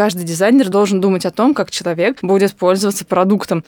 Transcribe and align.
каждый 0.00 0.24
дизайнер 0.24 0.70
должен 0.70 1.02
думать 1.02 1.26
о 1.26 1.30
том, 1.30 1.52
как 1.52 1.70
человек 1.70 2.20
будет 2.22 2.54
пользоваться 2.54 3.04
продуктом. 3.04 3.64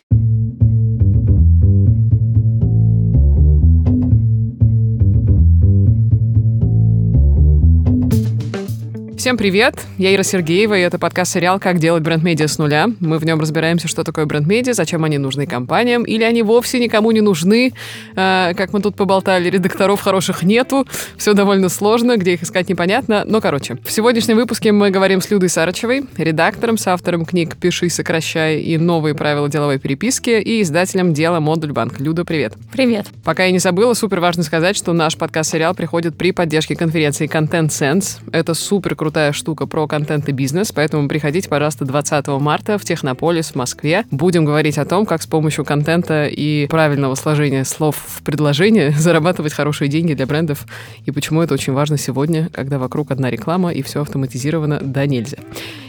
Всем 9.22 9.37
привет! 9.37 9.77
Я 9.98 10.12
Ира 10.12 10.24
Сергеева, 10.24 10.77
и 10.77 10.80
это 10.80 10.98
подкаст-сериал 10.98 11.61
«Как 11.61 11.79
делать 11.79 12.03
бренд-медиа 12.03 12.48
с 12.48 12.59
нуля». 12.59 12.89
Мы 12.98 13.18
в 13.18 13.25
нем 13.25 13.39
разбираемся, 13.39 13.86
что 13.86 14.02
такое 14.02 14.27
бренд-медиа, 14.27 14.72
зачем 14.72 15.04
они 15.04 15.16
нужны 15.16 15.46
компаниям, 15.46 16.02
или 16.02 16.25
они 16.25 16.43
вовсе 16.43 16.80
никому 16.80 17.12
не 17.12 17.21
нужны. 17.21 17.72
Э, 18.16 18.53
как 18.57 18.72
мы 18.72 18.80
тут 18.80 18.96
поболтали, 18.96 19.48
редакторов 19.48 20.00
хороших 20.00 20.43
нету, 20.43 20.89
все 21.16 21.35
довольно 21.35 21.68
сложно, 21.68 22.16
где 22.16 22.35
их 22.35 22.43
искать 22.43 22.68
непонятно. 22.68 23.22
Но, 23.25 23.40
короче, 23.40 23.79
в 23.85 23.93
сегодняшнем 23.93 24.35
выпуске 24.35 24.72
мы 24.72 24.90
говорим 24.90 25.21
с 25.21 25.30
Людой 25.30 25.50
Сарычевой, 25.50 26.02
редактором, 26.16 26.77
с 26.77 26.89
автором 26.89 27.25
книг 27.25 27.57
«Пиши, 27.57 27.91
сокращай» 27.91 28.59
и 28.59 28.76
«Новые 28.76 29.14
правила 29.14 29.48
деловой 29.48 29.79
переписки» 29.79 30.31
и 30.31 30.62
издателем 30.62 31.14
«Дела 31.14 31.39
Модуль 31.39 31.70
Банк». 31.70 32.00
Люда, 32.00 32.25
привет! 32.25 32.55
Привет! 32.73 33.06
Пока 33.23 33.45
я 33.45 33.53
не 33.53 33.61
забыла, 33.61 33.95
супер 33.95 34.19
важно 34.19 34.42
сказать, 34.42 34.77
что 34.77 34.92
наш 34.92 35.17
подкаст-сериал 35.17 35.77
приходит 35.77 36.17
при 36.17 36.33
поддержке 36.33 36.75
конференции 36.75 37.28
Content 37.28 37.69
Sense. 37.69 38.19
Это 38.33 38.55
супер 38.55 38.97
круто 38.97 39.11
крутая 39.12 39.33
штука 39.33 39.66
про 39.66 39.86
контент 39.86 40.27
и 40.30 40.33
бизнес, 40.33 40.72
поэтому 40.72 41.06
приходите, 41.06 41.47
пожалуйста, 41.47 41.84
20 41.84 42.28
марта 42.41 42.78
в 42.78 42.84
Технополис 42.86 43.50
в 43.50 43.56
Москве. 43.56 44.06
Будем 44.11 44.47
говорить 44.47 44.78
о 44.78 44.86
том, 44.86 45.05
как 45.05 45.20
с 45.20 45.27
помощью 45.27 45.66
контента 45.66 46.25
и 46.25 46.66
правильного 46.66 47.14
сложения 47.14 47.67
слов 47.67 47.94
в 47.94 48.22
предложение 48.22 48.91
зарабатывать 48.97 49.53
хорошие 49.53 49.89
деньги 49.89 50.14
для 50.14 50.25
брендов 50.25 50.64
и 51.05 51.11
почему 51.11 51.42
это 51.42 51.53
очень 51.53 51.75
важно 51.75 51.98
сегодня, 51.98 52.48
когда 52.55 52.78
вокруг 52.78 53.11
одна 53.11 53.28
реклама 53.28 53.70
и 53.70 53.83
все 53.83 54.00
автоматизировано 54.00 54.78
да 54.80 55.05
нельзя. 55.05 55.36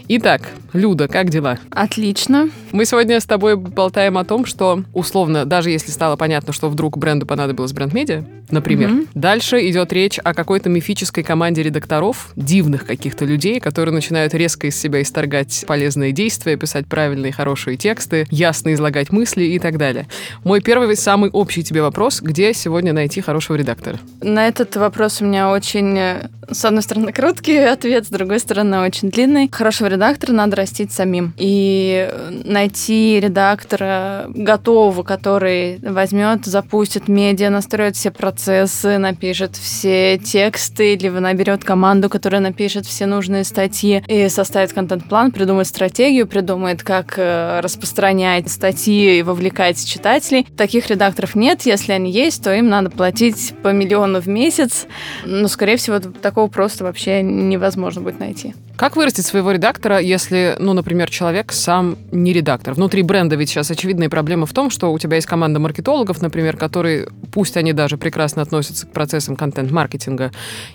Итак, 0.10 0.42
Люда, 0.74 1.08
как 1.08 1.30
дела? 1.30 1.60
Отлично. 1.70 2.50
Мы 2.72 2.86
сегодня 2.86 3.20
с 3.20 3.26
тобой 3.26 3.56
болтаем 3.56 4.18
о 4.18 4.26
том, 4.26 4.46
что, 4.46 4.84
условно, 4.94 5.46
даже 5.46 5.70
если 5.70 5.92
стало 5.92 6.16
понятно, 6.16 6.52
что 6.52 6.68
вдруг 6.70 6.98
бренду 6.98 7.26
понадобилось 7.26 7.72
бренд-медиа, 7.74 8.26
например, 8.50 8.90
mm-hmm. 8.90 9.08
дальше 9.14 9.70
идет 9.70 9.94
речь 9.94 10.20
о 10.24 10.34
какой-то 10.34 10.70
мифической 10.70 11.24
команде 11.24 11.64
редакторов, 11.64 12.32
дивных 12.36 12.86
каких-то 12.86 13.24
людей, 13.24 13.60
которые 13.60 13.94
начинают 13.94 14.34
резко 14.34 14.68
из 14.68 14.76
себя 14.76 15.02
исторгать 15.02 15.64
полезные 15.68 16.12
действия, 16.12 16.58
писать 16.58 16.88
правильные, 16.88 17.32
хорошие 17.32 17.78
тексты, 17.78 18.26
ясно 18.30 18.74
излагать 18.74 19.12
мысли 19.12 19.44
и 19.44 19.60
так 19.60 19.78
далее. 19.78 20.08
Мой 20.44 20.62
первый, 20.62 20.96
самый 20.98 21.30
общий 21.30 21.64
тебе 21.64 21.82
вопрос, 21.82 22.22
где 22.22 22.54
сегодня 22.54 22.94
найти 22.94 23.22
хорошего 23.22 23.56
редактора? 23.56 24.00
На 24.22 24.48
этот 24.48 24.76
вопрос 24.76 25.22
у 25.22 25.26
меня 25.26 25.52
очень, 25.52 25.98
э, 25.98 26.30
с 26.50 26.66
одной 26.66 26.82
стороны, 26.82 27.14
короткий 27.14 27.58
ответ, 27.58 28.06
с 28.06 28.10
другой 28.10 28.40
стороны, 28.40 28.80
очень 28.80 29.10
длинный. 29.10 29.50
Хорошего 29.52 29.88
редактора 29.94 30.34
надо 30.34 30.58
растить 30.58 30.92
самим. 30.92 31.34
И 31.38 32.10
найти 32.44 33.20
редактора 33.20 34.26
готового, 34.28 35.04
который 35.04 35.80
возьмет, 35.82 36.46
запустит 36.46 37.08
медиа, 37.08 37.50
настроит 37.50 37.96
все 37.96 38.12
процессы, 38.12 38.98
напишет 38.98 39.56
все 39.56 40.18
тексты, 40.18 40.96
либо 40.96 41.20
наберет 41.20 41.64
команду, 41.64 42.10
которая 42.10 42.42
напишет 42.42 42.86
все 42.86 43.06
нужные 43.06 43.44
статьи 43.44 44.04
и 44.08 44.30
составит 44.30 44.74
контент-план, 44.74 45.32
придумает 45.32 45.68
стратегию, 45.68 46.28
придумает, 46.28 46.84
как 46.84 47.14
э, 47.18 47.60
распространять 47.62 48.50
статьи 48.50 49.20
и 49.20 49.24
вовлекать 49.24 49.84
читателей. 49.86 50.46
Таких 50.58 50.90
редакторов 50.90 51.36
нет. 51.36 51.64
Если 51.64 51.92
они 51.92 52.12
есть, 52.12 52.44
то 52.44 52.54
им 52.54 52.70
надо 52.70 52.90
платить 52.90 53.54
по 53.62 53.70
миллиону 53.70 54.22
в 54.22 54.28
месяц. 54.28 54.86
Но, 55.26 55.48
скорее 55.48 55.78
всего, 55.78 56.00
такого 56.00 56.48
просто 56.48 56.84
вообще 56.84 57.22
невозможно 57.22 58.02
будет 58.02 58.20
найти. 58.20 58.54
Как 58.76 58.96
вырастить 58.96 59.26
своего 59.26 59.52
редактора, 59.52 59.83
если, 59.92 60.56
ну, 60.60 60.74
например, 60.74 61.10
человек 61.10 61.52
сам 61.52 61.98
не 62.12 62.34
редактор? 62.34 62.74
Внутри 62.74 63.02
бренда 63.02 63.36
ведь 63.36 63.50
сейчас 63.50 63.72
очевидная 63.72 64.10
проблема 64.10 64.46
в 64.46 64.54
том, 64.54 64.70
что 64.70 64.92
у 64.92 65.00
тебя 65.00 65.16
есть 65.16 65.28
команда 65.28 65.60
маркетологов, 65.60 66.22
например, 66.22 66.58
которые, 66.58 67.08
пусть 67.32 67.58
они 67.58 67.74
даже 67.74 67.98
прекрасно 67.98 68.42
относятся 68.42 68.88
к 68.88 68.92
процессам 68.92 69.36
контент-маркетинга 69.36 70.32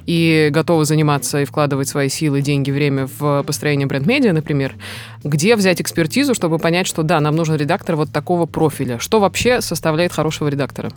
и 0.07 0.49
готовы 0.51 0.85
заниматься 0.85 1.41
и 1.41 1.45
вкладывать 1.45 1.89
свои 1.89 2.09
силы, 2.09 2.41
деньги, 2.41 2.71
время 2.71 3.09
в 3.19 3.43
построение 3.45 3.87
бренд-медиа, 3.87 4.33
например, 4.33 4.75
где 5.25 5.57
взять 5.57 5.81
экспертизу, 5.81 6.35
чтобы 6.35 6.59
понять, 6.59 6.87
что 6.87 7.03
да, 7.03 7.21
нам 7.21 7.37
нужен 7.37 7.57
редактор 7.57 7.97
вот 7.97 8.13
такого 8.13 8.47
профиля? 8.47 8.99
Что 8.99 9.21
вообще 9.21 9.61
составляет 9.61 10.13
хорошего 10.13 10.49
редактора? 10.49 10.91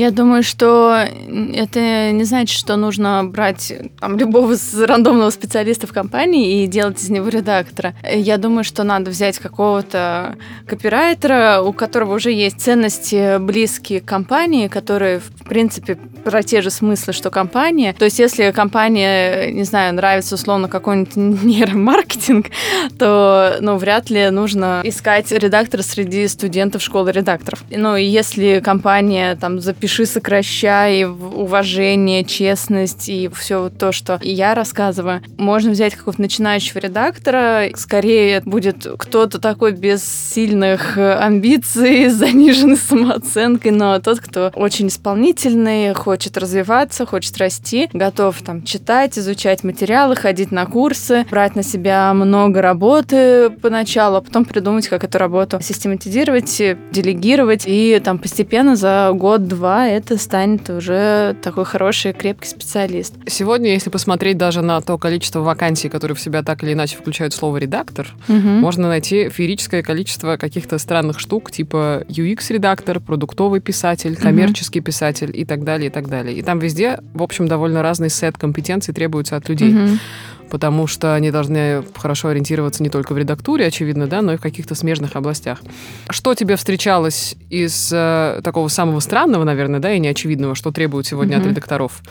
Я 0.00 0.10
думаю, 0.12 0.42
что 0.42 0.96
это 0.96 2.10
не 2.12 2.24
значит, 2.24 2.58
что 2.58 2.76
нужно 2.76 3.22
брать 3.22 3.70
там, 4.00 4.16
любого 4.16 4.56
рандомного 4.86 5.28
специалиста 5.28 5.86
в 5.86 5.92
компании 5.92 6.64
и 6.64 6.66
делать 6.66 7.02
из 7.02 7.10
него 7.10 7.28
редактора. 7.28 7.94
Я 8.10 8.38
думаю, 8.38 8.64
что 8.64 8.82
надо 8.82 9.10
взять 9.10 9.38
какого-то 9.38 10.38
копирайтера, 10.66 11.60
у 11.60 11.74
которого 11.74 12.14
уже 12.14 12.32
есть 12.32 12.62
ценности 12.62 13.36
близкие 13.36 14.00
к 14.00 14.06
компании, 14.06 14.68
которые, 14.68 15.18
в 15.18 15.44
принципе, 15.44 15.98
про 16.24 16.42
те 16.42 16.62
же 16.62 16.70
смыслы, 16.70 17.12
что 17.12 17.30
компания. 17.30 17.92
То 17.92 18.06
есть, 18.06 18.18
если 18.18 18.50
компания, 18.50 19.50
не 19.52 19.64
знаю, 19.64 19.94
нравится 19.94 20.34
условно 20.34 20.68
какой-нибудь 20.68 21.16
нейромаркетинг, 21.16 22.46
то, 22.98 23.56
ну, 23.60 23.76
вряд 23.76 24.10
ли 24.10 24.30
нужно 24.30 24.80
искать 24.84 25.30
редактора 25.30 25.82
среди 25.82 26.26
студентов 26.28 26.82
школы 26.82 27.12
редакторов. 27.12 27.62
Ну, 27.70 27.96
и 27.96 28.04
если 28.04 28.60
компания 28.60 29.36
там 29.36 29.60
запишет 29.60 29.90
пиши, 29.90 30.06
сокращай, 30.06 31.04
уважение, 31.04 32.24
честность 32.24 33.08
и 33.08 33.28
все 33.34 33.70
то, 33.70 33.90
что 33.90 34.20
я 34.22 34.54
рассказываю. 34.54 35.20
Можно 35.36 35.72
взять 35.72 35.96
какого-то 35.96 36.22
начинающего 36.22 36.78
редактора, 36.78 37.70
скорее 37.74 38.40
будет 38.44 38.86
кто-то 38.98 39.40
такой 39.40 39.72
без 39.72 40.04
сильных 40.04 40.96
амбиций, 40.96 42.08
с 42.08 42.14
заниженной 42.14 42.76
самооценкой, 42.76 43.72
но 43.72 43.98
тот, 43.98 44.20
кто 44.20 44.52
очень 44.54 44.86
исполнительный, 44.86 45.92
хочет 45.92 46.09
развиваться, 46.36 47.06
хочет 47.06 47.36
расти, 47.38 47.88
готов 47.92 48.40
там 48.42 48.62
читать, 48.62 49.18
изучать 49.18 49.64
материалы, 49.64 50.16
ходить 50.16 50.50
на 50.50 50.66
курсы, 50.66 51.26
брать 51.30 51.56
на 51.56 51.62
себя 51.62 52.12
много 52.14 52.62
работы 52.62 53.50
поначалу, 53.50 54.16
а 54.16 54.20
потом 54.20 54.44
придумать, 54.44 54.88
как 54.88 55.04
эту 55.04 55.18
работу 55.18 55.58
систематизировать, 55.60 56.56
делегировать 56.90 57.64
и 57.66 58.00
там 58.02 58.18
постепенно 58.18 58.76
за 58.76 59.10
год-два 59.14 59.88
это 59.88 60.16
станет 60.18 60.68
уже 60.70 61.36
такой 61.42 61.64
хороший, 61.64 62.12
крепкий 62.12 62.48
специалист. 62.48 63.14
Сегодня, 63.26 63.72
если 63.72 63.90
посмотреть 63.90 64.36
даже 64.36 64.62
на 64.62 64.80
то 64.80 64.98
количество 64.98 65.40
вакансий, 65.40 65.88
которые 65.88 66.16
в 66.16 66.20
себя 66.20 66.42
так 66.42 66.62
или 66.62 66.72
иначе 66.72 66.96
включают 66.96 67.34
слово 67.34 67.58
«редактор», 67.58 68.08
угу. 68.28 68.36
можно 68.36 68.88
найти 68.88 69.28
феерическое 69.28 69.82
количество 69.82 70.36
каких-то 70.36 70.78
странных 70.78 71.18
штук, 71.18 71.50
типа 71.50 72.04
UX-редактор, 72.08 73.00
продуктовый 73.00 73.60
писатель, 73.60 74.16
коммерческий 74.16 74.80
угу. 74.80 74.86
писатель 74.86 75.30
и 75.34 75.44
так 75.44 75.64
далее, 75.64 75.88
и 75.88 75.90
так 75.90 75.99
далее. 76.08 76.36
И 76.36 76.42
там 76.42 76.58
везде, 76.58 76.98
в 77.14 77.22
общем, 77.22 77.48
довольно 77.48 77.82
разный 77.82 78.10
сет 78.10 78.36
компетенций 78.38 78.94
требуется 78.94 79.36
от 79.36 79.48
людей. 79.48 79.74
Угу 79.74 79.98
потому 80.50 80.86
что 80.86 81.14
они 81.14 81.30
должны 81.30 81.84
хорошо 81.96 82.28
ориентироваться 82.28 82.82
не 82.82 82.90
только 82.90 83.14
в 83.14 83.18
редактуре, 83.18 83.66
очевидно, 83.66 84.06
да, 84.06 84.20
но 84.20 84.34
и 84.34 84.36
в 84.36 84.40
каких-то 84.40 84.74
смежных 84.74 85.16
областях. 85.16 85.62
Что 86.10 86.34
тебе 86.34 86.56
встречалось 86.56 87.36
из 87.48 87.90
э, 87.92 88.40
такого 88.42 88.68
самого 88.68 89.00
странного, 89.00 89.44
наверное, 89.44 89.80
да, 89.80 89.92
и 89.92 90.00
неочевидного, 90.00 90.54
что 90.54 90.72
требуют 90.72 91.06
сегодня 91.06 91.36
mm-hmm. 91.36 91.40
от 91.40 91.46
редакторов? 91.46 92.02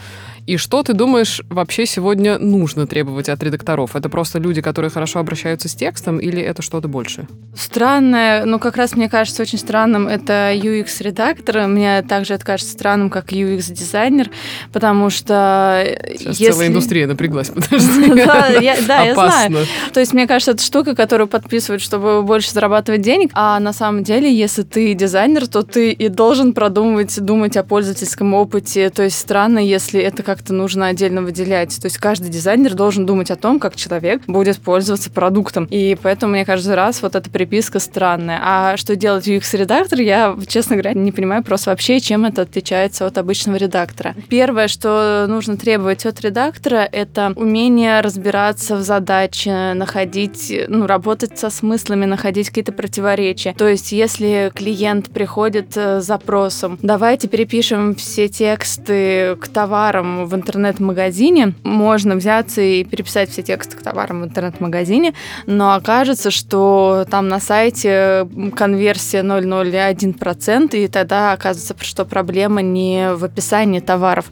И 0.49 0.57
что 0.57 0.81
ты 0.81 0.93
думаешь 0.93 1.43
вообще 1.47 1.85
сегодня 1.85 2.39
нужно 2.39 2.87
требовать 2.87 3.29
от 3.29 3.43
редакторов? 3.43 3.95
Это 3.95 4.09
просто 4.09 4.39
люди, 4.39 4.61
которые 4.61 4.89
хорошо 4.89 5.19
обращаются 5.19 5.69
с 5.69 5.75
текстом, 5.75 6.17
или 6.17 6.41
это 6.41 6.63
что-то 6.63 6.87
больше? 6.87 7.27
Странное, 7.55 8.45
ну 8.45 8.57
как 8.57 8.75
раз 8.75 8.95
мне 8.95 9.09
кажется 9.09 9.43
очень 9.43 9.59
странным, 9.59 10.07
это 10.07 10.51
UX-редактор. 10.55 11.67
Мне 11.67 12.01
также 12.01 12.33
это 12.33 12.43
кажется 12.43 12.73
странным, 12.73 13.11
как 13.11 13.31
UX-дизайнер, 13.31 14.31
потому 14.73 15.11
что... 15.11 15.85
Сейчас 16.17 16.39
если... 16.39 16.53
целая 16.53 16.67
индустрия 16.69 17.05
напряглась, 17.05 17.49
подожди. 17.49 18.09
Да, 18.25 18.47
я 18.47 19.13
знаю. 19.13 19.67
То 19.93 19.99
есть 19.99 20.13
мне 20.13 20.25
кажется, 20.25 20.53
это 20.53 20.63
штука, 20.63 20.95
которую 20.95 21.27
подписывают, 21.27 21.83
чтобы 21.83 22.23
больше 22.23 22.49
зарабатывать 22.49 23.01
денег, 23.01 23.29
а 23.33 23.59
на 23.59 23.71
самом 23.71 24.03
деле, 24.03 24.33
если 24.33 24.63
ты 24.63 24.95
дизайнер, 24.95 25.47
то 25.47 25.61
ты 25.61 25.91
и 25.91 26.07
должен 26.07 26.53
продумывать, 26.53 27.19
думать 27.19 27.55
о 27.55 27.63
пользовательском 27.63 28.33
опыте. 28.33 28.89
То 28.89 29.03
есть 29.03 29.19
странно, 29.19 29.59
если 29.59 30.01
это 30.01 30.23
как 30.23 30.38
как-то 30.39 30.53
нужно 30.53 30.87
отдельно 30.87 31.21
выделять. 31.21 31.77
То 31.81 31.87
есть 31.87 31.97
каждый 31.97 32.29
дизайнер 32.29 32.73
должен 32.73 33.05
думать 33.05 33.29
о 33.29 33.35
том, 33.35 33.59
как 33.59 33.75
человек 33.75 34.21
будет 34.25 34.57
пользоваться 34.59 35.11
продуктом. 35.11 35.65
И 35.65 35.97
поэтому 36.01 36.31
мне 36.31 36.45
каждый 36.45 36.75
раз 36.75 37.01
вот 37.01 37.15
эта 37.15 37.29
переписка 37.29 37.79
странная. 37.79 38.39
А 38.41 38.77
что 38.77 38.95
делать 38.95 39.27
UX-редактор, 39.27 39.99
я, 39.99 40.37
честно 40.47 40.77
говоря, 40.77 40.93
не 40.93 41.11
понимаю 41.11 41.43
просто 41.43 41.71
вообще, 41.71 41.99
чем 41.99 42.23
это 42.23 42.43
отличается 42.43 43.05
от 43.05 43.17
обычного 43.17 43.57
редактора. 43.57 44.15
Первое, 44.29 44.69
что 44.69 45.25
нужно 45.27 45.57
требовать 45.57 46.05
от 46.05 46.21
редактора, 46.21 46.87
это 46.89 47.33
умение 47.35 47.99
разбираться 47.99 48.77
в 48.77 48.81
задаче, 48.81 49.73
находить, 49.73 50.53
ну, 50.69 50.87
работать 50.87 51.37
со 51.37 51.49
смыслами, 51.49 52.05
находить 52.05 52.47
какие-то 52.47 52.71
противоречия. 52.71 53.53
То 53.57 53.67
есть, 53.67 53.91
если 53.91 54.53
клиент 54.55 55.09
приходит 55.09 55.75
с 55.75 56.01
запросом, 56.01 56.79
давайте 56.81 57.27
перепишем 57.27 57.93
все 57.93 58.29
тексты 58.29 59.35
к 59.35 59.49
товарам 59.49 60.28
в 60.29 60.35
интернет-магазине, 60.35 61.53
можно 61.63 62.15
взяться 62.15 62.61
и 62.61 62.83
переписать 62.83 63.29
все 63.29 63.41
тексты 63.41 63.75
к 63.75 63.81
товарам 63.81 64.21
в 64.21 64.25
интернет-магазине, 64.25 65.13
но 65.45 65.73
окажется, 65.73 66.31
что 66.31 67.05
там 67.09 67.27
на 67.27 67.39
сайте 67.39 68.27
конверсия 68.55 69.21
0,01%, 69.21 70.77
и 70.77 70.87
тогда 70.87 71.33
оказывается, 71.33 71.75
что 71.81 72.05
проблема 72.05 72.61
не 72.61 73.13
в 73.13 73.25
описании 73.25 73.79
товаров. 73.79 74.25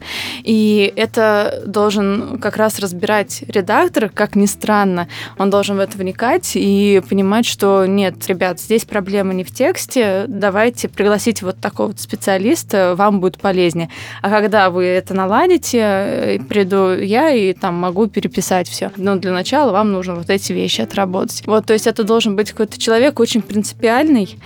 И 0.44 0.94
это 0.96 1.64
должен 1.66 2.40
как 2.40 2.58
раз 2.58 2.80
разбирать 2.80 3.44
редактор, 3.48 4.10
как 4.10 4.36
ни 4.36 4.46
странно. 4.46 5.08
Он 5.38 5.50
должен 5.50 5.78
в 5.78 5.80
это 5.80 5.98
вникать 5.98 6.52
и 6.56 7.02
понимать, 7.10 7.46
что 7.46 7.86
нет, 7.86 8.16
ребят, 8.28 8.60
здесь 8.60 8.86
проблема 8.86 9.34
не 9.34 9.44
в 9.44 9.52
тексте, 9.52 10.26
давайте 10.28 10.88
пригласить 10.88 11.42
вот 11.42 11.60
такого 11.60 11.88
вот 11.88 12.00
специалиста, 12.00 12.96
вам 12.96 13.20
будет 13.20 13.40
полезнее. 13.40 13.90
А 14.22 14.30
когда 14.30 14.70
вы 14.70 14.86
это 14.86 15.14
наладите, 15.14 15.77
э, 15.78 16.40
приду 16.40 16.94
я 16.94 17.32
и 17.32 17.54
там 17.54 17.76
могу 17.76 18.08
переписать 18.08 18.68
все. 18.68 18.92
Но 18.98 19.16
для 19.16 19.32
начала 19.32 19.72
вам 19.72 19.92
нужно 19.92 20.16
вот 20.16 20.30
эти 20.30 20.54
вещи 20.54 20.82
отработать. 20.82 21.44
Вот, 21.46 21.66
то 21.66 21.74
есть 21.74 21.88
это 21.88 22.04
должен 22.04 22.36
быть 22.36 22.52
какой-то 22.52 22.80
человек 22.80 23.20
очень 23.20 23.42
принципиальный, 23.42 24.38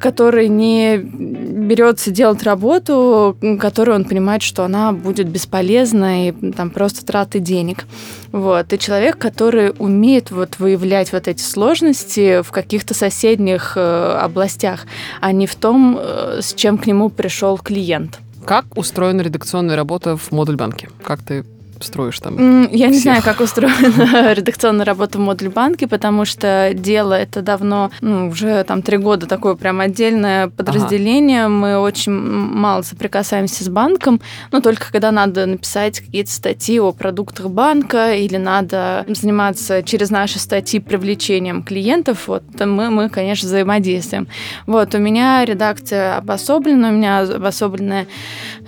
который 0.00 0.48
не 0.48 0.98
берется 0.98 2.10
делать 2.10 2.42
работу, 2.42 3.36
которую 3.60 3.96
он 3.96 4.04
понимает, 4.04 4.42
что 4.42 4.64
она 4.64 4.92
будет 4.92 5.28
бесполезна 5.28 6.28
и 6.28 6.32
там 6.52 6.70
просто 6.70 7.04
траты 7.04 7.38
денег. 7.38 7.86
Вот. 8.32 8.72
И 8.72 8.78
человек, 8.78 9.18
который 9.18 9.72
умеет 9.78 10.30
вот 10.30 10.58
выявлять 10.58 11.12
вот 11.12 11.28
эти 11.28 11.42
сложности 11.42 12.42
в 12.42 12.50
каких-то 12.50 12.94
соседних 12.94 13.72
э, 13.76 14.18
областях, 14.20 14.86
а 15.20 15.32
не 15.32 15.46
в 15.46 15.54
том, 15.56 15.98
э, 15.98 16.38
с 16.40 16.54
чем 16.54 16.78
к 16.78 16.86
нему 16.86 17.10
пришел 17.10 17.58
клиент. 17.58 18.20
Как 18.46 18.76
устроена 18.76 19.20
редакционная 19.20 19.76
работа 19.76 20.16
в 20.16 20.32
модуль 20.32 20.56
банке? 20.56 20.88
Как 21.04 21.22
ты 21.22 21.44
строишь 21.84 22.18
там? 22.20 22.62
Я 22.62 22.68
всех. 22.68 22.90
не 22.90 22.98
знаю, 22.98 23.22
как 23.22 23.40
устроена 23.40 24.32
редакционная 24.34 24.84
работа 24.84 25.18
в 25.18 25.20
модуль 25.20 25.48
банке, 25.48 25.86
потому 25.86 26.24
что 26.24 26.72
дело 26.74 27.14
это 27.14 27.42
давно, 27.42 27.90
ну, 28.00 28.28
уже 28.28 28.64
там 28.64 28.82
три 28.82 28.96
года 28.96 29.26
такое 29.26 29.54
прям 29.54 29.80
отдельное 29.80 30.48
подразделение. 30.48 31.42
Ага. 31.42 31.48
Мы 31.48 31.78
очень 31.78 32.12
мало 32.12 32.82
соприкасаемся 32.82 33.64
с 33.64 33.68
банком, 33.68 34.20
но 34.52 34.60
только 34.60 34.90
когда 34.90 35.10
надо 35.10 35.46
написать 35.46 36.00
какие-то 36.00 36.30
статьи 36.30 36.78
о 36.78 36.92
продуктах 36.92 37.50
банка 37.50 38.14
или 38.14 38.36
надо 38.36 39.04
заниматься 39.08 39.82
через 39.82 40.10
наши 40.10 40.38
статьи 40.38 40.80
привлечением 40.80 41.62
клиентов, 41.62 42.28
вот 42.28 42.42
мы, 42.58 42.90
мы 42.90 43.08
конечно, 43.08 43.46
взаимодействуем. 43.46 44.28
Вот, 44.66 44.94
у 44.94 44.98
меня 44.98 45.44
редакция 45.44 46.16
обособлена, 46.16 46.88
у 46.88 46.92
меня 46.92 47.20
обособленная 47.20 48.06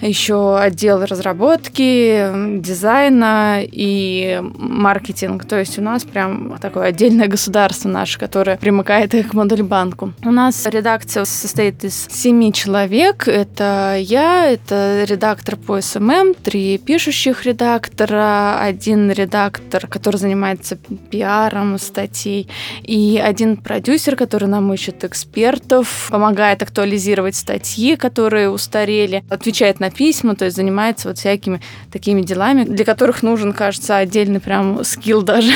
еще 0.02 0.58
отдел 0.58 1.04
разработки, 1.04 2.60
дизайн, 2.60 2.82
дизайна 2.82 3.60
и 3.62 4.40
маркетинг. 4.42 5.44
То 5.44 5.58
есть 5.58 5.78
у 5.78 5.82
нас 5.82 6.04
прям 6.04 6.58
такое 6.60 6.86
отдельное 6.88 7.28
государство 7.28 7.88
наше, 7.88 8.18
которое 8.18 8.56
примыкает 8.56 9.12
к 9.12 9.34
Модульбанку. 9.34 10.12
У 10.24 10.30
нас 10.30 10.66
редакция 10.66 11.24
состоит 11.24 11.84
из 11.84 12.08
семи 12.10 12.52
человек. 12.52 13.28
Это 13.28 13.96
я, 13.98 14.50
это 14.50 15.04
редактор 15.08 15.56
по 15.56 15.80
SMM, 15.80 16.34
три 16.34 16.78
пишущих 16.78 17.44
редактора, 17.46 18.58
один 18.60 19.10
редактор, 19.10 19.86
который 19.86 20.16
занимается 20.16 20.76
пиаром 21.10 21.78
статей, 21.78 22.48
и 22.82 23.20
один 23.22 23.56
продюсер, 23.56 24.16
который 24.16 24.48
нам 24.48 24.72
ищет 24.72 25.04
экспертов, 25.04 26.08
помогает 26.10 26.62
актуализировать 26.62 27.36
статьи, 27.36 27.96
которые 27.96 28.50
устарели, 28.50 29.24
отвечает 29.30 29.80
на 29.80 29.90
письма, 29.94 30.34
то 30.34 30.44
есть 30.44 30.56
занимается 30.56 31.08
вот 31.08 31.18
всякими 31.18 31.60
такими 31.90 32.22
делами, 32.22 32.64
для 32.64 32.84
которых 32.84 33.22
нужен, 33.22 33.52
кажется, 33.52 33.96
отдельный 33.96 34.40
прям 34.40 34.84
скилл 34.84 35.22
даже. 35.22 35.52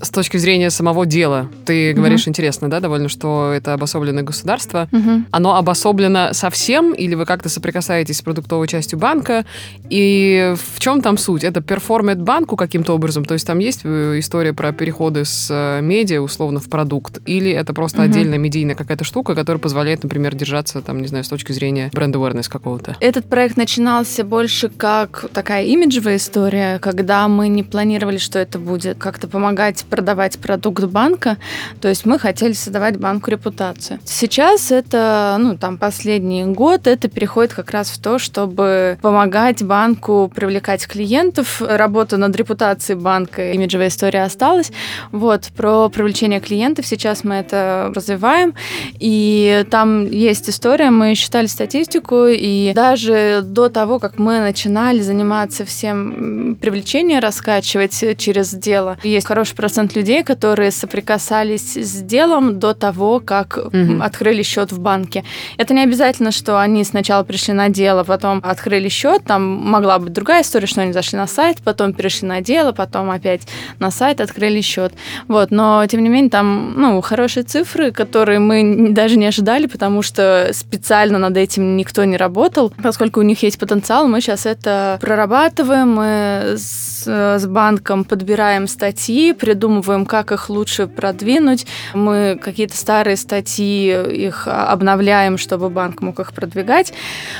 С 0.00 0.10
точки 0.10 0.36
зрения 0.36 0.70
самого 0.70 1.06
дела, 1.06 1.48
ты 1.64 1.92
говоришь 1.94 2.22
угу. 2.22 2.30
интересно, 2.30 2.68
да, 2.68 2.80
довольно, 2.80 3.08
что 3.08 3.52
это 3.52 3.72
обособленное 3.72 4.22
государство. 4.22 4.88
Угу. 4.92 5.24
Оно 5.30 5.56
обособлено 5.56 6.32
совсем, 6.32 6.92
или 6.92 7.14
вы 7.14 7.24
как-то 7.24 7.48
соприкасаетесь 7.48 8.18
с 8.18 8.22
продуктовой 8.22 8.68
частью 8.68 8.98
банка? 8.98 9.46
И 9.88 10.54
в 10.74 10.80
чем 10.80 11.00
там 11.00 11.16
суть? 11.16 11.44
Это 11.44 11.62
перформит 11.62 12.20
банку 12.20 12.56
каким-то 12.56 12.94
образом? 12.94 13.24
То 13.24 13.34
есть 13.34 13.46
там 13.46 13.58
есть 13.58 13.80
э, 13.84 14.18
история 14.18 14.52
про 14.52 14.72
переходы 14.72 15.24
с 15.24 15.48
э, 15.50 15.80
медиа, 15.80 16.20
условно, 16.20 16.60
в 16.60 16.68
продукт? 16.68 17.20
Или 17.24 17.50
это 17.50 17.72
просто 17.72 18.02
угу. 18.02 18.10
отдельная 18.10 18.38
медийная 18.38 18.74
какая-то 18.74 19.04
штука, 19.04 19.34
которая 19.34 19.60
позволяет, 19.60 20.02
например, 20.02 20.34
держаться, 20.34 20.82
там, 20.82 21.00
не 21.00 21.08
знаю, 21.08 21.24
с 21.24 21.28
точки 21.28 21.52
зрения 21.52 21.90
brand 21.92 22.14
awareness 22.14 22.50
какого-то? 22.50 22.96
Этот 23.00 23.26
проект 23.26 23.56
начинался 23.56 24.24
больше 24.24 24.68
как 24.68 25.26
такая 25.32 25.64
имиджевая 25.64 26.16
история, 26.16 26.78
когда 26.80 27.26
мы 27.28 27.48
не 27.48 27.62
планировали, 27.62 28.18
что 28.18 28.38
это 28.38 28.58
будет 28.58 28.98
как-то 28.98 29.26
помогать 29.28 29.85
продавать 29.86 30.38
продукт 30.38 30.84
банка, 30.84 31.36
то 31.80 31.88
есть 31.88 32.04
мы 32.04 32.18
хотели 32.18 32.52
создавать 32.52 32.98
банку 32.98 33.30
репутацию. 33.30 33.98
Сейчас 34.04 34.70
это, 34.70 35.36
ну, 35.38 35.56
там, 35.56 35.78
последний 35.78 36.44
год, 36.44 36.86
это 36.86 37.08
переходит 37.08 37.54
как 37.54 37.70
раз 37.70 37.90
в 37.90 37.98
то, 38.00 38.18
чтобы 38.18 38.98
помогать 39.02 39.62
банку 39.62 40.30
привлекать 40.34 40.86
клиентов. 40.86 41.62
Работа 41.62 42.16
над 42.16 42.34
репутацией 42.36 42.98
банка, 42.98 43.52
имиджевая 43.52 43.88
история 43.88 44.22
осталась. 44.24 44.72
Вот, 45.12 45.48
про 45.56 45.88
привлечение 45.88 46.40
клиентов 46.40 46.86
сейчас 46.86 47.24
мы 47.24 47.36
это 47.36 47.92
развиваем, 47.94 48.54
и 48.98 49.64
там 49.70 50.10
есть 50.10 50.48
история, 50.48 50.90
мы 50.90 51.14
считали 51.14 51.46
статистику, 51.46 52.26
и 52.26 52.72
даже 52.74 53.42
до 53.44 53.68
того, 53.68 53.98
как 53.98 54.18
мы 54.18 54.40
начинали 54.40 55.00
заниматься 55.00 55.64
всем 55.64 56.56
привлечением, 56.60 57.20
раскачивать 57.20 58.18
через 58.18 58.54
дело, 58.54 58.96
есть 59.02 59.26
хороший 59.26 59.54
процесс 59.54 59.75
процент 59.76 59.94
людей, 59.94 60.24
которые 60.24 60.70
соприкасались 60.70 61.76
с 61.76 62.00
делом 62.00 62.58
до 62.58 62.72
того, 62.72 63.20
как 63.20 63.58
угу. 63.58 64.00
открыли 64.00 64.42
счет 64.42 64.72
в 64.72 64.78
банке. 64.78 65.22
Это 65.58 65.74
не 65.74 65.82
обязательно, 65.82 66.30
что 66.30 66.58
они 66.58 66.82
сначала 66.82 67.24
пришли 67.24 67.52
на 67.52 67.68
дело, 67.68 68.02
потом 68.04 68.40
открыли 68.42 68.88
счет. 68.88 69.24
Там 69.24 69.42
могла 69.42 69.98
быть 69.98 70.14
другая 70.14 70.40
история, 70.40 70.66
что 70.66 70.80
они 70.80 70.94
зашли 70.94 71.18
на 71.18 71.26
сайт, 71.26 71.58
потом 71.62 71.92
перешли 71.92 72.26
на 72.26 72.40
дело, 72.40 72.72
потом 72.72 73.10
опять 73.10 73.42
на 73.78 73.90
сайт 73.90 74.22
открыли 74.22 74.62
счет. 74.62 74.94
Вот, 75.28 75.50
но 75.50 75.84
тем 75.86 76.02
не 76.02 76.08
менее 76.08 76.30
там, 76.30 76.72
ну, 76.74 77.02
хорошие 77.02 77.42
цифры, 77.42 77.90
которые 77.90 78.38
мы 78.38 78.92
даже 78.92 79.18
не 79.18 79.26
ожидали, 79.26 79.66
потому 79.66 80.00
что 80.00 80.48
специально 80.52 81.18
над 81.18 81.36
этим 81.36 81.76
никто 81.76 82.02
не 82.04 82.16
работал, 82.16 82.72
поскольку 82.82 83.20
у 83.20 83.24
них 83.24 83.42
есть 83.42 83.58
потенциал, 83.58 84.08
мы 84.08 84.22
сейчас 84.22 84.46
это 84.46 84.96
прорабатываем, 85.02 85.96
мы 85.96 86.54
с, 86.56 87.06
с 87.06 87.46
банком 87.46 88.04
подбираем 88.04 88.66
статьи, 88.68 89.34
придумываем 89.34 89.65
придумываем, 89.66 90.06
как 90.06 90.32
их 90.32 90.48
лучше 90.48 90.86
продвинуть. 90.86 91.66
Мы 91.92 92.38
какие-то 92.40 92.76
старые 92.76 93.16
статьи 93.16 93.88
их 94.26 94.46
обновляем, 94.46 95.38
чтобы 95.38 95.70
банк 95.70 96.02
мог 96.02 96.20
их 96.20 96.32
продвигать. 96.32 96.92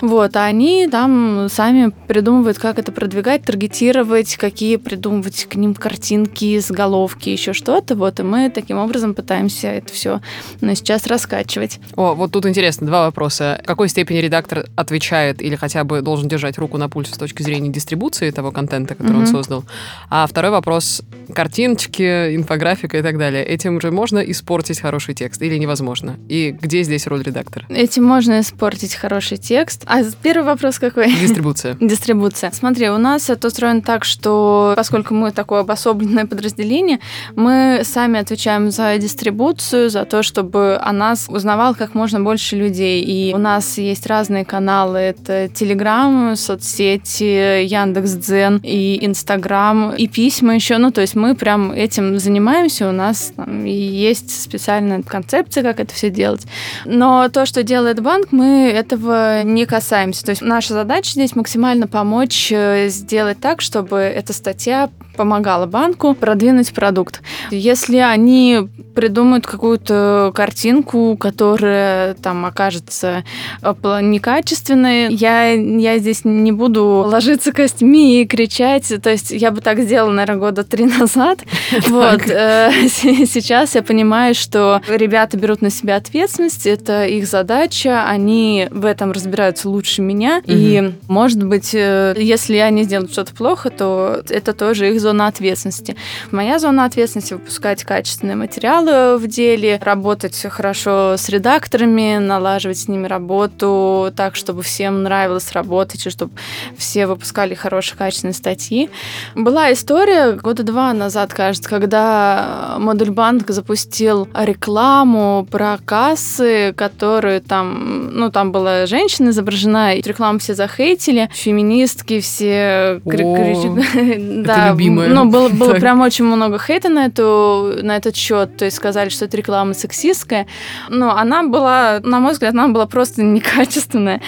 Вот, 0.02 0.36
а 0.36 0.44
они 0.44 0.88
там 0.88 1.48
сами 1.48 1.92
придумывают, 2.08 2.58
как 2.58 2.78
это 2.78 2.90
продвигать, 2.90 3.44
таргетировать, 3.44 4.36
какие 4.36 4.76
придумывать 4.76 5.46
к 5.48 5.54
ним 5.54 5.74
картинки, 5.74 6.58
заголовки, 6.58 7.28
еще 7.28 7.52
что-то. 7.52 7.94
Вот, 7.94 8.18
и 8.18 8.22
мы 8.24 8.50
таким 8.50 8.78
образом 8.78 9.14
пытаемся 9.14 9.68
это 9.68 9.92
все 9.92 10.20
ну, 10.60 10.74
сейчас 10.74 11.06
раскачивать. 11.06 11.78
О, 11.94 12.14
вот 12.14 12.32
тут 12.32 12.46
интересно, 12.46 12.86
два 12.86 13.04
вопроса. 13.04 13.60
В 13.62 13.66
какой 13.66 13.88
степени 13.88 14.18
редактор 14.18 14.66
отвечает 14.74 15.40
или 15.40 15.54
хотя 15.54 15.84
бы 15.84 16.02
должен 16.02 16.28
держать 16.28 16.58
руку 16.58 16.76
на 16.76 16.88
пульсе 16.88 17.14
с 17.14 17.18
точки 17.18 17.42
зрения 17.42 17.70
дистрибуции 17.70 18.30
того 18.30 18.50
контента, 18.50 18.94
который 18.94 19.18
mm-hmm. 19.18 19.20
он 19.20 19.26
создал? 19.26 19.64
А 20.10 20.26
второй 20.26 20.50
вопрос. 20.50 21.02
Картиночки, 21.32 22.15
инфографика 22.34 22.98
и 22.98 23.02
так 23.02 23.18
далее. 23.18 23.44
Этим 23.44 23.80
же 23.80 23.90
можно 23.90 24.18
испортить 24.18 24.80
хороший 24.80 25.14
текст 25.14 25.42
или 25.42 25.56
невозможно? 25.56 26.16
И 26.28 26.56
где 26.60 26.82
здесь 26.82 27.06
роль 27.06 27.22
редактора? 27.22 27.66
Этим 27.68 28.04
можно 28.04 28.40
испортить 28.40 28.94
хороший 28.94 29.36
текст. 29.36 29.82
А 29.86 30.02
первый 30.22 30.44
вопрос 30.44 30.78
какой? 30.78 31.12
Дистрибуция. 31.12 31.76
Дистрибуция. 31.80 32.50
Смотри, 32.52 32.88
у 32.90 32.98
нас 32.98 33.30
это 33.30 33.48
устроено 33.48 33.82
так, 33.82 34.04
что 34.04 34.74
поскольку 34.76 35.14
мы 35.14 35.30
такое 35.32 35.60
обособленное 35.60 36.26
подразделение, 36.26 36.98
мы 37.34 37.80
сами 37.84 38.18
отвечаем 38.20 38.70
за 38.70 38.96
дистрибуцию, 38.98 39.90
за 39.90 40.04
то, 40.04 40.22
чтобы 40.22 40.78
о 40.80 40.92
нас 40.92 41.26
узнавал 41.28 41.74
как 41.74 41.94
можно 41.94 42.20
больше 42.20 42.56
людей. 42.56 43.02
И 43.02 43.34
у 43.34 43.38
нас 43.38 43.78
есть 43.78 44.06
разные 44.06 44.44
каналы. 44.44 44.98
Это 44.98 45.48
Телеграм, 45.48 46.36
соцсети, 46.36 47.64
Яндекс.Дзен 47.64 48.60
и 48.62 49.04
Инстаграм, 49.04 49.94
и 49.94 50.06
письма 50.08 50.54
еще. 50.54 50.78
Ну, 50.78 50.90
то 50.90 51.00
есть 51.00 51.14
мы 51.14 51.34
прям 51.34 51.72
этим 51.72 52.05
этим 52.06 52.18
занимаемся, 52.18 52.88
у 52.88 52.92
нас 52.92 53.32
там, 53.36 53.64
есть 53.64 54.42
специальная 54.42 55.02
концепция, 55.02 55.62
как 55.62 55.80
это 55.80 55.94
все 55.94 56.10
делать. 56.10 56.46
Но 56.84 57.28
то, 57.28 57.46
что 57.46 57.62
делает 57.62 58.00
банк, 58.00 58.28
мы 58.32 58.70
этого 58.70 59.42
не 59.42 59.66
касаемся. 59.66 60.24
То 60.24 60.30
есть 60.30 60.42
наша 60.42 60.74
задача 60.74 61.10
здесь 61.10 61.36
максимально 61.36 61.86
помочь 61.86 62.50
э, 62.52 62.88
сделать 62.88 63.40
так, 63.40 63.60
чтобы 63.60 63.98
эта 63.98 64.32
статья 64.32 64.90
помогала 65.16 65.66
банку 65.66 66.14
продвинуть 66.14 66.72
продукт. 66.72 67.22
Если 67.50 67.98
они 67.98 68.68
придумают 68.94 69.46
какую-то 69.46 70.32
картинку, 70.34 71.16
которая 71.16 72.14
там 72.14 72.44
окажется 72.46 73.24
э, 73.62 73.74
некачественной, 74.00 75.12
я, 75.12 75.52
я 75.52 75.98
здесь 75.98 76.24
не 76.24 76.50
буду 76.50 77.04
ложиться 77.06 77.52
костьми 77.52 78.22
и 78.22 78.26
кричать. 78.26 78.92
То 79.02 79.10
есть 79.10 79.30
я 79.30 79.50
бы 79.50 79.60
так 79.60 79.80
сделала, 79.80 80.12
наверное, 80.12 80.40
года 80.40 80.64
три 80.64 80.84
назад. 80.98 81.40
Вот. 81.88 82.22
Э, 82.28 82.70
сейчас 82.88 83.74
я 83.74 83.82
понимаю, 83.82 84.34
что 84.34 84.80
ребята 84.88 85.36
берут 85.36 85.62
на 85.62 85.70
себя 85.70 85.96
ответственность, 85.96 86.66
это 86.66 87.06
их 87.06 87.26
задача, 87.26 88.04
они 88.06 88.68
в 88.70 88.84
этом 88.84 89.12
разбираются 89.12 89.68
лучше 89.68 90.02
меня. 90.02 90.42
И, 90.46 90.92
может 91.08 91.42
быть, 91.42 91.74
э, 91.74 92.14
если 92.16 92.56
они 92.56 92.84
сделают 92.84 93.12
что-то 93.12 93.34
плохо, 93.34 93.70
то 93.70 94.22
это 94.28 94.52
тоже 94.52 94.94
их 94.94 95.00
зона 95.06 95.28
ответственности. 95.28 95.94
Моя 96.32 96.58
зона 96.58 96.84
ответственности 96.84 97.34
выпускать 97.34 97.84
качественные 97.84 98.34
материалы 98.34 99.18
в 99.18 99.28
деле, 99.28 99.78
работать 99.80 100.36
хорошо 100.50 101.14
с 101.16 101.28
редакторами, 101.28 102.18
налаживать 102.18 102.78
с 102.78 102.88
ними 102.88 103.06
работу 103.06 104.12
так, 104.16 104.34
чтобы 104.34 104.64
всем 104.64 105.04
нравилось 105.04 105.52
работать, 105.52 106.06
и 106.06 106.10
чтобы 106.10 106.32
все 106.76 107.06
выпускали 107.06 107.54
хорошие 107.54 107.96
качественные 107.96 108.34
статьи. 108.34 108.90
Была 109.36 109.72
история 109.72 110.32
года 110.32 110.64
два 110.64 110.92
назад, 110.92 111.32
кажется, 111.32 111.70
когда 111.70 112.74
Модуль 112.80 113.10
Банк 113.10 113.48
запустил 113.50 114.28
рекламу 114.34 115.46
про 115.48 115.78
кассы, 115.84 116.74
которую 116.76 117.42
там, 117.42 118.10
ну, 118.12 118.32
там 118.32 118.50
была 118.50 118.86
женщина 118.86 119.30
изображена, 119.30 119.94
и 119.94 120.02
рекламу 120.02 120.40
все 120.40 120.54
захейтили, 120.54 121.30
феминистки 121.32 122.18
все... 122.18 123.00
О, 123.04 123.76
да, 124.18 124.74
любимое. 125.02 125.24
Ну, 125.24 125.30
было, 125.30 125.48
было 125.48 125.74
прям 125.74 126.00
очень 126.00 126.24
много 126.24 126.58
хейта 126.58 126.88
на, 126.88 127.06
эту, 127.06 127.78
на 127.82 127.96
этот 127.96 128.16
счет. 128.16 128.56
То 128.56 128.64
есть 128.64 128.76
сказали, 128.76 129.08
что 129.08 129.24
это 129.24 129.36
реклама 129.36 129.74
сексистская. 129.74 130.46
Но 130.88 131.16
она 131.16 131.42
была, 131.42 132.00
на 132.02 132.20
мой 132.20 132.32
взгляд, 132.32 132.54
она 132.54 132.68
была 132.68 132.86
просто 132.86 133.22
некачественная. 133.22 134.20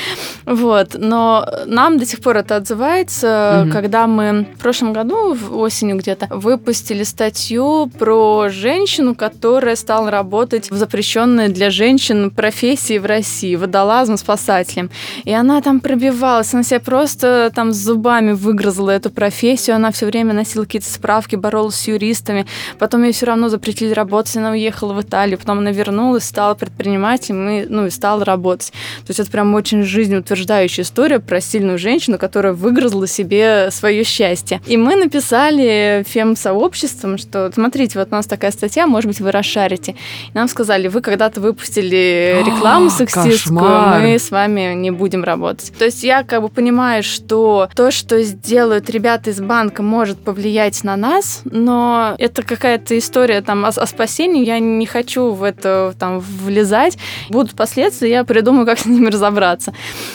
Вот. 0.44 0.96
Но 0.98 1.46
нам 1.66 1.98
до 1.98 2.06
сих 2.06 2.20
пор 2.20 2.38
это 2.38 2.56
отзывается, 2.56 3.62
угу. 3.64 3.72
когда 3.72 4.06
мы 4.06 4.46
в 4.54 4.58
прошлом 4.58 4.92
году, 4.92 5.34
в 5.34 5.56
осенью 5.58 5.96
где-то, 5.96 6.26
выпустили 6.30 7.02
статью 7.02 7.90
про 7.98 8.48
женщину, 8.48 9.14
которая 9.14 9.76
стала 9.76 10.10
работать 10.10 10.70
в 10.70 10.76
запрещенной 10.76 11.48
для 11.48 11.70
женщин 11.70 12.30
профессии 12.30 12.98
в 12.98 13.06
России, 13.06 13.56
водолазом, 13.56 14.16
спасателем. 14.16 14.90
И 15.24 15.32
она 15.32 15.60
там 15.60 15.80
пробивалась, 15.80 16.54
она 16.54 16.62
себя 16.62 16.80
просто 16.80 17.50
там 17.54 17.72
зубами 17.72 18.32
выгрызла 18.32 18.90
эту 18.90 19.10
профессию, 19.10 19.76
она 19.76 19.90
все 19.90 20.06
время 20.06 20.34
носила 20.34 20.57
какие-то 20.64 20.78
какие-то 20.78 20.92
справки, 20.92 21.36
боролась 21.36 21.74
с 21.74 21.88
юристами. 21.88 22.46
Потом 22.78 23.02
ей 23.02 23.12
все 23.12 23.26
равно 23.26 23.48
запретили 23.48 23.92
работать, 23.92 24.36
она 24.36 24.50
уехала 24.50 24.92
в 24.92 25.02
Италию. 25.02 25.38
Потом 25.38 25.58
она 25.58 25.72
вернулась, 25.72 26.24
стала 26.24 26.54
предпринимателем 26.54 27.48
и, 27.48 27.66
ну, 27.68 27.86
и 27.86 27.90
стала 27.90 28.24
работать. 28.24 28.72
То 29.06 29.10
есть 29.10 29.20
это 29.20 29.30
прям 29.30 29.54
очень 29.54 29.82
жизнеутверждающая 29.82 30.84
история 30.84 31.18
про 31.18 31.40
сильную 31.40 31.78
женщину, 31.78 32.18
которая 32.18 32.52
выгрызла 32.52 33.06
себе 33.06 33.70
свое 33.70 34.04
счастье. 34.04 34.60
И 34.66 34.76
мы 34.76 34.96
написали 34.96 36.04
фем-сообществом, 36.06 37.18
что 37.18 37.50
смотрите, 37.52 37.98
вот 37.98 38.08
у 38.10 38.14
нас 38.14 38.26
такая 38.26 38.52
статья, 38.52 38.86
может 38.86 39.08
быть, 39.08 39.20
вы 39.20 39.32
расшарите. 39.32 39.92
И 39.92 40.36
нам 40.36 40.48
сказали, 40.48 40.88
вы 40.88 41.00
когда-то 41.00 41.40
выпустили 41.40 42.42
рекламу 42.46 42.90
сексистскую, 42.90 44.00
мы 44.00 44.18
с 44.18 44.30
вами 44.30 44.74
не 44.74 44.90
будем 44.90 45.24
работать. 45.24 45.72
То 45.78 45.84
есть 45.84 46.04
я 46.04 46.22
как 46.22 46.42
бы 46.42 46.48
понимаю, 46.48 47.02
что 47.02 47.68
то, 47.74 47.90
что 47.90 48.22
сделают 48.22 48.90
ребята 48.90 49.30
из 49.30 49.40
банка, 49.40 49.82
может 49.82 50.18
повлиять 50.18 50.47
влиять 50.48 50.82
на 50.82 50.96
нас, 50.96 51.42
но 51.44 52.14
это 52.18 52.42
какая-то 52.42 52.96
история 52.96 53.42
там 53.42 53.66
о, 53.66 53.68
о 53.68 53.86
спасении, 53.86 54.46
я 54.46 54.58
не 54.58 54.86
хочу 54.86 55.32
в 55.32 55.42
это 55.42 55.94
там 55.98 56.20
влезать. 56.20 56.96
Будут 57.28 57.54
последствия, 57.54 58.10
я 58.10 58.24
придумаю, 58.24 58.64
как 58.64 58.78
с 58.78 58.86
ними 58.86 59.08
разобраться. 59.10 59.74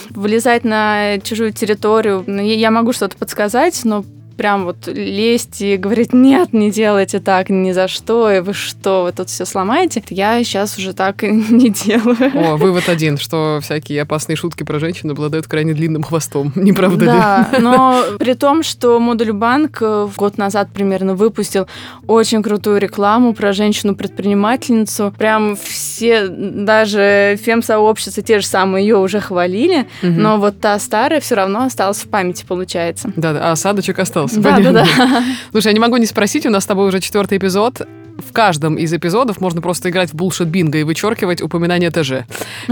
Влезать 0.09 0.63
на 0.63 1.19
чужую 1.19 1.53
территорию, 1.53 2.25
я 2.27 2.71
могу 2.71 2.93
что-то 2.93 3.15
подсказать, 3.15 3.81
но 3.83 4.03
прям 4.35 4.65
вот 4.65 4.87
лезть 4.87 5.61
и 5.61 5.77
говорить, 5.77 6.13
нет, 6.13 6.53
не 6.53 6.71
делайте 6.71 7.19
так, 7.19 7.49
ни 7.49 7.71
за 7.71 7.87
что, 7.87 8.31
и 8.31 8.39
вы 8.39 8.53
что, 8.53 9.03
вы 9.03 9.11
тут 9.11 9.29
все 9.29 9.45
сломаете, 9.45 10.03
я 10.09 10.43
сейчас 10.43 10.77
уже 10.77 10.93
так 10.93 11.23
не 11.23 11.69
делаю. 11.69 12.17
О, 12.33 12.57
вывод 12.57 12.89
один, 12.89 13.17
что 13.17 13.59
всякие 13.61 14.01
опасные 14.01 14.35
шутки 14.35 14.63
про 14.63 14.79
женщин 14.79 15.11
обладают 15.11 15.47
крайне 15.47 15.73
длинным 15.73 16.03
хвостом, 16.03 16.51
не 16.55 16.73
правда 16.73 17.05
да, 17.05 17.49
ли? 17.51 17.63
но 17.63 18.03
при 18.19 18.33
том, 18.33 18.63
что 18.63 18.99
Модуль 18.99 19.33
Банк 19.33 19.77
э, 19.81 20.07
год 20.15 20.37
назад 20.37 20.69
примерно 20.73 21.15
выпустил 21.15 21.67
очень 22.07 22.41
крутую 22.41 22.79
рекламу 22.79 23.33
про 23.33 23.53
женщину-предпринимательницу, 23.53 25.13
прям 25.17 25.55
все, 25.55 26.27
даже 26.27 27.37
фем-сообщества, 27.41 28.23
те 28.23 28.39
же 28.39 28.45
самые 28.45 28.85
ее 28.85 28.97
уже 28.97 29.19
хвалили, 29.19 29.87
угу. 30.01 30.11
но 30.11 30.37
вот 30.37 30.59
та 30.59 30.77
старая 30.79 31.19
все 31.19 31.35
равно 31.35 31.63
осталась 31.63 31.97
в 31.97 32.09
памяти, 32.09 32.45
получается. 32.47 33.11
Да, 33.15 33.31
а 33.31 33.51
осадочек 33.51 33.99
остался 33.99 34.22
остался. 34.23 34.61
Да, 34.61 34.71
да, 34.71 34.85
да. 34.97 35.23
Слушай, 35.51 35.67
я 35.67 35.73
не 35.73 35.79
могу 35.79 35.97
не 35.97 36.05
спросить, 36.05 36.45
у 36.45 36.49
нас 36.49 36.63
с 36.63 36.67
тобой 36.67 36.87
уже 36.87 36.99
четвертый 36.99 37.37
эпизод 37.37 37.87
в 38.27 38.33
каждом 38.33 38.75
из 38.75 38.93
эпизодов 38.93 39.39
можно 39.41 39.61
просто 39.61 39.89
играть 39.89 40.11
в 40.11 40.15
булшит 40.15 40.47
бинго 40.47 40.77
и 40.77 40.83
вычеркивать 40.83 41.41
упоминание 41.41 41.91
ТЖ. 41.91 42.25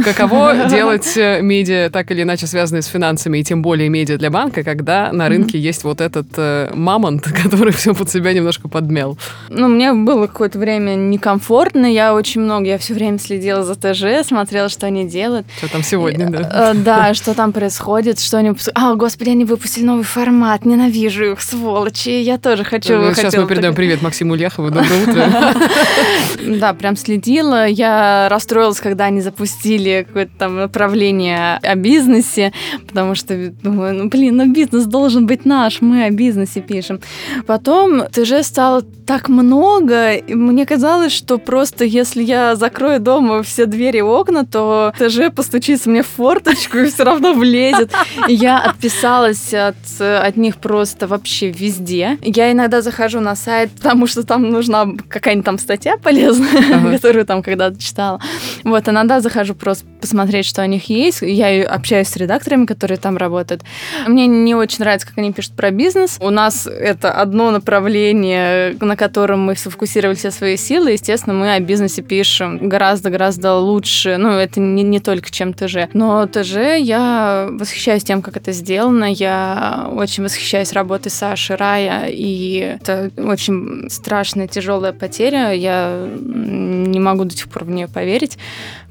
Каково 0.04 0.66
делать 0.70 1.16
э, 1.18 1.42
медиа, 1.42 1.90
так 1.90 2.12
или 2.12 2.24
иначе 2.24 2.48
связанные 2.48 2.82
с 2.82 2.88
финансами, 2.88 3.40
и 3.40 3.44
тем 3.44 3.62
более 3.62 3.90
медиа 3.90 4.18
для 4.18 4.30
банка, 4.30 4.64
когда 4.64 5.12
на 5.12 5.30
рынке 5.30 5.60
есть 5.60 5.84
вот 5.84 6.02
этот 6.02 6.28
э, 6.38 6.72
мамонт, 6.74 7.24
который 7.44 7.74
все 7.74 7.94
под 7.94 8.10
себя 8.10 8.34
немножко 8.34 8.68
подмел? 8.68 9.18
Ну, 9.50 9.68
мне 9.68 9.94
было 9.94 10.28
какое-то 10.28 10.60
время 10.60 10.96
некомфортно, 10.96 11.86
я 11.86 12.14
очень 12.14 12.42
много, 12.42 12.66
я 12.66 12.78
все 12.78 12.94
время 12.94 13.20
следила 13.20 13.64
за 13.64 13.76
ТЖ, 13.76 14.28
смотрела, 14.28 14.70
что 14.70 14.88
они 14.88 15.06
делают. 15.08 15.48
Что 15.58 15.72
там 15.72 15.84
сегодня, 15.84 16.30
да? 16.30 16.72
Э, 16.72 16.74
да, 16.74 17.14
что 17.14 17.34
там 17.34 17.52
происходит, 17.52 18.20
что 18.20 18.38
они... 18.38 18.54
А, 18.74 18.96
господи, 18.96 19.30
они 19.30 19.46
выпустили 19.46 19.84
новый 19.84 20.04
формат, 20.04 20.66
ненавижу 20.66 21.32
их, 21.32 21.42
сволочи, 21.42 22.22
я 22.22 22.38
тоже 22.38 22.64
хочу... 22.64 22.98
Ну, 22.98 23.14
сейчас 23.14 23.36
мы 23.36 23.48
передаем 23.48 23.76
привет 23.76 24.02
Максиму 24.02 24.36
Ляхову, 24.36 24.70
доброе 24.70 25.04
утро. 25.04 25.41
Да, 26.60 26.74
прям 26.74 26.96
следила. 26.96 27.68
Я 27.68 28.28
расстроилась, 28.30 28.80
когда 28.80 29.06
они 29.06 29.22
запустили 29.22 30.06
какое-то 30.08 30.32
там 30.38 30.56
направление 30.58 31.60
о 31.62 31.76
бизнесе, 31.76 32.52
потому 32.88 33.16
что 33.16 33.52
думаю, 33.64 33.96
ну 33.96 34.10
блин, 34.10 34.38
ну 34.38 34.52
бизнес 34.52 34.86
должен 34.86 35.28
быть 35.28 35.46
наш, 35.46 35.82
мы 35.82 36.06
о 36.06 36.10
бизнесе 36.10 36.62
пишем. 36.62 37.00
Потом 37.46 38.04
ты 38.12 38.26
же 38.26 38.44
стало 38.44 38.84
так 39.06 39.30
много, 39.30 40.14
и 40.14 40.34
мне 40.34 40.66
казалось, 40.66 41.12
что 41.12 41.38
просто 41.38 41.86
если 41.86 42.24
я 42.24 42.56
закрою 42.56 43.00
дома 43.00 43.44
все 43.44 43.66
двери 43.66 43.98
и 43.98 44.02
окна, 44.02 44.46
то 44.46 44.94
ТЖ 44.98 45.34
постучится 45.36 45.90
мне 45.90 46.02
в 46.02 46.08
форточку 46.08 46.78
и 46.78 46.86
все 46.86 47.04
равно 47.04 47.34
влезет. 47.34 47.92
И 48.28 48.34
я 48.34 48.60
отписалась 48.60 49.54
от, 49.54 49.76
от 50.00 50.38
них 50.38 50.58
просто 50.58 51.08
вообще 51.08 51.52
везде. 51.52 52.18
Я 52.22 52.52
иногда 52.52 52.82
захожу 52.82 53.20
на 53.20 53.36
сайт, 53.36 53.72
потому 53.72 54.08
что 54.08 54.24
там 54.24 54.50
нужна 54.50 54.88
какая-нибудь 55.32 55.46
там 55.46 55.58
статья 55.58 55.98
полезная, 55.98 56.50
ага. 56.76 56.92
которую 56.92 57.26
там 57.26 57.42
когда-то 57.42 57.82
читала. 57.82 58.20
Вот, 58.64 58.88
иногда 58.88 59.22
захожу 59.22 59.56
просто 59.56 59.86
посмотреть, 60.02 60.46
что 60.46 60.62
у 60.62 60.66
них 60.66 60.90
есть. 60.90 61.22
Я 61.22 61.64
общаюсь 61.64 62.08
с 62.08 62.16
редакторами, 62.18 62.66
которые 62.66 62.98
там 62.98 63.18
работают. 63.18 63.64
Мне 64.08 64.28
не 64.28 64.56
очень 64.56 64.80
нравится, 64.80 65.08
как 65.08 65.18
они 65.18 65.32
пишут 65.32 65.54
про 65.54 65.72
бизнес. 65.72 66.18
У 66.20 66.30
нас 66.30 66.68
это 66.68 67.12
одно 67.12 67.52
направление, 67.52 68.76
на 68.82 68.96
котором 68.96 69.42
мы 69.42 69.56
сфокусировали 69.56 70.16
все 70.16 70.32
свои 70.32 70.58
силы. 70.58 70.92
Естественно, 70.92 71.34
мы 71.34 71.54
о 71.54 71.60
бизнесе 71.60 72.02
пишем 72.02 72.68
гораздо-гораздо 72.68 73.56
лучше. 73.56 74.18
Ну, 74.18 74.32
это 74.32 74.60
не, 74.60 74.84
не 74.84 75.00
только 75.00 75.32
чем 75.32 75.54
ТЖ. 75.54 75.88
Но 75.94 76.28
ТЖ 76.28 76.80
я 76.80 77.48
восхищаюсь 77.52 78.04
тем, 78.04 78.22
как 78.22 78.38
это 78.38 78.52
сделано. 78.52 79.12
Я 79.12 79.90
очень 79.94 80.24
восхищаюсь 80.24 80.74
работой 80.74 81.10
Саши 81.10 81.56
Рая. 81.56 82.08
И 82.10 82.78
это 82.82 83.12
очень 83.18 83.90
страшная, 83.90 84.48
тяжелая 84.48 84.94
потеря 84.94 85.11
я 85.20 86.10
не 86.18 87.00
могу 87.00 87.26
до 87.26 87.36
сих 87.36 87.50
пор 87.50 87.66
в 87.66 87.70
нее 87.70 87.88
поверить. 87.88 88.38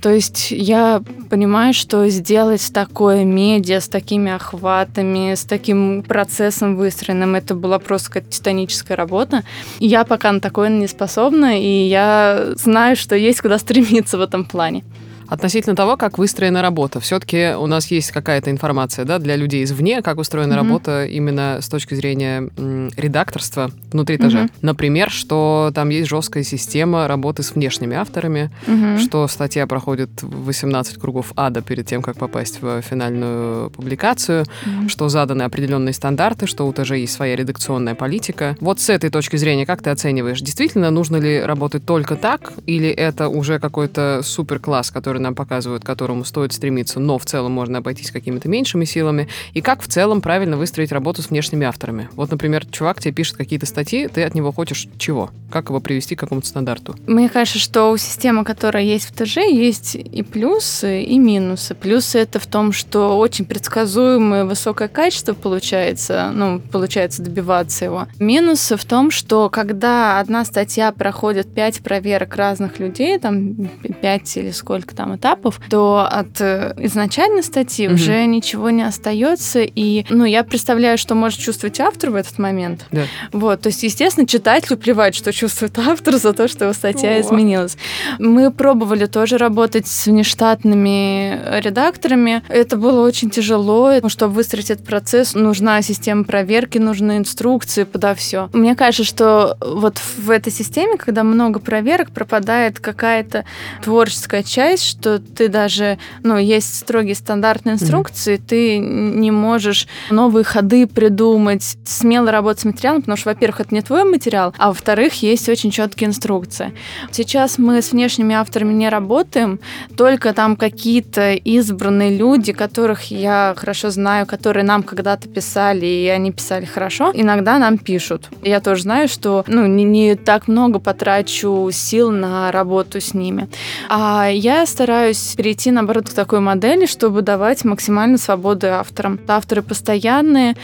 То 0.00 0.10
есть 0.10 0.50
я 0.50 1.02
понимаю, 1.28 1.74
что 1.74 2.08
сделать 2.08 2.70
такое 2.72 3.24
медиа 3.24 3.80
с 3.80 3.88
такими 3.88 4.32
охватами, 4.32 5.34
с 5.34 5.44
таким 5.44 6.02
процессом 6.02 6.76
выстроенным, 6.76 7.34
это 7.34 7.54
была 7.54 7.78
просто 7.78 8.08
какая-то 8.08 8.30
титаническая 8.30 8.96
работа. 8.96 9.44
Я 9.78 10.04
пока 10.04 10.32
на 10.32 10.40
такое 10.40 10.68
не 10.70 10.88
способна, 10.88 11.60
и 11.60 11.86
я 11.88 12.52
знаю, 12.56 12.96
что 12.96 13.14
есть 13.14 13.40
куда 13.40 13.58
стремиться 13.58 14.16
в 14.16 14.22
этом 14.22 14.44
плане. 14.44 14.84
Относительно 15.30 15.76
того, 15.76 15.96
как 15.96 16.18
выстроена 16.18 16.60
работа, 16.60 16.98
все-таки 16.98 17.54
у 17.54 17.66
нас 17.68 17.86
есть 17.86 18.10
какая-то 18.10 18.50
информация 18.50 19.04
да, 19.04 19.18
для 19.20 19.36
людей 19.36 19.62
извне, 19.62 20.02
как 20.02 20.18
устроена 20.18 20.54
mm-hmm. 20.54 20.56
работа 20.56 21.04
именно 21.06 21.58
с 21.62 21.68
точки 21.68 21.94
зрения 21.94 22.50
м, 22.56 22.90
редакторства 22.96 23.70
внутри 23.92 24.16
этажа. 24.16 24.40
Mm-hmm. 24.40 24.52
Например, 24.62 25.08
что 25.08 25.70
там 25.72 25.90
есть 25.90 26.08
жесткая 26.08 26.42
система 26.42 27.06
работы 27.06 27.44
с 27.44 27.54
внешними 27.54 27.96
авторами, 27.96 28.50
mm-hmm. 28.66 28.98
что 28.98 29.28
статья 29.28 29.68
проходит 29.68 30.10
18 30.20 30.98
кругов 30.98 31.32
ада 31.36 31.62
перед 31.62 31.86
тем, 31.86 32.02
как 32.02 32.16
попасть 32.16 32.60
в 32.60 32.82
финальную 32.82 33.70
публикацию, 33.70 34.44
mm-hmm. 34.44 34.88
что 34.88 35.08
заданы 35.08 35.44
определенные 35.44 35.92
стандарты, 35.92 36.48
что 36.48 36.66
у 36.66 36.72
ТЖ 36.72 36.92
есть 36.92 37.12
своя 37.12 37.36
редакционная 37.36 37.94
политика. 37.94 38.56
Вот 38.60 38.80
с 38.80 38.88
этой 38.88 39.10
точки 39.10 39.36
зрения, 39.36 39.64
как 39.64 39.80
ты 39.80 39.90
оцениваешь, 39.90 40.40
действительно 40.40 40.90
нужно 40.90 41.18
ли 41.18 41.40
работать 41.40 41.86
только 41.86 42.16
так, 42.16 42.52
или 42.66 42.88
это 42.88 43.28
уже 43.28 43.60
какой-то 43.60 44.22
супер-класс, 44.24 44.90
который 44.90 45.19
нам 45.20 45.34
показывают, 45.34 45.82
к 45.82 45.86
которому 45.86 46.24
стоит 46.24 46.52
стремиться, 46.52 47.00
но 47.00 47.18
в 47.18 47.24
целом 47.24 47.52
можно 47.52 47.78
обойтись 47.78 48.10
какими-то 48.10 48.48
меньшими 48.48 48.84
силами, 48.84 49.28
и 49.52 49.60
как 49.60 49.82
в 49.82 49.88
целом 49.88 50.20
правильно 50.20 50.56
выстроить 50.56 50.92
работу 50.92 51.22
с 51.22 51.30
внешними 51.30 51.66
авторами? 51.66 52.08
Вот, 52.14 52.30
например, 52.30 52.66
чувак 52.66 53.00
тебе 53.00 53.12
пишет 53.12 53.36
какие-то 53.36 53.66
статьи, 53.66 54.08
ты 54.08 54.22
от 54.22 54.34
него 54.34 54.52
хочешь 54.52 54.88
чего? 54.98 55.30
Как 55.50 55.68
его 55.68 55.80
привести 55.80 56.16
к 56.16 56.20
какому-то 56.20 56.46
стандарту? 56.46 56.96
Мне 57.06 57.28
кажется, 57.28 57.58
что 57.58 57.90
у 57.90 57.96
системы, 57.96 58.44
которая 58.44 58.84
есть 58.84 59.06
в 59.06 59.12
ТЖ, 59.12 59.38
есть 59.38 59.94
и 59.94 60.22
плюсы, 60.22 61.02
и 61.02 61.18
минусы. 61.18 61.74
Плюсы 61.74 62.18
это 62.18 62.38
в 62.38 62.46
том, 62.46 62.72
что 62.72 63.18
очень 63.18 63.44
предсказуемое 63.44 64.44
высокое 64.44 64.88
качество 64.88 65.34
получается, 65.34 66.30
ну, 66.32 66.60
получается 66.60 67.22
добиваться 67.22 67.84
его. 67.84 68.06
Минусы 68.18 68.76
в 68.76 68.84
том, 68.84 69.10
что 69.10 69.50
когда 69.50 70.20
одна 70.20 70.44
статья 70.44 70.92
проходит 70.92 71.52
пять 71.52 71.80
проверок 71.80 72.36
разных 72.36 72.78
людей, 72.78 73.18
там 73.18 73.68
пять 74.00 74.36
или 74.36 74.50
сколько 74.50 74.94
там 74.94 75.09
этапов, 75.16 75.60
то 75.68 76.06
от 76.10 76.40
э, 76.40 76.74
изначальной 76.78 77.42
статьи 77.42 77.86
угу. 77.86 77.94
уже 77.94 78.24
ничего 78.26 78.70
не 78.70 78.82
остается. 78.82 79.60
И, 79.60 80.04
ну, 80.10 80.24
я 80.24 80.44
представляю, 80.44 80.98
что 80.98 81.14
может 81.14 81.38
чувствовать 81.38 81.80
автор 81.80 82.10
в 82.10 82.14
этот 82.14 82.38
момент. 82.38 82.86
Да. 82.90 83.02
Вот, 83.32 83.60
то 83.62 83.68
есть, 83.68 83.82
естественно, 83.82 84.26
читателю 84.26 84.76
плевать, 84.76 85.14
что 85.14 85.32
чувствует 85.32 85.78
автор 85.86 86.16
за 86.16 86.32
то, 86.32 86.48
что 86.48 86.64
его 86.64 86.74
статья 86.74 87.10
О. 87.16 87.20
изменилась. 87.20 87.76
Мы 88.18 88.50
пробовали 88.50 89.06
тоже 89.06 89.38
работать 89.38 89.86
с 89.86 90.06
внештатными 90.06 91.60
редакторами. 91.60 92.42
Это 92.48 92.76
было 92.76 93.06
очень 93.06 93.30
тяжело, 93.30 93.92
чтобы 94.08 94.34
выстроить 94.34 94.70
этот 94.70 94.86
процесс, 94.86 95.34
нужна 95.34 95.82
система 95.82 96.24
проверки, 96.24 96.78
нужны 96.78 97.18
инструкции 97.18 97.84
подо 97.84 98.14
все. 98.14 98.48
Мне 98.52 98.74
кажется, 98.74 99.04
что 99.04 99.56
вот 99.60 99.98
в 99.98 100.30
этой 100.30 100.52
системе, 100.52 100.96
когда 100.96 101.24
много 101.24 101.60
проверок, 101.60 102.10
пропадает 102.10 102.80
какая-то 102.80 103.44
творческая 103.82 104.42
часть, 104.42 104.84
что 104.90 105.18
ты 105.18 105.48
даже, 105.48 105.98
ну, 106.22 106.36
есть 106.36 106.78
строгие 106.78 107.14
стандартные 107.14 107.74
инструкции, 107.74 108.36
mm-hmm. 108.36 108.46
ты 108.46 108.78
не 108.78 109.30
можешь 109.30 109.86
новые 110.10 110.44
ходы 110.44 110.86
придумать, 110.86 111.76
смело 111.84 112.30
работать 112.30 112.62
с 112.62 112.64
материалом, 112.64 113.02
потому 113.02 113.16
что, 113.16 113.30
во-первых, 113.30 113.60
это 113.60 113.74
не 113.74 113.82
твой 113.82 114.04
материал, 114.04 114.54
а 114.58 114.68
во-вторых, 114.68 115.22
есть 115.22 115.48
очень 115.48 115.70
четкие 115.70 116.08
инструкции. 116.08 116.72
Сейчас 117.10 117.58
мы 117.58 117.82
с 117.82 117.92
внешними 117.92 118.34
авторами 118.34 118.72
не 118.72 118.88
работаем, 118.88 119.60
только 119.96 120.32
там 120.32 120.56
какие-то 120.56 121.34
избранные 121.34 122.16
люди, 122.16 122.52
которых 122.52 123.10
я 123.10 123.54
хорошо 123.56 123.90
знаю, 123.90 124.26
которые 124.26 124.64
нам 124.64 124.82
когда-то 124.82 125.28
писали, 125.28 125.86
и 125.86 126.08
они 126.08 126.32
писали 126.32 126.64
хорошо, 126.64 127.12
иногда 127.14 127.58
нам 127.58 127.78
пишут. 127.78 128.28
Я 128.42 128.60
тоже 128.60 128.82
знаю, 128.82 129.08
что 129.08 129.44
ну, 129.46 129.66
не, 129.66 129.84
не 129.84 130.16
так 130.16 130.48
много 130.48 130.78
потрачу 130.78 131.68
сил 131.72 132.10
на 132.10 132.50
работу 132.52 133.00
с 133.00 133.14
ними. 133.14 133.48
А 133.88 134.28
я 134.28 134.66
стараюсь 134.80 135.34
перейти, 135.36 135.70
наоборот, 135.70 136.08
к 136.08 136.14
такой 136.14 136.40
модели, 136.40 136.86
чтобы 136.86 137.20
давать 137.20 137.66
максимально 137.66 138.16
свободу 138.16 138.66
авторам. 138.72 139.20
Авторы 139.28 139.60
постоянные, 139.60 140.56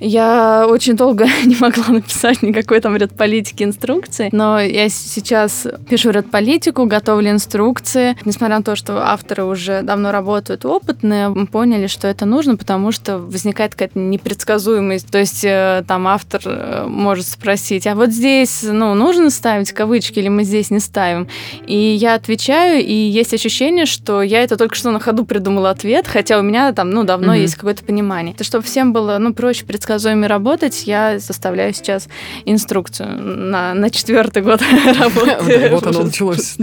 я 0.00 0.66
очень 0.68 0.94
долго 0.94 1.26
не 1.44 1.56
могла 1.56 1.88
написать 1.88 2.42
никакой 2.42 2.80
там 2.80 2.96
ряд 2.96 3.12
политики 3.12 3.62
инструкции, 3.62 4.28
но 4.32 4.60
я 4.60 4.88
сейчас 4.88 5.66
пишу 5.88 6.10
ряд 6.10 6.30
политику, 6.30 6.86
готовлю 6.86 7.30
инструкции. 7.30 8.16
Несмотря 8.24 8.58
на 8.58 8.62
то, 8.62 8.76
что 8.76 9.06
авторы 9.06 9.44
уже 9.44 9.82
давно 9.82 10.12
работают 10.12 10.64
опытные, 10.64 11.28
мы 11.28 11.46
поняли, 11.46 11.86
что 11.86 12.08
это 12.08 12.26
нужно, 12.26 12.56
потому 12.56 12.92
что 12.92 13.18
возникает 13.18 13.72
какая-то 13.72 13.98
непредсказуемость. 13.98 15.10
То 15.10 15.18
есть 15.18 15.44
э, 15.44 15.84
там 15.86 16.06
автор 16.06 16.42
э, 16.44 16.86
может 16.86 17.26
спросить, 17.26 17.86
а 17.86 17.94
вот 17.94 18.10
здесь 18.10 18.62
ну, 18.62 18.94
нужно 18.94 19.30
ставить 19.30 19.72
кавычки 19.72 20.18
или 20.18 20.28
мы 20.28 20.44
здесь 20.44 20.70
не 20.70 20.80
ставим? 20.80 21.28
И 21.66 21.76
я 21.76 22.14
отвечаю, 22.14 22.84
и 22.84 22.94
есть 22.94 23.32
ощущение, 23.34 23.86
что 23.86 24.22
я 24.22 24.42
это 24.42 24.56
только 24.56 24.74
что 24.76 24.90
на 24.90 25.00
ходу 25.00 25.24
придумала 25.24 25.70
ответ, 25.70 26.06
хотя 26.06 26.38
у 26.38 26.42
меня 26.42 26.72
там 26.72 26.90
ну, 26.90 27.04
давно 27.04 27.34
mm-hmm. 27.34 27.40
есть 27.40 27.54
какое-то 27.54 27.84
понимание. 27.84 28.34
Это 28.34 28.44
чтобы 28.44 28.64
всем 28.64 28.92
было 28.92 29.16
ну, 29.18 29.32
проще 29.32 29.64
предсказать 29.64 29.85
предсказуемо 29.86 30.26
работать, 30.26 30.82
я 30.86 31.20
составляю 31.20 31.72
сейчас 31.72 32.08
инструкцию 32.44 33.08
на, 33.22 33.72
на 33.74 33.90
четвертый 33.90 34.42
год 34.42 34.60
работы. 34.98 35.70
Вот 35.76 35.86
оно 35.86 36.04
началось. 36.04 36.56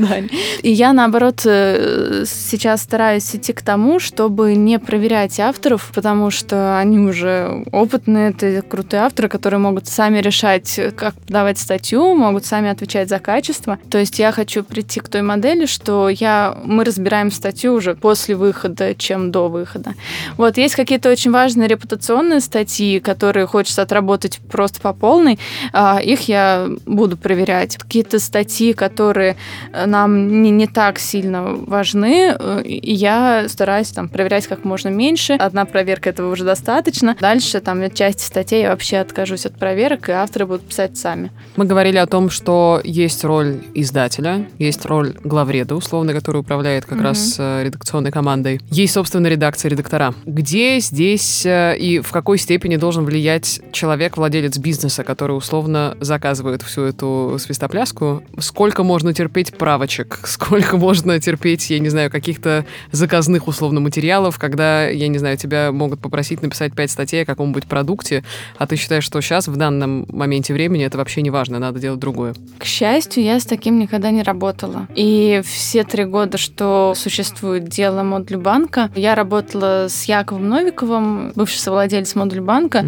И 0.62 0.72
я, 0.72 0.94
наоборот, 0.94 1.42
э, 1.46 2.26
сейчас 2.26 2.82
стараюсь 2.82 3.36
идти 3.36 3.54
к 3.54 3.62
тому, 3.62 4.00
чтобы 4.00 4.56
не 4.56 4.80
проверять 4.80 5.40
авторов, 5.40 5.92
потому 5.96 6.32
что 6.32 6.78
они 6.80 7.00
уже 7.00 7.64
опытные, 7.72 8.32
это 8.32 8.62
крутые 8.62 9.04
авторы, 9.04 9.30
которые 9.30 9.60
могут 9.60 9.88
сами 9.88 10.20
решать, 10.20 10.80
как 10.96 11.16
подавать 11.16 11.60
статью, 11.60 12.16
могут 12.16 12.46
сами 12.46 12.70
отвечать 12.70 13.10
за 13.10 13.20
качество. 13.20 13.78
То 13.90 14.00
есть 14.00 14.20
я 14.20 14.32
хочу 14.32 14.64
прийти 14.64 15.00
к 15.00 15.08
той 15.08 15.22
модели, 15.22 15.66
что 15.66 16.10
я, 16.10 16.58
мы 16.66 16.84
разбираем 16.84 17.32
статью 17.32 17.74
уже 17.74 17.96
после 17.96 18.36
выхода, 18.36 18.96
чем 18.96 19.32
до 19.32 19.48
выхода. 19.48 19.94
Вот 20.38 20.58
есть 20.58 20.76
какие-то 20.76 21.10
очень 21.10 21.32
важные 21.32 21.68
репутационные 21.68 22.42
статьи, 22.42 23.00
которые 23.00 23.13
хочется 23.48 23.82
отработать 23.82 24.40
просто 24.52 24.80
по 24.80 24.94
полной, 24.94 25.40
а, 25.72 26.00
их 26.02 26.28
я 26.28 26.68
буду 26.86 27.18
проверять. 27.18 27.78
Какие-то 27.78 28.20
статьи, 28.20 28.74
которые 28.74 29.36
э, 29.72 29.86
нам 29.86 30.42
не, 30.42 30.52
не 30.52 30.68
так 30.68 31.00
сильно 31.00 31.44
важны, 31.44 32.36
э, 32.38 32.62
я 32.66 33.46
стараюсь 33.48 33.90
там 33.90 34.10
проверять 34.10 34.48
как 34.48 34.64
можно 34.64 34.90
меньше. 34.90 35.34
Одна 35.34 35.66
проверка 35.66 36.10
этого 36.10 36.32
уже 36.32 36.44
достаточно. 36.44 37.16
Дальше 37.20 37.60
там 37.60 37.84
части 37.94 38.24
статей 38.24 38.62
я 38.62 38.70
вообще 38.70 38.98
откажусь 38.98 39.46
от 39.46 39.56
проверок, 39.56 40.10
и 40.10 40.12
авторы 40.12 40.46
будут 40.46 40.68
писать 40.68 40.98
сами. 40.98 41.32
Мы 41.56 41.66
говорили 41.66 41.98
о 41.98 42.08
том, 42.08 42.30
что 42.30 42.82
есть 42.84 43.24
роль 43.24 43.62
издателя, 43.74 44.48
есть 44.58 44.86
роль 44.86 45.14
главреда, 45.24 45.76
условно, 45.76 46.14
который 46.14 46.42
управляет 46.42 46.86
как 46.86 47.00
mm-hmm. 47.00 47.04
раз 47.04 47.36
э, 47.40 47.64
редакционной 47.66 48.12
командой. 48.12 48.62
Есть, 48.70 48.94
собственно, 48.94 49.28
редакция 49.28 49.70
редактора. 49.70 50.14
Где 50.26 50.80
здесь 50.80 51.44
и 51.46 52.02
в 52.04 52.12
какой 52.12 52.38
степени 52.38 52.78
должен 52.78 53.03
должен 53.04 53.06
влиять 53.06 53.62
человек, 53.72 54.18
владелец 54.18 54.58
бизнеса, 54.58 55.04
который 55.04 55.34
условно 55.34 55.96
заказывает 56.00 56.62
всю 56.62 56.84
эту 56.84 57.38
свистопляску? 57.40 58.24
Сколько 58.40 58.84
можно 58.84 59.14
терпеть 59.14 59.58
правочек? 59.58 60.20
Сколько 60.26 60.78
можно 60.78 61.20
терпеть, 61.20 61.70
я 61.70 61.80
не 61.80 61.90
знаю, 61.90 62.10
каких-то 62.10 62.66
заказных 62.92 63.48
условно 63.48 63.80
материалов, 63.80 64.40
когда, 64.40 64.88
я 64.88 65.08
не 65.08 65.18
знаю, 65.18 65.38
тебя 65.38 65.72
могут 65.72 66.02
попросить 66.02 66.42
написать 66.42 66.74
пять 66.76 66.92
статей 66.92 67.24
о 67.24 67.26
каком-нибудь 67.26 67.66
продукте, 67.66 68.24
а 68.58 68.68
ты 68.68 68.76
считаешь, 68.76 69.04
что 69.04 69.22
сейчас, 69.22 69.48
в 69.48 69.56
данном 69.56 70.06
моменте 70.10 70.54
времени, 70.54 70.86
это 70.86 70.98
вообще 70.98 71.22
не 71.22 71.30
важно, 71.30 71.60
надо 71.60 71.80
делать 71.80 72.00
другое? 72.00 72.34
К 72.58 72.66
счастью, 72.66 73.24
я 73.24 73.40
с 73.40 73.46
таким 73.46 73.80
никогда 73.80 74.12
не 74.12 74.24
работала. 74.24 74.88
И 74.96 75.42
все 75.46 75.84
три 75.84 76.06
года, 76.06 76.38
что 76.38 76.94
существует 76.96 77.68
дело 77.68 78.04
модуль 78.04 78.38
банка, 78.38 78.90
я 78.96 79.16
работала 79.16 79.88
с 79.90 80.06
Яковом 80.06 80.50
Новиковым, 80.50 81.32
бывший 81.36 81.58
совладелец 81.58 82.16
модуль 82.16 82.42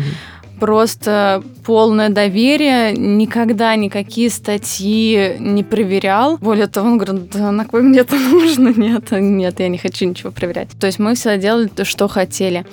банка, 0.06 0.45
просто 0.60 1.44
полное 1.66 2.10
доверие, 2.10 2.94
никогда 2.94 3.76
никакие 3.76 4.30
статьи 4.30 5.36
не 5.40 5.64
проверял. 5.64 6.38
Более 6.38 6.68
того, 6.68 6.88
он 6.88 6.98
говорит, 6.98 7.30
да 7.32 7.52
на 7.52 7.66
кой 7.66 7.82
мне 7.82 8.00
это 8.00 8.16
нужно? 8.32 8.70
Нет, 8.70 9.12
нет, 9.12 9.60
я 9.60 9.68
не 9.68 9.78
хочу 9.78 10.06
ничего 10.06 10.32
проверять. 10.32 10.70
То 10.80 10.88
есть 10.88 11.00
мы 11.00 11.16
всегда 11.16 11.38
делали 11.38 11.68
то, 11.68 11.86
что 11.86 12.08
хотели. 12.08 12.66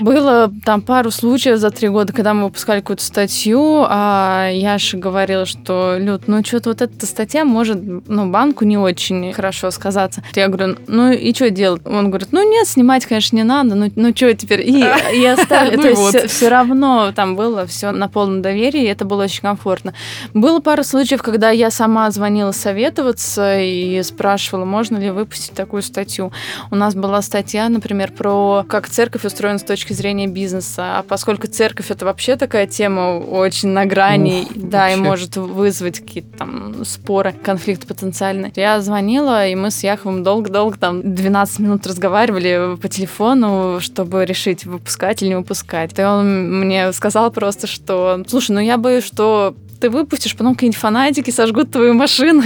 Было 0.00 0.52
там 0.64 0.82
пару 0.82 1.10
случаев 1.10 1.58
за 1.58 1.70
три 1.70 1.88
года, 1.88 2.12
когда 2.12 2.34
мы 2.34 2.44
выпускали 2.44 2.80
какую-то 2.80 3.02
статью, 3.02 3.84
а 3.88 4.50
Яша 4.52 4.96
говорила, 4.96 5.46
что, 5.46 5.96
Люд, 5.98 6.24
ну 6.26 6.44
что-то 6.44 6.70
вот 6.70 6.82
эта 6.82 7.06
статья 7.06 7.44
может, 7.44 7.78
ну, 8.06 8.30
банку 8.30 8.64
не 8.64 8.78
очень 8.78 9.32
хорошо 9.32 9.70
сказаться. 9.70 10.22
Я 10.34 10.48
говорю, 10.48 10.76
ну 10.86 11.12
и 11.12 11.34
что 11.34 11.50
делать? 11.50 11.82
Он 11.86 12.08
говорит, 12.08 12.28
ну 12.32 12.48
нет, 12.48 12.66
снимать, 12.68 13.06
конечно, 13.06 13.36
не 13.36 13.44
надо, 13.44 13.74
ну, 13.74 13.90
ну 13.94 14.14
что 14.14 14.34
теперь? 14.34 14.68
И, 14.68 14.84
и 15.14 15.24
оставили. 15.24 15.76
Ну 15.76 15.82
То 15.82 16.18
есть 16.18 16.30
все 16.30 16.48
равно 16.48 17.12
там 17.14 17.25
там 17.26 17.34
было 17.34 17.66
все 17.66 17.90
на 17.90 18.08
полном 18.08 18.40
доверии, 18.40 18.82
и 18.82 18.86
это 18.86 19.04
было 19.04 19.24
очень 19.24 19.42
комфортно. 19.42 19.94
Было 20.32 20.60
пару 20.60 20.84
случаев, 20.84 21.22
когда 21.22 21.50
я 21.50 21.70
сама 21.70 22.08
звонила 22.12 22.52
советоваться 22.52 23.58
и 23.58 24.00
спрашивала, 24.04 24.64
можно 24.64 24.96
ли 24.96 25.10
выпустить 25.10 25.54
такую 25.54 25.82
статью. 25.82 26.32
У 26.70 26.76
нас 26.76 26.94
была 26.94 27.20
статья, 27.22 27.68
например, 27.68 28.12
про 28.12 28.64
как 28.68 28.88
церковь 28.88 29.24
устроена 29.24 29.58
с 29.58 29.64
точки 29.64 29.92
зрения 29.92 30.28
бизнеса. 30.28 30.98
А 30.98 31.02
поскольку 31.02 31.48
церковь 31.48 31.90
это 31.90 32.04
вообще 32.04 32.36
такая 32.36 32.68
тема 32.68 33.18
очень 33.18 33.70
на 33.70 33.86
грани, 33.86 34.42
Ух, 34.42 34.52
да, 34.54 34.82
вообще. 34.82 34.96
и 34.96 35.00
может 35.00 35.36
вызвать 35.36 36.00
какие-то 36.00 36.38
там 36.38 36.84
споры, 36.84 37.32
конфликт 37.32 37.88
потенциальный. 37.88 38.52
Я 38.54 38.80
звонила, 38.80 39.48
и 39.48 39.56
мы 39.56 39.72
с 39.72 39.82
Яховым 39.82 40.22
долго-долго 40.22 40.78
там 40.78 41.14
12 41.14 41.58
минут 41.58 41.86
разговаривали 41.86 42.76
по 42.80 42.88
телефону, 42.88 43.80
чтобы 43.80 44.24
решить, 44.24 44.64
выпускать 44.64 45.22
или 45.22 45.30
не 45.30 45.36
выпускать. 45.36 45.98
И 45.98 46.02
он 46.02 46.60
мне 46.60 46.92
сказал 46.92 47.15
просто, 47.30 47.66
что, 47.66 48.22
слушай, 48.28 48.52
ну 48.52 48.60
я 48.60 48.76
боюсь, 48.78 49.04
что 49.04 49.54
ты 49.86 49.90
выпустишь, 49.90 50.36
потом 50.36 50.54
какие-нибудь 50.54 50.80
фанатики 50.80 51.30
сожгут 51.30 51.70
твою 51.70 51.94
машину. 51.94 52.42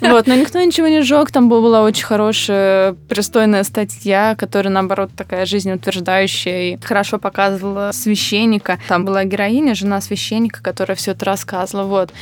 Вот, 0.00 0.26
но 0.26 0.34
никто 0.34 0.62
ничего 0.62 0.86
не 0.86 1.02
сжег, 1.02 1.30
там 1.32 1.48
была 1.48 1.82
очень 1.82 2.04
хорошая, 2.04 2.94
пристойная 3.08 3.64
статья, 3.64 4.36
которая, 4.36 4.72
наоборот, 4.72 5.10
такая 5.16 5.44
жизнеутверждающая 5.44 6.74
и 6.74 6.80
хорошо 6.80 7.18
показывала 7.18 7.90
священника. 7.92 8.78
Там 8.86 9.04
была 9.04 9.24
героиня, 9.24 9.74
жена 9.74 10.00
священника, 10.00 10.62
которая 10.62 10.96
все 10.96 11.12
это 11.12 11.24
рассказывала. 11.24 11.86
Вот. 11.86 12.12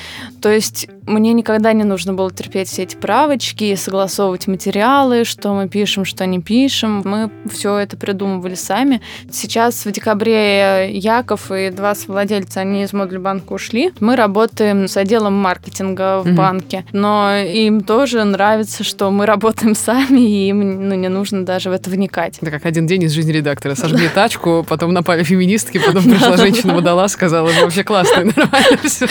То 0.40 0.50
есть 0.50 0.88
мне 1.06 1.32
никогда 1.32 1.72
не 1.72 1.84
нужно 1.84 2.14
было 2.14 2.30
терпеть 2.30 2.68
все 2.68 2.82
эти 2.82 2.96
правочки, 2.96 3.74
согласовывать 3.74 4.46
материалы, 4.46 5.24
что 5.24 5.54
мы 5.54 5.68
пишем, 5.68 6.04
что 6.04 6.24
не 6.26 6.40
пишем. 6.40 7.02
Мы 7.04 7.30
все 7.50 7.76
это 7.76 7.96
придумывали 7.96 8.54
сами. 8.54 9.00
Сейчас 9.30 9.84
в 9.84 9.92
декабре 9.92 10.90
Яков 10.90 11.50
и 11.52 11.70
два 11.70 11.94
совладельца, 11.94 12.60
они 12.60 12.82
из 12.82 12.92
модуля 12.92 13.20
банка 13.20 13.52
ушли. 13.66 13.92
Мы 14.00 14.16
работаем 14.16 14.88
с 14.88 14.96
отделом 14.96 15.34
маркетинга 15.34 16.20
в 16.20 16.26
mm-hmm. 16.26 16.34
банке, 16.34 16.84
но 16.92 17.36
им 17.36 17.80
тоже 17.80 18.22
нравится, 18.24 18.84
что 18.84 19.10
мы 19.10 19.26
работаем 19.26 19.74
сами, 19.74 20.20
и 20.20 20.48
им 20.48 20.88
ну, 20.88 20.94
не 20.94 21.08
нужно 21.08 21.44
даже 21.44 21.70
в 21.70 21.72
это 21.72 21.90
вникать. 21.90 22.38
Это 22.40 22.50
как 22.50 22.66
один 22.66 22.86
день 22.86 23.04
из 23.04 23.12
жизни 23.12 23.32
редактора. 23.32 23.74
Сожгли 23.74 24.08
тачку, 24.08 24.64
потом 24.68 24.92
напали 24.92 25.22
феминистки, 25.24 25.78
потом 25.84 26.04
пришла 26.04 26.36
женщина-водолаз, 26.36 27.12
сказала, 27.12 27.50
вообще 27.60 27.84
классные, 27.84 28.24
нормально 28.36 28.78
все. 28.84 29.06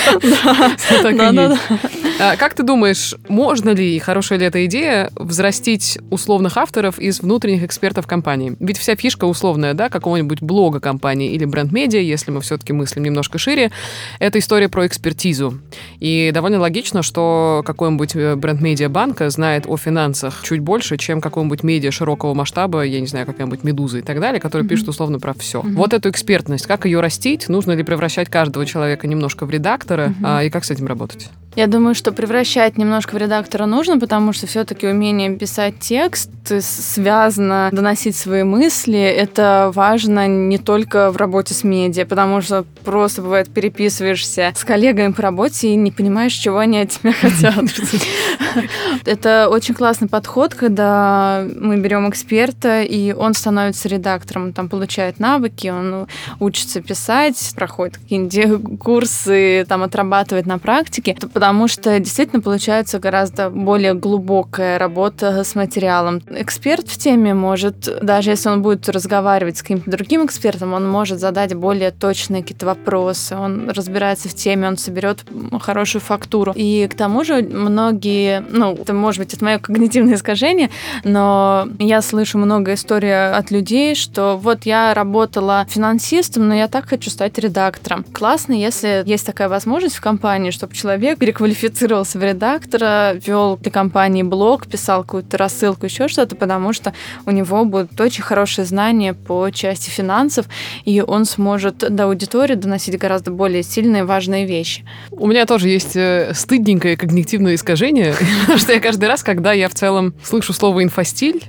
А 2.20 2.38
Как 2.38 2.54
ты 2.54 2.64
думаешь, 2.64 3.16
можно 3.28 3.72
ли, 3.72 4.00
хорошая 4.00 4.40
ли 4.40 4.46
эта 4.46 4.66
идея, 4.66 5.12
взрастить 5.16 5.98
условных 6.10 6.58
авторов 6.58 7.00
из 7.00 7.20
внутренних 7.20 7.64
экспертов 7.64 8.08
компании? 8.08 8.56
Ведь 8.60 8.78
вся 8.78 8.96
фишка 8.96 9.26
условная, 9.26 9.74
да, 9.74 9.90
какого-нибудь 9.90 10.42
блога 10.42 10.80
компании 10.80 11.32
или 11.32 11.46
бренд-медиа, 11.46 12.00
если 12.00 12.32
мы 12.32 12.42
все-таки 12.42 12.72
мыслим 12.72 13.04
немножко 13.04 13.38
шире, 13.38 13.72
это 14.20 14.35
история 14.40 14.70
про 14.70 14.88
экспертизу. 14.88 15.60
И 16.00 16.32
довольно 16.34 16.60
логично, 16.60 17.02
что 17.02 17.64
какой-нибудь 17.66 18.16
э, 18.16 18.36
бренд-медиа 18.36 18.90
банка 18.90 19.30
знает 19.30 19.66
о 19.68 19.78
финансах 19.78 20.44
чуть 20.44 20.60
больше, 20.60 20.98
чем 20.98 21.22
какой-нибудь 21.22 21.64
медиа 21.64 21.92
широкого 21.92 22.34
масштаба, 22.34 22.84
я 22.84 23.00
не 23.00 23.08
знаю, 23.08 23.26
какая-нибудь 23.26 23.64
«Медуза» 23.64 24.00
и 24.00 24.02
так 24.02 24.20
далее, 24.20 24.40
который 24.40 24.64
mm-hmm. 24.64 24.68
пишет 24.68 24.90
условно 24.90 25.20
про 25.20 25.34
все. 25.34 25.62
Mm-hmm. 25.62 25.74
Вот 25.74 25.94
эту 25.94 26.10
экспертность, 26.10 26.68
как 26.68 26.86
ее 26.86 27.00
растить, 27.00 27.50
нужно 27.50 27.74
ли 27.74 27.84
превращать 27.84 28.30
каждого 28.30 28.66
человека 28.66 29.08
немножко 29.08 29.46
в 29.46 29.50
редактора, 29.50 30.10
mm-hmm. 30.10 30.24
а, 30.24 30.44
и 30.44 30.50
как 30.50 30.66
с 30.66 30.72
этим 30.72 30.88
работать? 30.88 31.30
Я 31.56 31.68
думаю, 31.68 31.96
что 31.96 32.12
превращать 32.12 32.78
немножко 32.78 33.16
в 33.16 33.18
редактора 33.18 33.66
нужно, 33.66 33.98
потому 33.98 34.34
что 34.34 34.46
все-таки 34.46 34.88
умение 34.88 35.38
писать 35.38 35.80
текст, 35.80 36.30
связано 36.60 37.70
доносить 37.72 38.16
свои 38.16 38.44
мысли, 38.44 39.00
это 39.00 39.72
важно 39.74 40.28
не 40.28 40.58
только 40.58 41.12
в 41.12 41.18
работе 41.18 41.54
с 41.54 41.64
медиа, 41.64 42.06
потому 42.06 42.42
что 42.42 42.66
просто 42.84 43.22
бывает 43.22 43.50
переписываешься 43.50 44.54
с 44.56 44.64
коллегами 44.64 45.14
по 45.14 45.22
работе 45.22 45.70
и 45.70 45.76
не 45.76 45.92
понимаешь, 45.92 46.34
чего 46.34 46.60
они 46.60 46.80
от 46.80 46.90
тебя 46.92 47.14
хотят. 47.14 47.56
Это 49.06 49.48
очень 49.50 49.74
классный 49.74 50.08
подход, 50.08 50.54
когда 50.54 51.46
мы 51.56 51.78
берем 51.78 52.10
эксперта, 52.10 52.82
и 52.82 53.14
он 53.14 53.34
становится 53.34 53.88
редактором, 53.88 54.54
там 54.54 54.70
получает 54.70 55.20
навыки, 55.20 55.68
он 55.68 56.08
учится 56.40 56.82
писать, 56.82 57.54
проходит 57.56 57.98
какие-нибудь 57.98 58.80
курсы, 58.80 59.66
там 59.68 59.84
отрабатывает 59.84 60.46
на 60.46 60.60
практике, 60.60 61.16
потому 61.46 61.68
что 61.68 62.00
действительно 62.00 62.42
получается 62.42 62.98
гораздо 62.98 63.52
более 63.52 63.94
глубокая 63.94 64.80
работа 64.80 65.44
с 65.44 65.54
материалом. 65.54 66.24
Эксперт 66.32 66.90
в 66.90 66.98
теме 66.98 67.36
может, 67.36 67.88
даже 68.02 68.32
если 68.32 68.50
он 68.50 68.64
будет 68.64 68.90
разговаривать 68.90 69.58
с 69.58 69.62
каким-то 69.62 69.92
другим 69.92 70.26
экспертом, 70.26 70.74
он 70.74 70.90
может 70.90 71.20
задать 71.20 71.54
более 71.54 71.92
точные 71.92 72.42
какие-то 72.42 72.66
вопросы, 72.66 73.36
он 73.36 73.70
разбирается 73.70 74.28
в 74.28 74.34
теме, 74.34 74.68
он 74.68 74.78
соберет 74.78 75.24
хорошую 75.62 76.02
фактуру. 76.02 76.52
И 76.56 76.88
к 76.92 76.96
тому 76.96 77.24
же 77.24 77.44
многие, 77.44 78.44
ну, 78.50 78.74
это 78.74 78.96
может 78.96 79.20
быть 79.20 79.36
это 79.36 79.46
мое 79.46 79.60
когнитивное 79.60 80.16
искажение, 80.16 80.72
но 81.04 81.68
я 81.78 82.02
слышу 82.02 82.40
много 82.40 82.74
историй 82.74 83.30
от 83.30 83.52
людей, 83.52 83.94
что 83.94 84.36
вот 84.36 84.66
я 84.66 84.96
работала 84.96 85.68
финансистом, 85.70 86.48
но 86.48 86.56
я 86.56 86.68
так 86.68 86.90
хочу 86.90 87.12
стать 87.12 87.38
редактором. 87.38 88.04
Классно, 88.14 88.54
если 88.54 89.04
есть 89.06 89.28
такая 89.28 89.48
возможность 89.48 89.98
в 89.98 90.02
компании, 90.02 90.50
чтобы 90.50 90.74
человек 90.74 91.22
переквалифицировался 91.36 92.18
в 92.18 92.24
редактора, 92.24 93.14
вел 93.14 93.58
для 93.58 93.70
компании 93.70 94.24
блог, 94.24 94.68
писал 94.68 95.04
какую-то 95.04 95.38
рассылку, 95.38 95.86
еще 95.86 96.08
что-то, 96.08 96.36
потому 96.36 96.72
что 96.72 96.94
у 97.26 97.32
него 97.32 97.66
будут 97.66 98.00
очень 98.00 98.24
хорошие 98.24 98.64
знания 98.64 99.14
по 99.14 99.50
части 99.50 99.90
финансов, 99.90 100.46
и 100.86 101.02
он 101.02 101.26
сможет 101.26 101.94
до 101.94 102.06
аудитории 102.06 102.56
доносить 102.56 102.98
гораздо 102.98 103.32
более 103.32 103.64
сильные, 103.64 104.06
важные 104.06 104.46
вещи. 104.46 104.86
У 105.12 105.28
меня 105.28 105.46
тоже 105.46 105.68
есть 105.68 105.98
э, 105.98 106.32
стыдненькое 106.34 106.96
когнитивное 106.96 107.56
искажение, 107.56 108.16
потому 108.42 108.58
что 108.58 108.72
я 108.72 108.80
каждый 108.80 109.06
раз, 109.10 109.22
когда 109.22 109.52
я 109.52 109.68
в 109.68 109.74
целом 109.74 110.14
слышу 110.24 110.54
слово 110.54 110.84
инфостиль, 110.84 111.44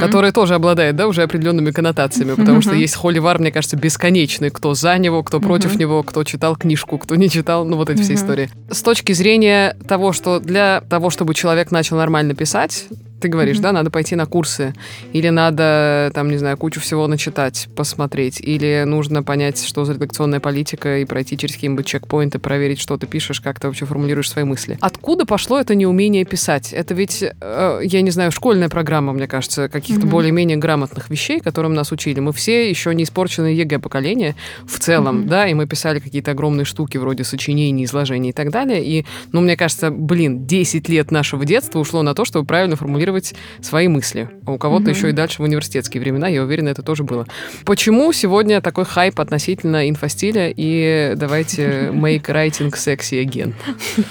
которое 0.00 0.32
тоже 0.32 0.54
обладает, 0.54 0.96
да, 0.96 1.06
уже 1.06 1.22
определенными 1.22 1.72
коннотациями, 1.72 2.34
потому 2.34 2.62
что 2.62 2.74
есть 2.74 2.94
холивар, 2.94 3.38
мне 3.38 3.52
кажется, 3.52 3.76
бесконечный, 3.76 4.48
кто 4.48 4.72
за 4.72 4.96
него, 4.96 5.22
кто 5.22 5.40
против 5.40 5.78
него, 5.78 6.02
кто 6.02 6.24
читал 6.24 6.56
книжку, 6.56 6.96
кто 6.96 7.16
не 7.16 7.28
читал, 7.28 7.66
ну 7.66 7.76
вот 7.76 7.90
эти 7.90 8.00
все 8.00 8.14
истории. 8.14 8.48
С 8.70 8.80
точки 8.80 9.12
зрения 9.12 9.25
зрения 9.26 9.76
того, 9.88 10.12
что 10.12 10.38
для 10.38 10.82
того, 10.88 11.10
чтобы 11.10 11.34
человек 11.34 11.72
начал 11.72 11.96
нормально 11.96 12.36
писать, 12.36 12.86
ты 13.20 13.28
говоришь, 13.28 13.58
mm-hmm. 13.58 13.62
да, 13.62 13.72
надо 13.72 13.90
пойти 13.90 14.16
на 14.16 14.26
курсы, 14.26 14.74
или 15.12 15.28
надо, 15.28 16.10
там, 16.14 16.30
не 16.30 16.36
знаю, 16.36 16.56
кучу 16.56 16.80
всего 16.80 17.06
начитать, 17.06 17.68
посмотреть, 17.74 18.40
или 18.40 18.84
нужно 18.86 19.22
понять, 19.22 19.64
что 19.64 19.84
за 19.84 19.94
редакционная 19.94 20.40
политика, 20.40 20.98
и 20.98 21.04
пройти 21.04 21.36
через 21.38 21.54
какие-нибудь 21.54 21.86
чекпоинты, 21.86 22.38
проверить, 22.38 22.80
что 22.80 22.96
ты 22.96 23.06
пишешь, 23.06 23.40
как 23.40 23.58
ты 23.60 23.66
вообще 23.66 23.86
формулируешь 23.86 24.30
свои 24.30 24.44
мысли. 24.44 24.78
Откуда 24.80 25.24
пошло 25.26 25.58
это 25.58 25.74
неумение 25.74 26.24
писать? 26.24 26.72
Это 26.72 26.94
ведь, 26.94 27.22
э, 27.22 27.80
я 27.82 28.02
не 28.02 28.10
знаю, 28.10 28.32
школьная 28.32 28.68
программа, 28.68 29.12
мне 29.12 29.26
кажется, 29.26 29.68
каких-то 29.68 30.06
mm-hmm. 30.06 30.10
более-менее 30.10 30.56
грамотных 30.58 31.10
вещей, 31.10 31.40
которым 31.40 31.74
нас 31.74 31.92
учили. 31.92 32.20
Мы 32.20 32.32
все 32.32 32.68
еще 32.68 32.94
не 32.94 33.04
испорченные 33.04 33.56
ЕГЭ 33.56 33.78
поколение 33.78 34.34
в 34.66 34.78
целом, 34.78 35.22
mm-hmm. 35.22 35.28
да, 35.28 35.48
и 35.48 35.54
мы 35.54 35.66
писали 35.66 36.00
какие-то 36.00 36.32
огромные 36.32 36.64
штуки 36.64 36.98
вроде 36.98 37.24
сочинений, 37.24 37.84
изложений 37.84 38.30
и 38.30 38.32
так 38.32 38.50
далее, 38.50 38.84
и, 38.84 39.06
ну, 39.32 39.40
мне 39.40 39.56
кажется, 39.56 39.90
блин, 39.90 40.46
10 40.46 40.88
лет 40.88 41.10
нашего 41.10 41.44
детства 41.44 41.78
ушло 41.78 42.02
на 42.02 42.14
то, 42.14 42.24
чтобы 42.24 42.46
правильно 42.46 42.76
формулировать 42.76 43.05
формулировать 43.06 43.34
свои 43.60 43.88
мысли. 43.88 44.28
А 44.46 44.52
у 44.52 44.58
кого-то 44.58 44.84
угу. 44.84 44.90
еще 44.90 45.10
и 45.10 45.12
дальше 45.12 45.42
в 45.42 45.44
университетские 45.44 46.00
времена, 46.00 46.28
я 46.28 46.42
уверена, 46.42 46.70
это 46.70 46.82
тоже 46.82 47.04
было. 47.04 47.26
Почему 47.64 48.12
сегодня 48.12 48.60
такой 48.60 48.84
хайп 48.84 49.20
относительно 49.20 49.88
инфостиля 49.88 50.52
и 50.54 51.14
давайте 51.16 51.62
make 51.92 52.26
writing 52.26 52.72
sexy 52.72 53.24
again? 53.24 53.54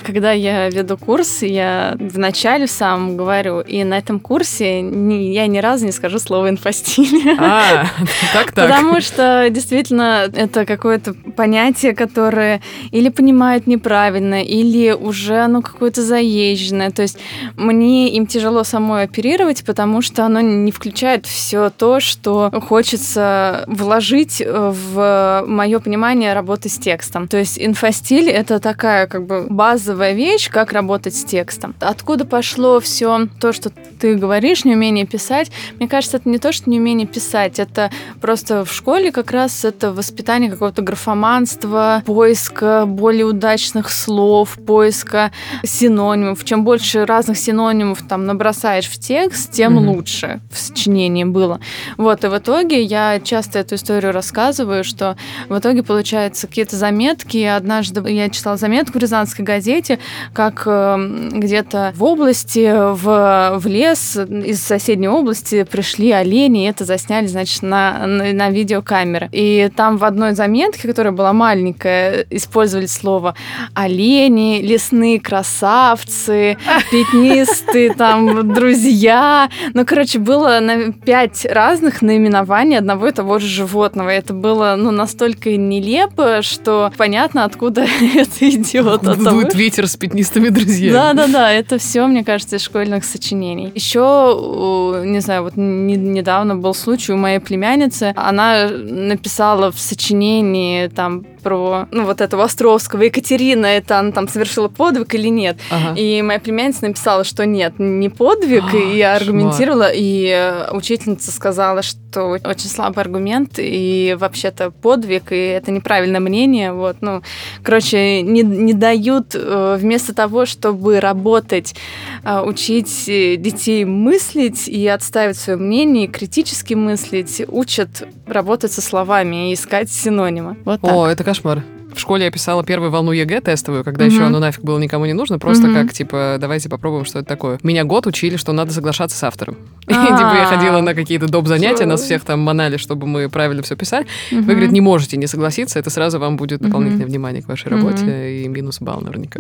Когда 0.06 0.32
я 0.32 0.70
веду 0.70 0.98
курс, 0.98 1.42
я 1.42 1.96
вначале 2.00 2.68
сам 2.68 3.18
говорю, 3.18 3.62
и 3.62 3.84
на 3.84 3.98
этом 3.98 4.20
курсе 4.20 4.80
я 4.80 5.48
ни 5.48 5.60
разу 5.60 5.86
не 5.86 5.92
скажу 5.92 6.20
слово 6.20 6.50
инфостиль. 6.50 7.36
А, 7.38 7.86
так-так. 8.34 8.70
Потому 8.70 9.02
что 9.02 9.48
действительно 9.50 10.30
это 10.34 10.66
какое-то 10.66 11.14
понятие, 11.14 11.94
которое 11.94 12.62
или 12.92 13.10
понимают 13.10 13.68
неправильно, 13.68 14.42
или 14.42 14.92
уже 14.92 15.48
ну 15.48 15.62
какое-то 15.62 16.02
заезженное. 16.02 16.92
То 16.92 17.02
есть 17.02 17.18
мне 17.56 18.10
им 18.10 18.26
тяжело 18.26 18.64
самому 18.64 18.85
самой 18.86 19.04
оперировать, 19.04 19.66
потому 19.66 20.02
что 20.04 20.26
оно 20.26 20.42
не 20.42 20.72
включает 20.72 21.26
все 21.26 21.72
то, 21.72 22.00
что 22.00 22.52
хочется 22.68 23.64
вложить 23.68 24.42
э, 24.42 24.46
в 24.72 25.44
мое 25.48 25.80
понимание 25.80 26.34
работы 26.34 26.70
с 26.70 26.78
текстом. 26.78 27.28
То 27.28 27.38
есть 27.38 27.58
инфостиль— 27.60 28.30
это 28.30 28.60
такая 28.60 29.08
как 29.08 29.26
бы 29.26 29.48
базовая 29.50 30.14
вещь, 30.14 30.52
как 30.52 30.72
работать 30.72 31.16
с 31.16 31.24
текстом. 31.24 31.74
Откуда 31.80 32.26
пошло 32.26 32.80
все 32.80 33.28
то, 33.40 33.54
что 33.54 33.72
ты 34.00 34.14
говоришь, 34.16 34.66
неумение 34.66 35.08
писать? 35.08 35.52
Мне 35.80 35.88
кажется, 35.88 36.18
это 36.18 36.30
не 36.30 36.38
то, 36.38 36.52
что 36.52 36.70
неумение 36.70 37.08
писать, 37.08 37.60
это 37.60 37.90
просто 38.22 38.66
в 38.66 38.72
школе 38.72 39.12
как 39.12 39.32
раз 39.32 39.66
это 39.66 39.92
воспитание 39.92 40.52
какого-то 40.52 40.84
графоманства, 40.84 42.04
поиска 42.06 42.86
более 42.86 43.26
удачных 43.26 43.90
слов, 43.90 44.60
поиска 44.68 45.32
синонимов. 45.64 46.44
Чем 46.46 46.64
больше 46.64 47.06
разных 47.06 47.38
синонимов 47.40 48.04
там 48.08 48.26
набросать 48.26 48.75
вникаешь 48.76 48.88
в 48.88 49.00
текст, 49.00 49.52
тем 49.52 49.78
mm-hmm. 49.78 49.96
лучше 49.96 50.40
в 50.52 50.58
сочинении 50.58 51.24
было. 51.24 51.60
Вот, 51.98 52.24
и 52.24 52.28
в 52.28 52.38
итоге 52.38 52.82
я 52.82 53.20
часто 53.20 53.60
эту 53.60 53.76
историю 53.76 54.12
рассказываю, 54.12 54.84
что 54.84 55.16
в 55.50 55.58
итоге 55.58 55.84
получается 55.84 56.48
какие-то 56.48 56.76
заметки. 56.76 57.38
Однажды 57.44 58.02
я 58.12 58.30
читала 58.30 58.58
заметку 58.58 58.98
в 58.98 59.02
Рязанской 59.02 59.46
газете, 59.46 60.00
как 60.34 60.64
э, 60.66 61.30
где-то 61.32 61.94
в 61.96 62.04
области, 62.04 62.72
в, 62.72 63.60
в 63.60 63.68
лес 63.68 64.18
из 64.18 64.62
соседней 64.62 65.10
области 65.10 65.64
пришли 65.64 66.12
олени, 66.12 66.66
и 66.66 66.70
это 66.70 66.86
засняли, 66.86 67.28
значит, 67.28 67.62
на, 67.62 68.06
на, 68.06 68.34
на 68.34 68.50
видеокамеры. 68.50 69.30
И 69.32 69.70
там 69.76 69.98
в 69.98 70.04
одной 70.04 70.34
заметке, 70.34 70.88
которая 70.88 71.14
была 71.14 71.34
маленькая, 71.34 72.26
использовали 72.30 72.88
слово 72.88 73.36
олени, 73.74 74.62
лесные 74.62 75.20
красавцы, 75.20 76.58
пятнистые 76.92 77.94
там 77.94 78.54
друзья. 78.66 79.50
Ну, 79.74 79.86
короче, 79.86 80.18
было 80.18 80.60
на 80.60 80.92
пять 80.92 81.46
разных 81.46 82.02
наименований 82.02 82.78
одного 82.78 83.08
и 83.08 83.12
того 83.12 83.38
же 83.38 83.48
животного. 83.48 84.10
Это 84.10 84.34
было, 84.34 84.76
ну, 84.76 84.90
настолько 84.90 85.56
нелепо, 85.56 86.42
что 86.42 86.92
понятно, 86.98 87.46
откуда 87.46 87.86
это 88.16 88.50
идет. 88.50 89.02
Дует 89.02 89.54
ветер 89.54 89.88
с 89.88 89.96
пятнистыми 89.98 90.50
друзьями. 90.50 90.94
Да-да-да, 90.94 91.52
это 91.52 91.78
все, 91.78 92.08
мне 92.08 92.24
кажется, 92.24 92.56
из 92.56 92.64
школьных 92.64 93.06
сочинений. 93.06 93.72
Еще, 93.76 95.02
не 95.06 95.20
знаю, 95.20 95.44
вот 95.44 95.54
недавно 95.56 96.56
был 96.56 96.74
случай 96.74 97.14
у 97.14 97.18
моей 97.18 97.40
племянницы. 97.40 98.14
Она 98.16 98.70
написала 98.70 99.72
в 99.72 99.80
сочинении 99.80 100.88
там 100.88 101.24
про, 101.46 101.88
ну, 101.92 102.06
вот 102.06 102.22
этого 102.22 102.44
Островского, 102.44 103.04
Екатерина, 103.04 103.68
это 103.68 104.00
она 104.00 104.12
там 104.12 104.28
совершила 104.28 104.68
подвиг 104.68 105.14
или 105.14 105.28
нет. 105.28 105.58
Ага. 105.70 105.94
И 105.96 106.24
моя 106.24 106.40
племянница 106.40 106.88
написала, 106.88 107.24
что 107.24 107.46
нет, 107.46 107.76
не 107.78 108.10
подвиг, 108.10 108.64
а, 108.74 108.76
и 108.76 108.98
я 108.98 109.16
аргументировала, 109.16 109.92
и 109.94 110.26
э, 110.26 110.72
учительница 110.72 111.32
сказала, 111.32 111.84
что 111.84 112.00
очень 112.24 112.70
слабый 112.70 113.04
аргумент, 113.04 113.54
и 113.58 114.16
вообще-то 114.18 114.72
подвиг, 114.72 115.32
и 115.32 115.36
это 115.36 115.72
неправильное 115.72 116.20
мнение, 116.20 116.74
вот, 116.74 116.98
ну, 117.02 117.22
короче, 117.64 118.22
не, 118.22 118.42
не 118.42 118.74
дают 118.74 119.34
э, 119.34 119.78
вместо 119.80 120.14
того, 120.14 120.46
чтобы 120.46 121.00
работать, 121.00 121.76
э, 122.24 122.42
учить 122.42 123.06
детей 123.06 123.86
мыслить 123.86 124.68
и 124.68 124.88
отстаивать 124.88 125.38
свое 125.38 125.58
мнение, 125.58 126.08
критически 126.08 126.74
мыслить, 126.74 127.42
учат 127.48 128.08
работать 128.28 128.72
со 128.72 128.82
словами 128.82 129.52
и 129.52 129.54
искать 129.54 129.92
синонимы. 129.92 130.58
Вот 130.66 130.82
так. 130.82 130.94
О, 130.94 131.08
это, 131.08 131.24
кошмар. 131.24 131.64
В 131.96 132.00
школе 132.00 132.26
я 132.26 132.32
писала 132.32 132.64
первую 132.64 132.92
волну 132.92 133.14
ЕГЭ 133.14 133.40
тестовую, 133.40 133.86
когда 133.86 134.06
mm-hmm. 134.06 134.12
еще 134.12 134.24
оно 134.24 134.40
нафиг 134.40 134.62
было 134.62 134.78
никому 134.80 135.06
не 135.06 135.14
нужно, 135.14 135.40
просто 135.40 135.68
mm-hmm. 135.68 135.74
как, 135.74 135.94
типа, 135.94 136.38
давайте 136.40 136.68
попробуем, 136.68 137.06
что 137.06 137.20
это 137.20 137.28
такое. 137.28 137.58
Меня 137.64 137.86
год 137.86 138.06
учили, 138.06 138.36
что 138.36 138.52
надо 138.52 138.74
соглашаться 138.74 139.18
с 139.18 139.24
автором. 139.24 139.56
И, 139.88 139.94
типа, 139.94 140.34
я 140.36 140.46
ходила 140.46 140.82
на 140.82 140.94
какие-то 140.94 141.28
доп. 141.28 141.48
занятия, 141.48 141.86
нас 141.86 142.02
всех 142.02 142.26
там 142.26 142.42
манали, 142.42 142.76
чтобы 142.76 143.08
мы 143.08 143.30
правильно 143.30 143.64
все 143.64 143.78
писали. 143.78 144.08
Вы, 144.32 144.42
говорит, 144.42 144.72
не 144.72 144.82
можете 144.82 145.16
не 145.16 145.28
согласиться, 145.28 145.80
это 145.80 145.90
сразу 145.90 146.20
вам 146.20 146.36
будет 146.36 146.60
дополнительное 146.62 147.06
внимание 147.06 147.42
к 147.42 147.48
вашей 147.48 147.70
работе 147.70 148.44
и 148.44 148.48
минус 148.50 148.80
балл 148.82 149.00
наверняка. 149.00 149.40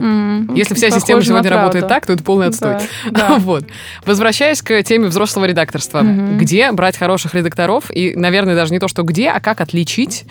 Если 0.55 0.75
вся 0.75 0.91
система 0.91 1.21
сегодня 1.21 1.49
работает 1.49 1.87
так, 1.87 2.05
то 2.05 2.13
это 2.13 2.23
полный 2.23 2.47
отстой. 2.47 2.77
Вот. 3.39 3.65
Возвращаясь 4.05 4.61
к 4.61 4.83
теме 4.83 5.07
взрослого 5.07 5.45
редакторства. 5.45 6.01
Где 6.01 6.71
брать 6.71 6.97
хороших 6.97 7.35
редакторов? 7.35 7.91
И, 7.91 8.13
наверное, 8.15 8.55
даже 8.55 8.71
не 8.71 8.79
то, 8.79 8.87
что 8.87 9.03
где, 9.03 9.29
а 9.29 9.39
как 9.39 9.61
отличить 9.61 10.25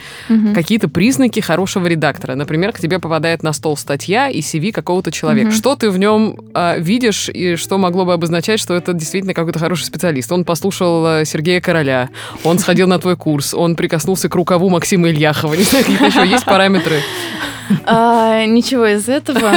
какие-то 0.55 0.89
признаки 0.89 1.41
хорошего 1.41 1.87
редактора 1.87 2.14
редактора. 2.15 2.35
Например, 2.35 2.73
к 2.73 2.79
тебе 2.79 2.99
попадает 2.99 3.43
на 3.43 3.53
стол 3.53 3.77
статья 3.77 4.29
и 4.29 4.41
CV 4.41 4.73
какого-то 4.73 5.11
человека. 5.11 5.51
Mm-hmm. 5.51 5.57
Что 5.57 5.77
ты 5.77 5.91
в 5.91 5.99
нем 5.99 6.37
э, 6.55 6.81
видишь 6.81 7.29
и 7.29 7.57
что 7.57 7.79
могло 7.79 8.05
бы 8.05 8.13
обозначать, 8.13 8.61
что 8.61 8.75
это 8.75 8.93
действительно 8.93 9.35
какой-то 9.35 9.59
хороший 9.59 9.85
специалист? 9.85 10.31
Он 10.33 10.45
послушал 10.45 11.07
э, 11.07 11.25
Сергея 11.25 11.61
Короля, 11.61 12.09
он 12.45 12.59
сходил 12.59 12.87
на 12.87 12.99
твой 12.99 13.17
курс, 13.17 13.55
он 13.55 13.77
прикоснулся 13.77 14.29
к 14.29 14.35
рукаву 14.35 14.69
Максима 14.69 15.09
Ильяхова. 15.09 15.55
Не 15.55 15.65
знаю, 15.65 15.85
какие 15.85 16.09
еще 16.09 16.27
есть 16.27 16.45
параметры. 16.45 17.01
А, 17.85 18.45
ничего 18.47 18.87
из 18.87 19.09
этого. 19.09 19.53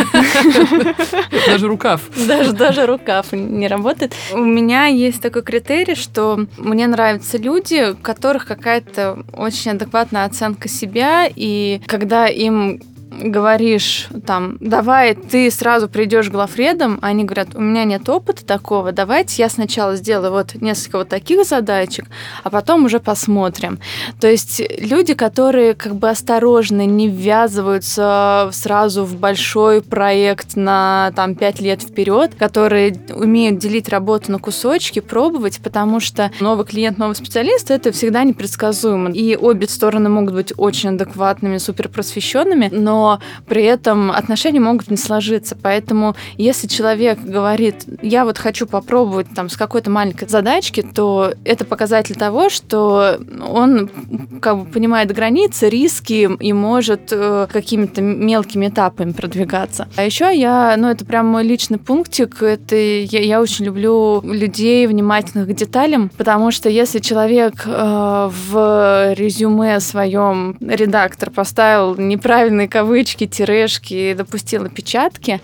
Даже 1.47 1.67
рукав. 1.67 2.01
Даже, 2.27 2.53
даже 2.53 2.85
рукав 2.85 3.31
не 3.31 3.67
работает. 3.67 4.13
У 4.33 4.37
меня 4.37 4.85
есть 4.85 5.21
такой 5.21 5.43
критерий, 5.43 5.95
что 5.95 6.45
мне 6.57 6.87
нравятся 6.87 7.37
люди, 7.37 7.91
у 7.91 7.95
которых 7.95 8.45
какая-то 8.45 9.23
очень 9.33 9.71
адекватная 9.71 10.25
оценка 10.25 10.67
себя, 10.67 11.27
и 11.33 11.81
когда 11.87 12.27
им 12.27 12.81
говоришь 13.17 14.07
там, 14.25 14.57
давай 14.59 15.15
ты 15.15 15.49
сразу 15.51 15.89
придешь 15.89 16.29
главредом, 16.29 16.99
они 17.01 17.23
говорят, 17.23 17.49
у 17.55 17.61
меня 17.61 17.83
нет 17.83 18.07
опыта 18.09 18.45
такого, 18.45 18.91
давайте 18.91 19.41
я 19.41 19.49
сначала 19.49 19.95
сделаю 19.95 20.31
вот 20.31 20.55
несколько 20.55 20.99
вот 20.99 21.09
таких 21.09 21.45
задачек, 21.45 22.05
а 22.43 22.49
потом 22.49 22.85
уже 22.85 22.99
посмотрим. 22.99 23.79
То 24.19 24.29
есть 24.29 24.61
люди, 24.79 25.13
которые 25.13 25.73
как 25.73 25.95
бы 25.95 26.09
осторожны, 26.09 26.85
не 26.85 27.07
ввязываются 27.07 28.49
сразу 28.53 29.03
в 29.03 29.15
большой 29.15 29.81
проект 29.81 30.55
на 30.55 31.11
там 31.15 31.35
пять 31.35 31.59
лет 31.59 31.81
вперед, 31.81 32.35
которые 32.35 32.95
умеют 33.09 33.59
делить 33.59 33.89
работу 33.89 34.31
на 34.31 34.39
кусочки, 34.39 34.99
пробовать, 34.99 35.59
потому 35.63 35.99
что 35.99 36.31
новый 36.39 36.65
клиент, 36.65 36.97
новый 36.97 37.15
специалист 37.15 37.71
это 37.71 37.91
всегда 37.91 38.23
непредсказуемо. 38.23 39.11
И 39.11 39.35
обе 39.35 39.67
стороны 39.67 40.09
могут 40.09 40.33
быть 40.33 40.53
очень 40.57 40.89
адекватными, 40.89 41.57
супер 41.57 41.89
просвещенными, 41.89 42.69
при 43.47 43.63
этом 43.63 44.11
отношения 44.11 44.59
могут 44.59 44.89
не 44.89 44.97
сложиться. 44.97 45.57
Поэтому 45.61 46.15
если 46.37 46.67
человек 46.67 47.19
говорит, 47.19 47.85
я 48.01 48.25
вот 48.25 48.37
хочу 48.37 48.67
попробовать 48.67 49.27
там 49.35 49.49
с 49.49 49.57
какой-то 49.57 49.89
маленькой 49.89 50.27
задачки, 50.27 50.81
то 50.81 51.33
это 51.43 51.65
показатель 51.65 52.15
того, 52.15 52.49
что 52.49 53.19
он 53.47 53.89
как 54.41 54.59
бы 54.59 54.65
понимает 54.65 55.11
границы, 55.13 55.69
риски 55.69 56.29
и 56.39 56.53
может 56.53 57.09
э, 57.11 57.47
какими-то 57.51 58.01
мелкими 58.01 58.67
этапами 58.67 59.11
продвигаться. 59.11 59.87
А 59.95 60.03
еще 60.03 60.35
я, 60.37 60.75
ну 60.77 60.89
это 60.89 61.05
прям 61.05 61.27
мой 61.27 61.43
личный 61.43 61.77
пунктик, 61.77 62.41
это 62.41 62.75
я, 62.75 63.21
я 63.21 63.41
очень 63.41 63.65
люблю 63.65 64.21
людей 64.21 64.87
внимательных 64.87 65.47
к 65.47 65.53
деталям, 65.53 66.09
потому 66.17 66.51
что 66.51 66.69
если 66.69 66.99
человек 66.99 67.63
э, 67.65 68.29
в 68.31 69.13
резюме 69.13 69.79
своем 69.79 70.57
редактор 70.59 71.29
поставил 71.29 71.95
неправильные 71.95 72.67
кавычки, 72.67 72.86
кавычки, 72.87 73.27
тирешки, 73.27 74.13
допустила 74.13 74.69
печатки, 74.69 75.41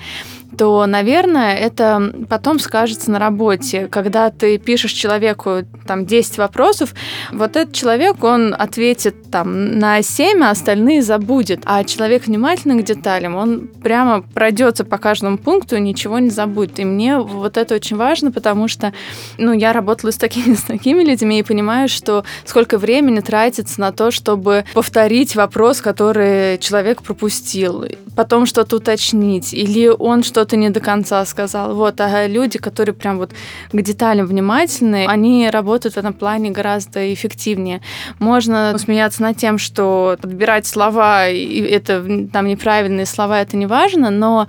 то, 0.57 0.85
наверное, 0.85 1.55
это 1.55 2.13
потом 2.29 2.59
скажется 2.59 3.11
на 3.11 3.19
работе. 3.19 3.87
Когда 3.87 4.29
ты 4.29 4.57
пишешь 4.57 4.91
человеку 4.91 5.63
там 5.87 6.05
10 6.05 6.37
вопросов, 6.37 6.93
вот 7.31 7.55
этот 7.55 7.73
человек, 7.73 8.23
он 8.23 8.55
ответит 8.57 9.31
там 9.31 9.79
на 9.79 10.01
7, 10.01 10.43
а 10.43 10.51
остальные 10.51 11.01
забудет. 11.01 11.61
А 11.65 11.83
человек 11.83 12.27
внимательный 12.27 12.81
к 12.81 12.85
деталям, 12.85 13.35
он 13.35 13.67
прямо 13.67 14.21
пройдется 14.21 14.83
по 14.83 14.97
каждому 14.97 15.37
пункту 15.37 15.75
и 15.75 15.81
ничего 15.81 16.19
не 16.19 16.29
забудет. 16.29 16.79
И 16.79 16.85
мне 16.85 17.17
вот 17.17 17.57
это 17.57 17.75
очень 17.75 17.97
важно, 17.97 18.31
потому 18.31 18.67
что, 18.67 18.93
ну, 19.37 19.53
я 19.53 19.73
работала 19.73 20.11
с 20.11 20.17
такими, 20.17 20.53
с 20.53 20.63
такими 20.63 21.03
людьми 21.03 21.39
и 21.39 21.43
понимаю, 21.43 21.89
что 21.89 22.23
сколько 22.45 22.77
времени 22.77 23.19
тратится 23.19 23.81
на 23.81 23.91
то, 23.91 24.11
чтобы 24.11 24.65
повторить 24.73 25.35
вопрос, 25.35 25.81
который 25.81 26.57
человек 26.59 27.01
пропустил, 27.01 27.85
потом 28.15 28.45
что-то 28.45 28.77
уточнить, 28.77 29.53
или 29.53 29.87
он 29.87 30.23
что 30.23 30.42
что-то 30.43 30.57
не 30.57 30.69
до 30.69 30.81
конца 30.81 31.23
сказал. 31.25 31.73
Вот, 31.73 32.01
а 32.01 32.27
люди, 32.27 32.59
которые 32.59 32.93
прям 32.93 33.17
вот 33.17 33.31
к 33.71 33.81
деталям 33.81 34.25
внимательны, 34.25 35.05
они 35.07 35.49
работают 35.49 35.95
в 35.95 35.97
этом 35.97 36.13
плане 36.13 36.51
гораздо 36.51 37.13
эффективнее. 37.13 37.79
Можно 38.19 38.77
смеяться 38.77 39.21
над 39.21 39.37
тем, 39.37 39.57
что 39.57 40.17
подбирать 40.21 40.65
слова, 40.65 41.29
и 41.29 41.61
это 41.61 42.27
там 42.33 42.47
неправильные 42.47 43.05
слова, 43.05 43.39
это 43.39 43.55
не 43.55 43.67
важно, 43.67 44.09
но 44.09 44.47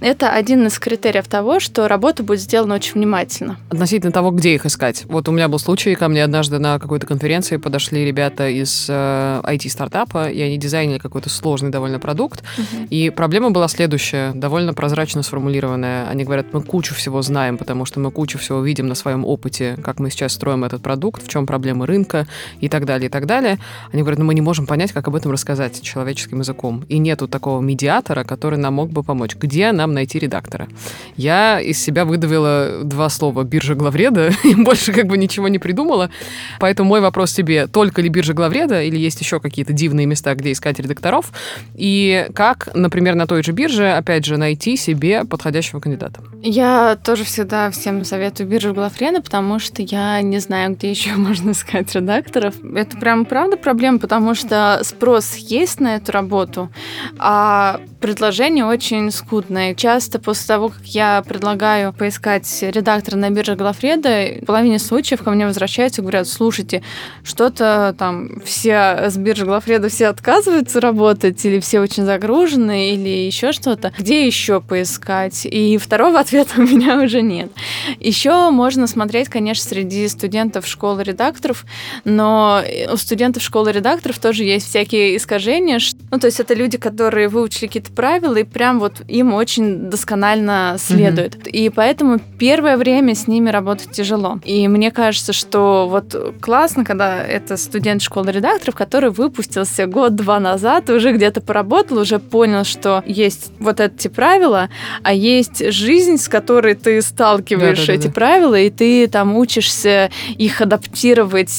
это 0.00 0.28
один 0.28 0.66
из 0.66 0.78
критериев 0.78 1.26
того, 1.26 1.58
что 1.58 1.88
работа 1.88 2.22
будет 2.22 2.40
сделана 2.40 2.74
очень 2.74 2.92
внимательно. 2.96 3.56
Относительно 3.70 4.12
того, 4.12 4.30
где 4.30 4.54
их 4.54 4.66
искать. 4.66 5.04
Вот 5.06 5.26
у 5.28 5.32
меня 5.32 5.48
был 5.48 5.58
случай, 5.58 5.94
ко 5.94 6.08
мне 6.08 6.22
однажды 6.22 6.58
на 6.58 6.78
какой-то 6.78 7.06
конференции 7.06 7.56
подошли 7.56 8.04
ребята 8.04 8.48
из 8.50 8.86
э, 8.90 9.40
IT-стартапа, 9.42 10.30
и 10.30 10.42
они 10.42 10.58
дизайнили 10.58 10.98
какой-то 10.98 11.30
сложный 11.30 11.70
довольно 11.70 11.98
продукт. 11.98 12.42
Uh-huh. 12.42 12.88
И 12.90 13.08
проблема 13.08 13.50
была 13.50 13.68
следующая, 13.68 14.32
довольно 14.34 14.74
прозрачно 14.74 15.22
сформулированное. 15.30 16.08
Они 16.08 16.24
говорят, 16.24 16.46
мы 16.52 16.60
кучу 16.60 16.94
всего 16.94 17.22
знаем, 17.22 17.56
потому 17.56 17.84
что 17.84 18.00
мы 18.00 18.10
кучу 18.10 18.36
всего 18.38 18.60
видим 18.60 18.88
на 18.88 18.96
своем 18.96 19.24
опыте, 19.24 19.76
как 19.82 20.00
мы 20.00 20.10
сейчас 20.10 20.32
строим 20.32 20.64
этот 20.64 20.82
продукт, 20.82 21.22
в 21.22 21.28
чем 21.28 21.46
проблемы 21.46 21.86
рынка 21.86 22.26
и 22.60 22.68
так 22.68 22.84
далее, 22.84 23.06
и 23.06 23.10
так 23.10 23.26
далее. 23.26 23.58
Они 23.92 24.02
говорят, 24.02 24.18
ну 24.18 24.24
мы 24.24 24.34
не 24.34 24.40
можем 24.40 24.66
понять, 24.66 24.92
как 24.92 25.06
об 25.06 25.14
этом 25.14 25.30
рассказать 25.30 25.80
человеческим 25.82 26.40
языком. 26.40 26.84
И 26.88 26.98
нету 26.98 27.28
такого 27.28 27.60
медиатора, 27.60 28.24
который 28.24 28.58
нам 28.58 28.74
мог 28.74 28.90
бы 28.90 29.04
помочь. 29.04 29.36
Где 29.36 29.70
нам 29.70 29.92
найти 29.92 30.18
редактора? 30.18 30.68
Я 31.16 31.60
из 31.60 31.80
себя 31.80 32.04
выдавила 32.04 32.80
два 32.82 33.08
слова 33.08 33.44
«биржа 33.44 33.76
главреда», 33.76 34.32
и 34.44 34.54
больше 34.56 34.92
как 34.92 35.06
бы 35.06 35.16
ничего 35.16 35.46
не 35.46 35.60
придумала. 35.60 36.10
Поэтому 36.58 36.88
мой 36.88 37.00
вопрос 37.00 37.32
тебе, 37.32 37.68
только 37.68 38.02
ли 38.02 38.08
биржа 38.08 38.34
главреда, 38.34 38.82
или 38.82 38.98
есть 38.98 39.20
еще 39.20 39.38
какие-то 39.38 39.72
дивные 39.72 40.06
места, 40.06 40.34
где 40.34 40.50
искать 40.50 40.80
редакторов? 40.80 41.32
И 41.74 42.26
как, 42.34 42.68
например, 42.74 43.14
на 43.14 43.28
той 43.28 43.44
же 43.44 43.52
бирже, 43.52 43.92
опять 43.92 44.24
же, 44.24 44.36
найти 44.36 44.76
себе 44.76 45.19
подходящего 45.28 45.80
кандидата? 45.80 46.22
Я 46.42 46.98
тоже 47.02 47.24
всегда 47.24 47.70
всем 47.70 48.04
советую 48.04 48.48
биржу 48.48 48.74
Глафрена, 48.74 49.20
потому 49.20 49.58
что 49.58 49.82
я 49.82 50.20
не 50.22 50.38
знаю, 50.38 50.74
где 50.74 50.90
еще 50.90 51.14
можно 51.14 51.50
искать 51.50 51.94
редакторов. 51.94 52.54
Это 52.74 52.96
прям 52.96 53.24
правда 53.24 53.56
проблема, 53.56 53.98
потому 53.98 54.34
что 54.34 54.80
спрос 54.82 55.36
есть 55.36 55.80
на 55.80 55.96
эту 55.96 56.12
работу, 56.12 56.70
а 57.18 57.80
предложение 58.00 58.64
очень 58.64 59.10
скудное. 59.10 59.74
Часто 59.74 60.18
после 60.18 60.46
того, 60.46 60.68
как 60.70 60.84
я 60.84 61.22
предлагаю 61.26 61.92
поискать 61.92 62.46
редактора 62.62 63.16
на 63.16 63.30
бирже 63.30 63.56
Глафреда, 63.56 64.40
в 64.42 64.46
половине 64.46 64.78
случаев 64.78 65.22
ко 65.22 65.30
мне 65.30 65.46
возвращаются 65.46 66.00
и 66.00 66.02
говорят, 66.02 66.26
слушайте, 66.26 66.82
что-то 67.22 67.94
там 67.98 68.40
все 68.44 69.08
с 69.10 69.16
биржи 69.16 69.44
Глафреда 69.44 69.88
все 69.88 70.06
отказываются 70.06 70.80
работать, 70.80 71.44
или 71.44 71.60
все 71.60 71.80
очень 71.80 72.04
загружены, 72.04 72.94
или 72.94 73.08
еще 73.08 73.52
что-то. 73.52 73.92
Где 73.98 74.26
еще 74.26 74.60
поискать? 74.60 74.99
И 75.44 75.78
второго 75.78 76.20
ответа 76.20 76.54
у 76.58 76.62
меня 76.62 77.00
уже 77.00 77.22
нет. 77.22 77.50
Еще 77.98 78.50
можно 78.50 78.86
смотреть, 78.86 79.28
конечно, 79.28 79.68
среди 79.68 80.08
студентов 80.08 80.66
школы 80.66 81.02
редакторов, 81.02 81.64
но 82.04 82.62
у 82.92 82.96
студентов 82.96 83.42
школы 83.42 83.72
редакторов 83.72 84.18
тоже 84.18 84.44
есть 84.44 84.68
всякие 84.68 85.16
искажения. 85.16 85.78
Ну, 86.10 86.18
то 86.18 86.26
есть 86.26 86.40
это 86.40 86.54
люди, 86.54 86.78
которые 86.78 87.28
выучили 87.28 87.66
какие-то 87.66 87.92
правила, 87.92 88.36
и 88.36 88.44
прям 88.44 88.80
вот 88.80 89.02
им 89.08 89.32
очень 89.32 89.90
досконально 89.90 90.76
следует. 90.78 91.36
Mm-hmm. 91.36 91.50
И 91.50 91.68
поэтому 91.70 92.18
первое 92.38 92.76
время 92.76 93.14
с 93.14 93.26
ними 93.26 93.50
работать 93.50 93.92
тяжело. 93.92 94.40
И 94.44 94.66
мне 94.68 94.90
кажется, 94.90 95.32
что 95.32 95.86
вот 95.88 96.36
классно, 96.40 96.84
когда 96.84 97.22
это 97.22 97.56
студент 97.56 98.02
школы 98.02 98.32
редакторов, 98.32 98.74
который 98.74 99.10
выпустился 99.10 99.86
год-два 99.86 100.40
назад, 100.40 100.90
уже 100.90 101.12
где-то 101.12 101.40
поработал, 101.40 101.98
уже 101.98 102.18
понял, 102.18 102.64
что 102.64 103.02
есть 103.06 103.52
вот 103.58 103.80
эти 103.80 104.08
правила, 104.08 104.68
а 105.02 105.12
есть 105.12 105.72
жизнь, 105.72 106.16
с 106.16 106.28
которой 106.28 106.74
ты 106.74 107.00
сталкиваешь 107.02 107.80
да, 107.80 107.86
да, 107.86 107.92
эти 107.92 108.06
да. 108.06 108.12
правила, 108.12 108.58
и 108.58 108.70
ты 108.70 109.08
там 109.08 109.36
учишься 109.36 110.10
их 110.36 110.60
адаптировать 110.60 111.50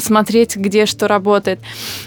смотреть, 0.00 0.56
где 0.56 0.86
что 0.86 1.08
работает, 1.08 1.60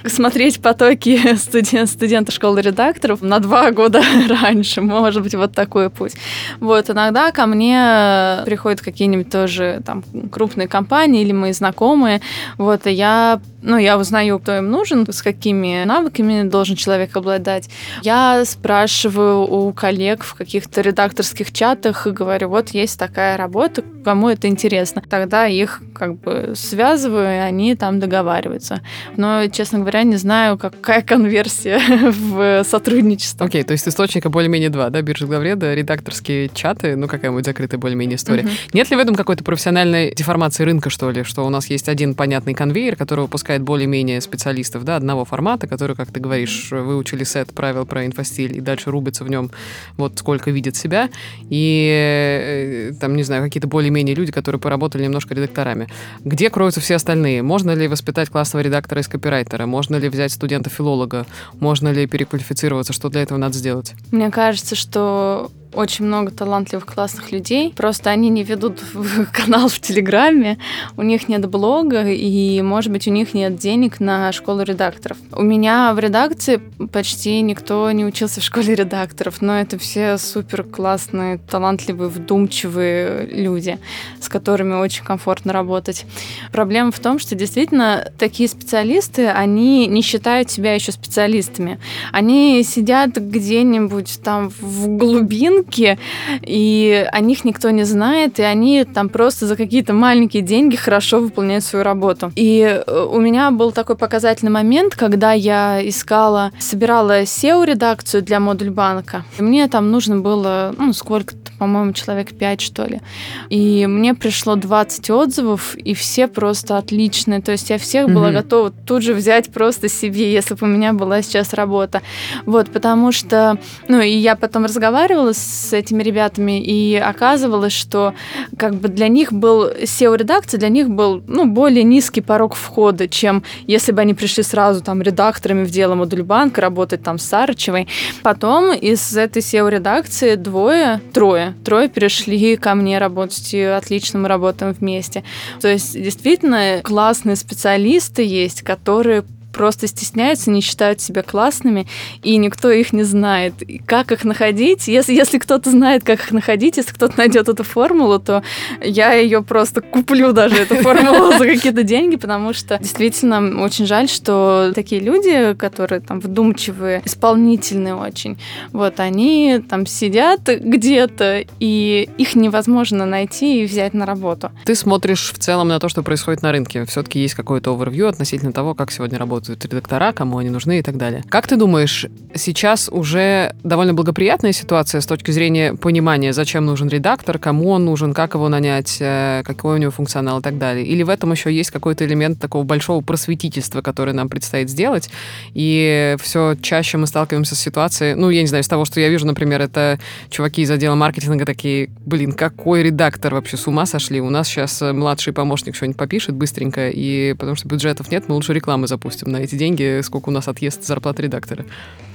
смотреть 0.06 0.62
потоки 0.62 1.36
студент, 1.36 1.90
студентов 1.90 2.36
школы 2.36 2.62
редакторов 2.62 3.22
на 3.22 3.40
два 3.40 3.72
года 3.72 4.02
раньше, 4.42 4.82
может 4.82 5.24
быть, 5.24 5.36
вот 5.36 5.54
такой 5.54 5.90
путь. 5.90 6.14
Вот, 6.60 6.90
иногда 6.90 7.32
ко 7.32 7.46
мне 7.46 8.40
приходят 8.46 8.82
какие-нибудь 8.82 9.30
тоже 9.30 9.82
там 9.86 10.04
крупные 10.32 10.68
компании 10.68 11.22
или 11.22 11.32
мои 11.32 11.54
знакомые, 11.54 12.22
вот, 12.58 12.88
и 12.88 12.92
я 12.92 13.42
ну, 13.62 13.78
я 13.78 13.98
узнаю, 13.98 14.40
кто 14.40 14.58
им 14.58 14.70
нужен, 14.70 15.06
с 15.12 15.22
какими 15.22 15.84
навыками 15.86 16.48
должен 16.48 16.76
человек 16.76 17.16
обладать. 17.16 17.70
Я 18.02 18.44
спрашиваю 18.46 19.42
у 19.42 19.72
коллег 19.74 20.24
в 20.24 20.34
каких-то 20.34 20.82
редакторских 20.82 21.52
чатах 21.52 22.08
и 22.08 22.12
говорю, 22.12 22.50
вот 22.50 22.70
есть 22.70 22.98
такая 22.98 23.38
работа, 23.38 23.84
кому 24.04 24.30
это 24.30 24.48
интересно. 24.48 25.04
Тогда 25.08 25.48
их 25.48 25.82
как 25.94 26.16
бы 26.16 26.54
связываю, 26.56 27.28
и 27.28 27.40
они 27.40 27.76
там 27.82 28.00
договариваются. 28.00 28.82
Но, 29.18 29.48
честно 29.48 29.80
говоря, 29.80 30.04
не 30.04 30.16
знаю, 30.16 30.60
какая 30.60 31.02
конверсия 31.02 31.80
в 32.12 32.64
сотрудничество. 32.64 33.48
Окей, 33.48 33.64
okay, 33.64 33.66
то 33.66 33.72
есть 33.72 33.88
источника 33.88 34.30
более-менее 34.30 34.70
два, 34.70 34.92
да, 34.92 35.02
биржа 35.02 35.26
главреда, 35.26 35.74
редакторские 35.74 36.50
чаты, 36.54 36.96
ну, 36.96 37.08
какая-нибудь 37.08 37.44
закрытая 37.44 37.80
более-менее 37.80 38.18
история. 38.18 38.44
Uh-huh. 38.44 38.70
Нет 38.74 38.92
ли 38.92 38.96
в 38.96 39.00
этом 39.00 39.16
какой-то 39.16 39.44
профессиональной 39.44 40.14
деформации 40.14 40.64
рынка, 40.64 40.92
что 40.92 41.10
ли, 41.10 41.24
что 41.24 41.44
у 41.44 41.50
нас 41.50 41.72
есть 41.72 41.90
один 41.90 42.14
понятный 42.14 42.54
конвейер, 42.54 42.96
который 42.96 43.22
выпускает 43.22 43.64
более-менее 43.64 44.22
специалистов, 44.22 44.84
да, 44.84 44.98
одного 44.98 45.26
формата, 45.26 45.66
которые, 45.66 45.98
как 45.98 46.12
ты 46.12 46.20
говоришь, 46.20 46.68
выучили 46.70 47.24
сет 47.24 47.52
правил 47.52 47.88
про 47.88 48.06
инфостиль 48.06 48.56
и 48.56 48.62
дальше 48.62 48.92
рубятся 48.92 49.24
в 49.24 49.30
нем 49.30 49.50
вот 49.98 50.20
сколько 50.20 50.52
видят 50.52 50.76
себя, 50.76 51.10
и 51.50 52.92
э, 52.92 52.92
там, 53.00 53.16
не 53.16 53.24
знаю, 53.24 53.42
какие-то 53.42 53.68
более-менее 53.68 54.14
люди, 54.14 54.32
которые 54.32 54.62
поработали 54.62 55.04
немножко 55.04 55.34
редакторами. 55.34 55.88
Где 56.24 56.52
кроются 56.52 56.80
все 56.80 56.94
остальные? 56.96 57.42
Можно 57.42 57.61
ли 57.70 57.88
воспитать 57.88 58.30
классного 58.30 58.64
редактора 58.64 59.02
из 59.02 59.08
копирайтера? 59.08 59.68
Можно 59.68 59.98
ли 59.98 60.10
взять 60.10 60.32
студента-филолога? 60.32 61.28
Можно 61.60 61.92
ли 61.92 62.08
переквалифицироваться? 62.08 62.92
Что 62.92 63.10
для 63.10 63.22
этого 63.22 63.38
надо 63.38 63.54
сделать? 63.54 63.94
Мне 64.12 64.32
кажется, 64.32 64.76
что 64.76 65.52
очень 65.74 66.06
много 66.06 66.32
талантливых, 66.32 66.86
классных 66.86 67.32
людей. 67.32 67.74
Просто 67.76 68.10
они 68.10 68.30
не 68.30 68.44
ведут 68.44 68.80
канал 69.34 69.70
в 69.70 69.80
Телеграме, 69.80 70.58
у 70.98 71.02
них 71.02 71.30
нет 71.30 71.48
блога, 71.48 72.10
и, 72.10 72.62
может 72.62 72.92
быть, 72.92 73.08
у 73.08 73.12
них 73.12 73.34
нет 73.34 73.56
денег 73.58 74.00
на 74.00 74.32
школу 74.32 74.64
редакторов. 74.64 75.18
У 75.32 75.44
меня 75.44 75.94
в 75.94 76.00
редакции 76.00 76.62
почти 76.92 77.42
никто 77.42 77.90
не 77.92 78.06
учился 78.06 78.42
в 78.42 78.44
школе 78.44 78.76
редакторов, 78.76 79.42
но 79.42 79.60
это 79.60 79.78
все 79.78 80.18
супер 80.18 80.64
классные, 80.64 81.38
талантливые, 81.38 82.10
вдумчивые 82.10 83.26
люди, 83.28 83.80
с 84.20 84.28
которыми 84.28 84.76
очень 84.76 85.04
комфортно 85.04 85.54
работать. 85.54 86.06
Проблема 86.52 86.92
в 86.92 87.00
том, 87.00 87.20
что 87.20 87.36
действительно 87.36 88.12
такие 88.18 88.50
специалисты, 88.50 89.28
они 89.28 89.88
не 89.88 90.02
считают 90.02 90.52
себя 90.52 90.74
еще 90.74 90.92
специалистами. 90.92 91.80
Они 92.12 92.64
сидят 92.64 93.16
где-нибудь 93.16 94.20
там 94.24 94.52
в 94.60 94.88
глубинке, 94.98 95.61
рынке, 95.62 95.98
и 96.42 97.08
о 97.12 97.20
них 97.20 97.46
никто 97.46 97.70
не 97.70 97.84
знает, 97.84 98.40
и 98.40 98.44
они 98.44 98.84
там 98.84 99.10
просто 99.10 99.46
за 99.46 99.56
какие-то 99.56 99.94
маленькие 99.94 100.44
деньги 100.44 100.76
хорошо 100.76 101.20
выполняют 101.20 101.64
свою 101.64 101.84
работу. 101.84 102.32
И 102.36 102.62
э, 102.86 103.08
у 103.12 103.20
меня 103.20 103.52
был 103.52 103.72
такой 103.72 103.96
показательный 103.96 104.52
момент, 104.52 104.96
когда 104.96 105.34
я 105.34 105.80
искала, 105.88 106.52
собирала 106.60 107.22
SEO-редакцию 107.24 108.24
для 108.24 108.40
модуль 108.40 108.70
банка. 108.70 109.24
Мне 109.38 109.68
там 109.68 109.92
нужно 109.92 110.18
было, 110.18 110.74
ну, 110.78 110.94
сколько-то, 110.94 111.52
по-моему, 111.60 111.94
человек 111.94 112.38
5, 112.38 112.62
что 112.62 112.86
ли. 112.86 113.02
И 113.50 113.86
мне 113.88 114.14
пришло 114.14 114.56
20 114.56 115.10
отзывов, 115.10 115.76
и 115.76 115.94
все 115.94 116.28
просто 116.28 116.78
отличные. 116.78 117.42
То 117.42 117.52
есть 117.52 117.70
я 117.70 117.78
всех 117.78 118.08
mm-hmm. 118.08 118.14
была 118.14 118.32
готова 118.32 118.72
тут 118.72 119.04
же 119.04 119.14
взять 119.14 119.52
просто 119.52 119.90
себе, 119.90 120.32
если 120.32 120.56
бы 120.56 120.66
у 120.66 120.70
меня 120.70 120.94
была 120.94 121.22
сейчас 121.22 121.54
работа. 121.54 122.02
Вот, 122.46 122.72
потому 122.72 123.12
что, 123.12 123.58
ну, 123.88 124.02
и 124.02 124.10
я 124.10 124.36
потом 124.36 124.66
разговаривала 124.66 125.34
с 125.34 125.51
с 125.52 125.74
этими 125.74 126.04
ребятами, 126.04 126.62
и 126.62 126.96
оказывалось, 126.96 127.74
что 127.74 128.14
как 128.58 128.76
бы 128.76 128.88
для 128.88 129.08
них 129.08 129.34
был 129.34 129.68
SEO-редакция, 129.68 130.60
для 130.60 130.70
них 130.70 130.90
был 130.90 131.24
ну, 131.28 131.46
более 131.46 131.84
низкий 131.84 132.22
порог 132.22 132.56
входа, 132.56 133.08
чем 133.08 133.44
если 133.68 133.92
бы 133.92 134.02
они 134.02 134.14
пришли 134.14 134.44
сразу 134.44 134.82
там 134.82 135.02
редакторами 135.02 135.64
в 135.64 135.70
дело 135.70 135.96
Модульбанка, 135.96 136.62
работать 136.62 137.04
там 137.04 137.20
с 137.20 137.26
Сарычевой. 137.26 137.88
Потом 138.24 138.74
из 138.74 139.16
этой 139.16 139.42
SEO-редакции 139.42 140.36
двое, 140.36 141.02
трое, 141.14 141.56
трое 141.64 141.90
перешли 141.90 142.56
ко 142.56 142.76
мне 142.76 142.98
работать, 142.98 143.54
и 143.54 143.62
отлично 143.62 144.20
мы 144.20 144.28
работаем 144.28 144.74
вместе. 144.74 145.24
То 145.60 145.68
есть 145.68 145.94
действительно 145.94 146.82
классные 146.84 147.36
специалисты 147.36 148.24
есть, 148.24 148.62
которые 148.62 149.24
просто 149.52 149.88
стесняются, 149.88 150.52
не 150.52 150.62
считают 150.62 151.02
себя 151.02 151.24
классными, 151.24 151.88
и 152.24 152.38
никто 152.38 152.72
их 152.72 152.94
не 152.94 153.04
знает. 153.04 153.62
И 153.62 153.80
как 153.80 154.12
их 154.12 154.24
находить? 154.24 154.88
Если, 154.88 155.14
если 155.14 155.38
кто-то 155.38 155.70
знает, 155.70 156.04
как 156.04 156.20
их 156.20 156.32
находить, 156.32 156.78
если 156.78 156.94
кто-то 156.94 157.18
найдет 157.18 157.50
эту 157.50 157.64
формулу, 157.64 158.20
то 158.20 158.44
я 158.82 159.14
ее 159.14 159.44
просто 159.44 159.82
куплю 159.82 160.32
даже, 160.34 160.56
эту 160.56 160.76
формулу 160.76 161.38
за 161.38 161.46
какие-то 161.46 161.84
деньги, 161.84 162.16
потому 162.16 162.54
что 162.54 162.78
действительно 162.80 163.64
очень 163.64 163.86
жаль, 163.86 164.08
что 164.10 164.72
такие 164.74 165.02
люди, 165.02 165.54
которые 165.56 166.02
там 166.02 166.20
вдумчивые, 166.20 167.02
исполнительные 167.06 167.96
очень, 167.96 168.38
вот 168.72 169.00
они 169.00 169.64
там 169.70 169.86
сидят 169.86 170.42
где-то, 170.48 171.44
и 171.60 172.10
их 172.18 172.36
невозможно 172.36 173.06
найти 173.06 173.62
и 173.62 173.66
взять 173.66 173.94
на 173.94 174.06
работу. 174.06 174.52
Ты 174.66 174.76
смотришь 174.76 175.32
в 175.34 175.40
целом 175.40 175.68
на 175.68 175.80
то, 175.80 175.90
что 175.90 176.04
происходит 176.04 176.42
на 176.42 176.52
рынке. 176.52 176.86
Все-таки 176.86 177.20
есть 177.20 177.36
какой-то 177.36 177.74
овервью 177.74 178.08
относительно 178.08 178.54
того, 178.54 178.76
как 178.76 178.92
сегодня 178.92 179.18
работает 179.18 179.41
работают 179.42 179.66
редактора, 179.66 180.12
кому 180.14 180.38
они 180.38 180.50
нужны 180.50 180.80
и 180.80 180.82
так 180.82 180.98
далее. 180.98 181.24
Как 181.30 181.48
ты 181.48 181.56
думаешь, 181.56 182.06
сейчас 182.36 182.90
уже 182.92 183.56
довольно 183.64 183.94
благоприятная 183.94 184.52
ситуация 184.52 185.02
с 185.02 185.06
точки 185.06 185.32
зрения 185.32 185.74
понимания, 185.74 186.34
зачем 186.34 186.66
нужен 186.66 186.90
редактор, 186.90 187.40
кому 187.40 187.70
он 187.70 187.86
нужен, 187.86 188.14
как 188.14 188.36
его 188.36 188.50
нанять, 188.50 188.98
э, 189.00 189.42
какой 189.44 189.76
у 189.76 189.78
него 189.78 189.92
функционал 189.92 190.40
и 190.40 190.44
так 190.44 190.58
далее? 190.58 190.86
Или 190.86 191.04
в 191.04 191.10
этом 191.10 191.32
еще 191.32 191.52
есть 191.52 191.72
какой-то 191.72 192.06
элемент 192.06 192.40
такого 192.40 192.64
большого 192.64 193.02
просветительства, 193.02 193.82
который 193.82 194.14
нам 194.14 194.30
предстоит 194.30 194.70
сделать, 194.70 195.10
и 195.54 196.16
все 196.22 196.56
чаще 196.62 196.98
мы 196.98 197.08
сталкиваемся 197.08 197.56
с 197.56 197.60
ситуацией, 197.60 198.16
ну, 198.16 198.30
я 198.30 198.42
не 198.42 198.48
знаю, 198.48 198.64
с 198.64 198.68
того, 198.68 198.86
что 198.86 199.00
я 199.00 199.10
вижу, 199.10 199.26
например, 199.26 199.62
это 199.62 200.00
чуваки 200.30 200.62
из 200.62 200.72
отдела 200.72 200.96
маркетинга 200.96 201.46
такие, 201.46 201.90
блин, 202.06 202.34
какой 202.34 202.84
редактор 202.84 203.34
вообще, 203.34 203.58
с 203.58 203.68
ума 203.68 203.86
сошли, 203.86 204.22
у 204.22 204.30
нас 204.30 204.48
сейчас 204.48 204.82
э, 204.82 204.94
младший 204.94 205.34
помощник 205.34 205.76
что-нибудь 205.76 205.98
попишет 205.98 206.36
быстренько, 206.36 206.90
и 206.90 207.34
потому 207.34 207.56
что 207.56 207.68
бюджетов 207.68 208.12
нет, 208.12 208.26
мы 208.28 208.36
лучше 208.36 208.54
рекламы 208.54 208.88
запустим 208.88 209.31
на 209.32 209.38
эти 209.38 209.56
деньги, 209.56 210.02
сколько 210.02 210.30
у 210.30 210.32
нас 210.32 210.48
отъест 210.48 210.84
зарплат 210.84 211.20
редактора. 211.20 211.66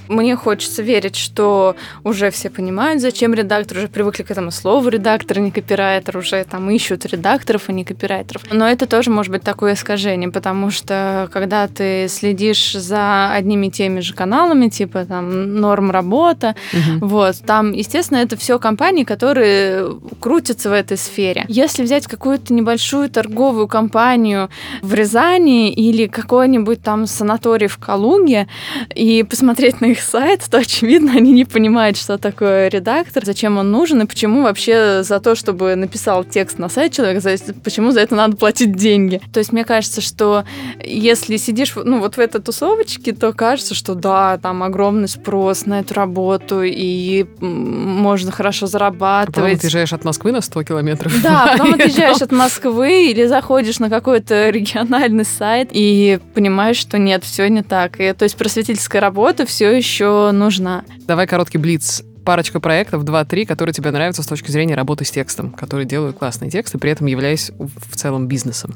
Мне 0.09 0.37
хочется 0.37 0.83
верить, 0.83 1.17
что 1.17 1.77
уже 2.05 2.31
все 2.31 2.51
понимают, 2.51 3.01
зачем 3.01 3.35
редактор, 3.35 3.79
уже 3.79 3.89
привыкли 3.89 4.23
к 4.23 4.31
этому 4.31 4.51
слову 4.51 4.89
редактор, 4.89 5.39
не 5.39 5.51
копирайтер, 5.51 6.17
уже 6.17 6.45
там 6.45 6.71
ищут 6.71 7.07
редакторов, 7.07 7.65
а 7.69 7.73
не 7.73 7.85
копирайтеров. 7.85 8.43
Но 8.51 8.69
это 8.69 8.87
тоже 8.87 9.11
может 9.11 9.33
быть 9.33 9.43
такое 9.43 9.75
искажение, 9.75 10.31
потому 10.31 10.71
что 10.71 11.29
когда 11.33 11.69
ты 11.69 12.09
следишь 12.09 12.73
за 12.73 13.33
одними 13.33 13.67
и 13.67 13.71
теми 13.71 14.01
же 14.01 14.15
каналами, 14.15 14.69
типа 14.69 15.05
там 15.05 15.57
норм 15.61 15.91
работа, 15.91 16.55
угу. 16.73 17.07
вот, 17.07 17.37
там, 17.47 17.73
естественно, 17.73 18.19
это 18.19 18.37
все 18.37 18.59
компании, 18.59 19.05
которые 19.05 19.99
крутятся 20.21 20.71
в 20.71 20.73
этой 20.73 20.97
сфере. 20.97 21.45
Если 21.49 21.83
взять 21.83 22.07
какую-то 22.07 22.53
небольшую 22.53 23.11
торговую 23.11 23.69
компанию 23.69 24.51
в 24.83 24.95
Рязани 24.95 25.73
или 25.73 26.07
какой-нибудь 26.07 26.83
там 26.83 27.07
санаторий 27.07 27.67
в 27.67 27.79
Калуге 27.79 28.49
и 28.95 29.23
посмотреть 29.23 29.81
на 29.81 29.87
их 29.87 29.96
сайт, 30.01 30.45
то, 30.51 30.59
очевидно, 30.59 31.13
они 31.13 31.33
не 31.33 31.45
понимают, 31.45 31.97
что 31.97 32.19
такое 32.19 32.69
редактор, 32.69 33.25
зачем 33.25 33.59
он 33.59 33.71
нужен 33.71 34.03
и 34.03 34.07
почему 34.07 34.43
вообще 34.43 35.03
за 35.03 35.21
то, 35.21 35.35
чтобы 35.35 35.75
написал 35.75 36.25
текст 36.25 36.59
на 36.59 36.69
сайт 36.69 36.93
человек, 36.93 37.23
почему 37.63 37.91
за 37.91 38.01
это 38.01 38.15
надо 38.15 38.37
платить 38.37 38.75
деньги. 38.75 39.21
То 39.33 39.39
есть 39.39 39.53
мне 39.53 39.65
кажется, 39.65 40.01
что 40.01 40.45
если 40.83 41.37
сидишь 41.37 41.75
ну, 41.77 42.01
вот 42.01 42.17
в 42.17 42.21
этой 42.21 42.41
тусовочке, 42.41 43.13
то 43.13 43.33
кажется, 43.33 43.75
что 43.75 43.95
да, 43.95 44.39
там 44.39 44.63
огромный 44.63 45.09
спрос 45.09 45.67
на 45.67 45.81
эту 45.81 45.95
работу, 45.95 46.63
и 46.63 47.27
можно 47.41 48.31
хорошо 48.33 48.67
зарабатывать. 48.67 49.39
А 49.39 49.41
потом 49.41 49.55
отъезжаешь 49.55 49.93
от 49.93 50.05
Москвы 50.05 50.33
на 50.33 50.41
100 50.41 50.63
километров. 50.65 51.13
Да, 51.23 51.49
потом 51.53 51.75
отъезжаешь 51.75 52.23
от 52.23 52.33
Москвы 52.33 53.11
или 53.11 53.27
заходишь 53.27 53.79
на 53.79 53.91
какой-то 53.91 54.51
региональный 54.51 55.25
сайт 55.25 55.71
и 55.73 56.19
понимаешь, 56.35 56.77
что 56.77 56.99
нет, 56.99 57.25
все 57.25 57.49
не 57.49 57.63
так. 57.63 58.01
И, 58.01 58.13
то 58.13 58.25
есть 58.25 58.37
просветительская 58.37 59.01
работа 59.01 59.47
все 59.47 59.71
еще 59.71 59.86
нужна. 60.33 60.85
Давай 61.07 61.27
короткий 61.27 61.59
блиц 61.59 62.03
парочка 62.27 62.61
проектов, 62.61 63.05
два-три, 63.05 63.47
которые 63.47 63.73
тебе 63.73 63.91
нравятся 63.93 64.23
с 64.23 64.27
точки 64.27 64.51
зрения 64.51 64.75
работы 64.75 65.05
с 65.05 65.11
текстом, 65.11 65.51
которые 65.53 65.87
делают 65.87 66.19
классные 66.19 66.51
тексты, 66.51 66.77
при 66.77 66.91
этом 66.91 67.07
являясь 67.07 67.53
в 67.57 67.97
целом 67.97 68.27
бизнесом? 68.27 68.75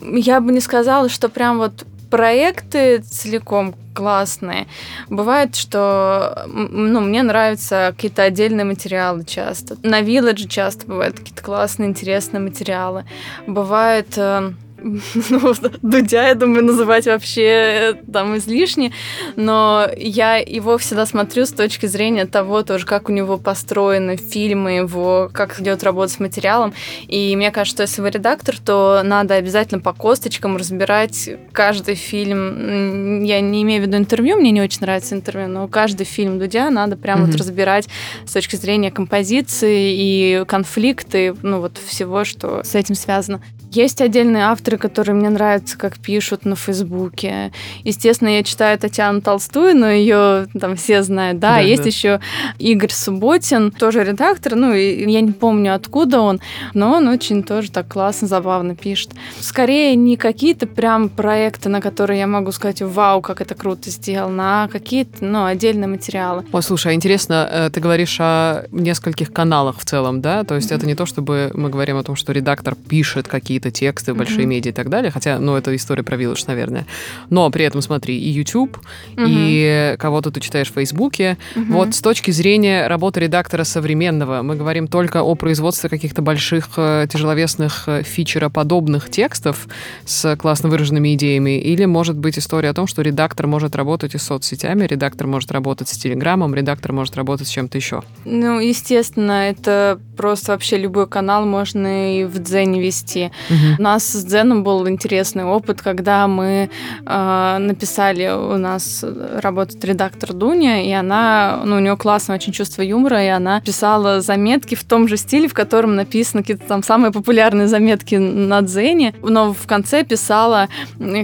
Я 0.00 0.40
бы 0.40 0.50
не 0.50 0.60
сказала, 0.60 1.08
что 1.08 1.28
прям 1.28 1.58
вот 1.58 1.84
проекты 2.10 3.00
целиком 3.00 3.74
классные. 3.94 4.66
Бывает, 5.08 5.56
что 5.56 6.46
ну, 6.46 7.00
мне 7.00 7.22
нравятся 7.22 7.92
какие-то 7.94 8.22
отдельные 8.22 8.64
материалы 8.64 9.24
часто. 9.24 9.76
На 9.82 10.02
Village 10.02 10.48
часто 10.48 10.86
бывают 10.86 11.18
какие-то 11.18 11.42
классные, 11.42 11.88
интересные 11.88 12.40
материалы. 12.40 13.04
Бывает 13.46 14.16
э, 14.16 14.52
ну, 15.30 15.54
Дудя, 15.82 16.28
я 16.28 16.34
думаю, 16.34 16.64
называть 16.64 17.06
вообще 17.06 17.42
э, 17.42 17.94
там 18.12 18.36
излишне, 18.36 18.92
но 19.36 19.88
я 19.96 20.36
его 20.36 20.76
всегда 20.78 21.06
смотрю 21.06 21.46
с 21.46 21.52
точки 21.52 21.86
зрения 21.86 22.26
того 22.26 22.62
тоже, 22.62 22.84
как 22.86 23.08
у 23.08 23.12
него 23.12 23.38
построены 23.38 24.16
фильмы, 24.16 24.72
его, 24.72 25.30
как 25.32 25.60
идет 25.60 25.82
работа 25.82 26.12
с 26.12 26.20
материалом, 26.20 26.74
и 27.08 27.34
мне 27.36 27.50
кажется, 27.50 27.76
что 27.76 27.82
если 27.82 28.02
вы 28.02 28.10
редактор, 28.10 28.58
то 28.58 29.02
надо 29.02 29.34
обязательно 29.34 29.80
по 29.80 29.92
косточкам 29.92 30.56
разбирать 30.56 31.30
каждый 31.52 31.94
фильм. 31.94 33.24
Я 33.24 33.40
не 33.40 33.62
имею 33.62 33.82
в 33.82 33.86
виду 33.86 33.96
интервью, 33.96 34.36
мне 34.36 34.50
не 34.50 34.62
очень 34.62 34.80
нравится 34.80 35.14
интервью, 35.14 35.48
но 35.48 35.68
каждый 35.68 36.04
фильм 36.04 36.38
Дудя 36.38 36.70
надо 36.70 36.96
прямо 36.96 37.22
mm-hmm. 37.22 37.26
вот 37.32 37.36
разбирать 37.36 37.88
с 38.26 38.32
точки 38.32 38.56
зрения 38.56 38.90
композиции 38.90 39.94
и 39.96 40.44
конфликты, 40.46 41.34
ну 41.42 41.60
вот 41.60 41.78
всего, 41.78 42.24
что 42.24 42.62
с 42.62 42.74
этим 42.74 42.94
связано. 42.94 43.40
Есть 43.70 44.00
отдельные 44.00 44.44
авторы, 44.44 44.78
которые 44.78 45.14
мне 45.14 45.28
нравятся, 45.28 45.76
как 45.76 45.98
пишут 45.98 46.44
на 46.44 46.56
Фейсбуке. 46.56 47.52
Естественно, 47.84 48.28
я 48.28 48.42
читаю 48.42 48.78
Татьяну 48.78 49.20
Толстую, 49.20 49.76
но 49.76 49.90
ее 49.90 50.46
там 50.58 50.76
все 50.76 51.02
знают, 51.02 51.38
да. 51.38 51.56
да 51.56 51.58
есть 51.58 51.82
да. 51.82 51.88
еще 51.88 52.20
Игорь 52.58 52.92
Субботин, 52.92 53.70
тоже 53.70 54.04
редактор, 54.04 54.54
ну, 54.54 54.72
я 54.72 55.20
не 55.20 55.32
помню, 55.32 55.74
откуда 55.74 56.20
он, 56.20 56.40
но 56.74 56.92
он 56.92 57.08
очень 57.08 57.42
тоже 57.42 57.70
так 57.70 57.88
классно, 57.88 58.28
забавно 58.28 58.76
пишет. 58.76 59.10
Скорее, 59.40 59.94
не 59.96 60.16
какие-то 60.16 60.66
прям 60.66 61.08
проекты, 61.08 61.68
на 61.68 61.80
которые 61.80 62.20
я 62.20 62.26
могу 62.26 62.52
сказать, 62.52 62.82
вау, 62.82 63.20
как 63.20 63.40
это 63.40 63.54
круто 63.54 63.90
сделано, 63.90 64.64
а 64.64 64.68
какие-то, 64.68 65.24
ну, 65.24 65.44
отдельные 65.44 65.88
материалы. 65.88 66.44
О, 66.52 66.60
слушай, 66.60 66.92
а 66.92 66.94
интересно, 66.94 67.48
э, 67.50 67.70
ты 67.70 67.80
говоришь 67.80 68.16
о 68.20 68.64
нескольких 68.70 69.32
каналах 69.32 69.78
в 69.78 69.84
целом, 69.84 70.20
да? 70.20 70.44
То 70.44 70.54
есть 70.54 70.70
mm-hmm. 70.70 70.76
это 70.76 70.86
не 70.86 70.94
то, 70.94 71.06
чтобы 71.06 71.50
мы 71.54 71.68
говорим 71.68 71.96
о 71.96 72.02
том, 72.02 72.16
что 72.16 72.32
редактор 72.32 72.74
пишет 72.74 73.28
какие-то 73.28 73.55
какие-то 73.56 73.70
тексты, 73.70 74.12
mm-hmm. 74.12 74.16
большие 74.16 74.46
медиа 74.46 74.70
и 74.70 74.74
так 74.74 74.88
далее. 74.88 75.10
Хотя, 75.10 75.38
ну, 75.38 75.56
это 75.56 75.74
история 75.74 76.02
про 76.02 76.16
Village, 76.16 76.44
наверное. 76.46 76.86
Но 77.30 77.50
при 77.50 77.64
этом, 77.64 77.80
смотри, 77.82 78.18
и 78.18 78.28
YouTube, 78.28 78.78
mm-hmm. 79.16 79.26
и 79.26 79.96
кого-то 79.98 80.30
ты 80.30 80.40
читаешь 80.40 80.70
в 80.70 80.74
Фейсбуке. 80.74 81.38
Mm-hmm. 81.54 81.72
Вот 81.72 81.94
с 81.94 82.02
точки 82.02 82.30
зрения 82.30 82.86
работы 82.86 83.20
редактора 83.20 83.64
современного, 83.64 84.42
мы 84.42 84.56
говорим 84.56 84.88
только 84.88 85.22
о 85.22 85.34
производстве 85.34 85.88
каких-то 85.88 86.22
больших 86.22 86.70
э, 86.76 87.06
тяжеловесных 87.10 87.84
э, 87.88 88.02
фичероподобных 88.02 89.10
текстов 89.10 89.68
с 90.04 90.36
классно 90.36 90.68
выраженными 90.68 91.14
идеями, 91.14 91.58
или 91.58 91.86
может 91.86 92.18
быть 92.18 92.38
история 92.38 92.70
о 92.70 92.74
том, 92.74 92.86
что 92.86 93.02
редактор 93.02 93.46
может 93.46 93.74
работать 93.76 94.14
и 94.14 94.18
с 94.18 94.22
соцсетями, 94.22 94.86
редактор 94.86 95.26
может 95.26 95.50
работать 95.50 95.88
с 95.88 95.96
Телеграмом, 95.96 96.54
редактор 96.54 96.92
может 96.92 97.16
работать 97.16 97.46
с 97.46 97.50
чем-то 97.50 97.78
еще. 97.78 98.02
Ну, 98.24 98.60
естественно, 98.60 99.48
это 99.48 99.98
просто 100.16 100.52
вообще 100.52 100.76
любой 100.76 101.06
канал 101.06 101.46
можно 101.46 102.20
и 102.20 102.24
в 102.24 102.38
Дзене 102.38 102.80
вести. 102.80 103.30
Угу. 103.48 103.76
У 103.78 103.82
нас 103.82 104.04
с 104.04 104.24
Дзеном 104.24 104.62
был 104.62 104.88
интересный 104.88 105.44
опыт, 105.44 105.82
когда 105.82 106.26
мы 106.26 106.70
э, 107.04 107.56
написали, 107.58 108.28
у 108.28 108.56
нас 108.56 109.04
работает 109.40 109.84
редактор 109.84 110.32
Дуня, 110.32 110.82
и 110.82 110.90
она, 110.92 111.62
ну, 111.64 111.76
у 111.76 111.78
нее 111.80 111.96
классное 111.96 112.36
очень 112.36 112.52
чувство 112.52 112.82
юмора, 112.82 113.24
и 113.24 113.28
она 113.28 113.60
писала 113.60 114.20
заметки 114.20 114.74
в 114.74 114.84
том 114.84 115.08
же 115.08 115.16
стиле, 115.16 115.48
в 115.48 115.54
котором 115.54 115.96
написаны 115.96 116.42
какие-то 116.42 116.66
там 116.66 116.82
самые 116.82 117.12
популярные 117.12 117.68
заметки 117.68 118.16
на 118.16 118.62
Дзене, 118.62 119.14
но 119.22 119.52
в 119.52 119.66
конце 119.66 120.04
писала 120.04 120.68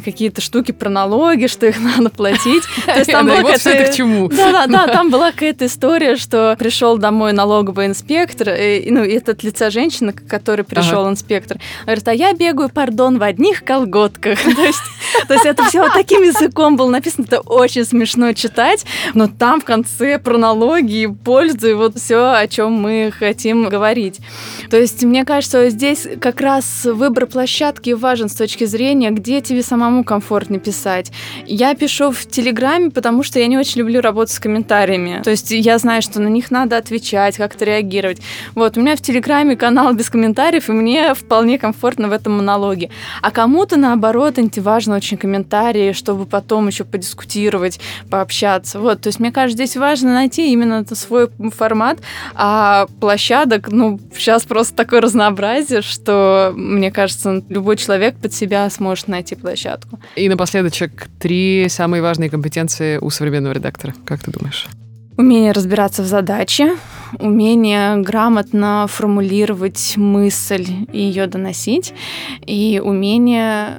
какие-то 0.04 0.40
штуки 0.40 0.72
про 0.72 0.88
налоги, 0.88 1.46
что 1.46 1.66
их 1.66 1.76
надо 1.96 2.10
платить. 2.10 2.64
То 2.86 2.98
есть 2.98 3.10
там 3.10 3.26
была 3.26 3.42
какая-то... 3.52 3.92
к 3.92 3.94
чему. 3.94 4.28
Да-да-да, 4.28 4.86
там 4.88 5.10
была 5.10 5.32
какая-то 5.32 5.66
история, 5.66 6.16
что 6.16 6.56
пришел 6.58 6.98
домой 6.98 7.32
налоговый 7.32 7.86
инспектор, 7.86 8.50
и, 8.50 8.90
ну, 8.90 9.02
этот 9.02 9.42
лица 9.42 9.70
женщины, 9.70 10.12
который 10.12 10.64
пришел 10.64 11.08
инспектор, 11.08 11.58
говорит, 11.84 12.08
а 12.12 12.14
я 12.14 12.34
бегаю, 12.34 12.68
пардон, 12.68 13.18
в 13.18 13.22
одних 13.22 13.64
колготках. 13.64 14.38
То 14.56 14.62
есть, 14.62 14.82
то 15.26 15.34
есть 15.34 15.46
это 15.46 15.64
все 15.64 15.80
вот 15.82 15.94
таким 15.94 16.22
языком 16.22 16.76
было 16.76 16.90
написано, 16.90 17.24
это 17.24 17.40
очень 17.40 17.84
смешно 17.84 18.34
читать, 18.34 18.84
но 19.14 19.28
там 19.28 19.60
в 19.60 19.64
конце 19.64 20.18
про 20.18 20.36
налоги 20.36 21.02
и 21.02 21.06
пользу, 21.06 21.70
и 21.70 21.72
вот 21.72 21.96
все, 21.98 22.32
о 22.32 22.46
чем 22.48 22.72
мы 22.74 23.12
хотим 23.18 23.68
говорить. 23.68 24.20
То 24.70 24.78
есть 24.78 25.02
мне 25.04 25.24
кажется, 25.24 25.70
здесь 25.70 26.06
как 26.20 26.40
раз 26.42 26.84
выбор 26.84 27.26
площадки 27.26 27.90
важен 27.90 28.28
с 28.28 28.34
точки 28.34 28.64
зрения, 28.64 29.10
где 29.10 29.40
тебе 29.40 29.62
самому 29.62 30.04
комфортно 30.04 30.58
писать. 30.58 31.12
Я 31.46 31.74
пишу 31.74 32.10
в 32.10 32.26
Телеграме, 32.26 32.90
потому 32.90 33.22
что 33.22 33.38
я 33.38 33.46
не 33.46 33.56
очень 33.56 33.80
люблю 33.80 34.02
работать 34.02 34.34
с 34.34 34.38
комментариями. 34.38 35.22
То 35.24 35.30
есть 35.30 35.50
я 35.50 35.78
знаю, 35.78 36.02
что 36.02 36.20
на 36.20 36.28
них 36.28 36.50
надо 36.50 36.76
отвечать, 36.76 37.36
как-то 37.36 37.64
реагировать. 37.64 38.20
Вот, 38.54 38.76
у 38.76 38.80
меня 38.80 38.96
в 38.96 39.00
Телеграме 39.00 39.56
канал 39.56 39.94
без 39.94 40.10
комментариев, 40.10 40.68
и 40.68 40.72
мне 40.72 41.14
вполне 41.14 41.58
комфортно 41.58 42.01
в 42.08 42.12
этом 42.12 42.34
монологе. 42.38 42.90
А 43.20 43.30
кому-то, 43.30 43.76
наоборот, 43.76 44.38
антиважно 44.38 44.96
очень 44.96 45.16
комментарии, 45.16 45.92
чтобы 45.92 46.26
потом 46.26 46.68
еще 46.68 46.84
подискутировать, 46.84 47.80
пообщаться. 48.10 48.80
Вот, 48.80 49.00
то 49.02 49.08
есть 49.08 49.20
мне 49.20 49.32
кажется, 49.32 49.64
здесь 49.64 49.76
важно 49.76 50.14
найти 50.14 50.52
именно 50.52 50.84
свой 50.94 51.28
формат, 51.56 51.98
а 52.34 52.86
площадок, 53.00 53.68
ну, 53.70 54.00
сейчас 54.14 54.44
просто 54.44 54.74
такое 54.74 55.00
разнообразие, 55.00 55.82
что, 55.82 56.52
мне 56.54 56.90
кажется, 56.90 57.42
любой 57.48 57.76
человек 57.76 58.16
под 58.16 58.32
себя 58.32 58.68
сможет 58.70 59.08
найти 59.08 59.34
площадку. 59.34 59.98
И 60.16 60.28
напоследочек, 60.28 61.08
три 61.20 61.66
самые 61.68 62.02
важные 62.02 62.30
компетенции 62.30 62.98
у 62.98 63.10
современного 63.10 63.52
редактора. 63.52 63.94
Как 64.04 64.22
ты 64.22 64.30
думаешь? 64.30 64.66
Умение 65.16 65.52
разбираться 65.52 66.02
в 66.02 66.06
задаче, 66.06 66.76
умение 67.18 67.96
грамотно 67.96 68.86
формулировать 68.88 69.94
мысль 69.96 70.66
и 70.92 71.00
ее 71.00 71.26
доносить, 71.26 71.94
и 72.46 72.80
умение 72.82 73.78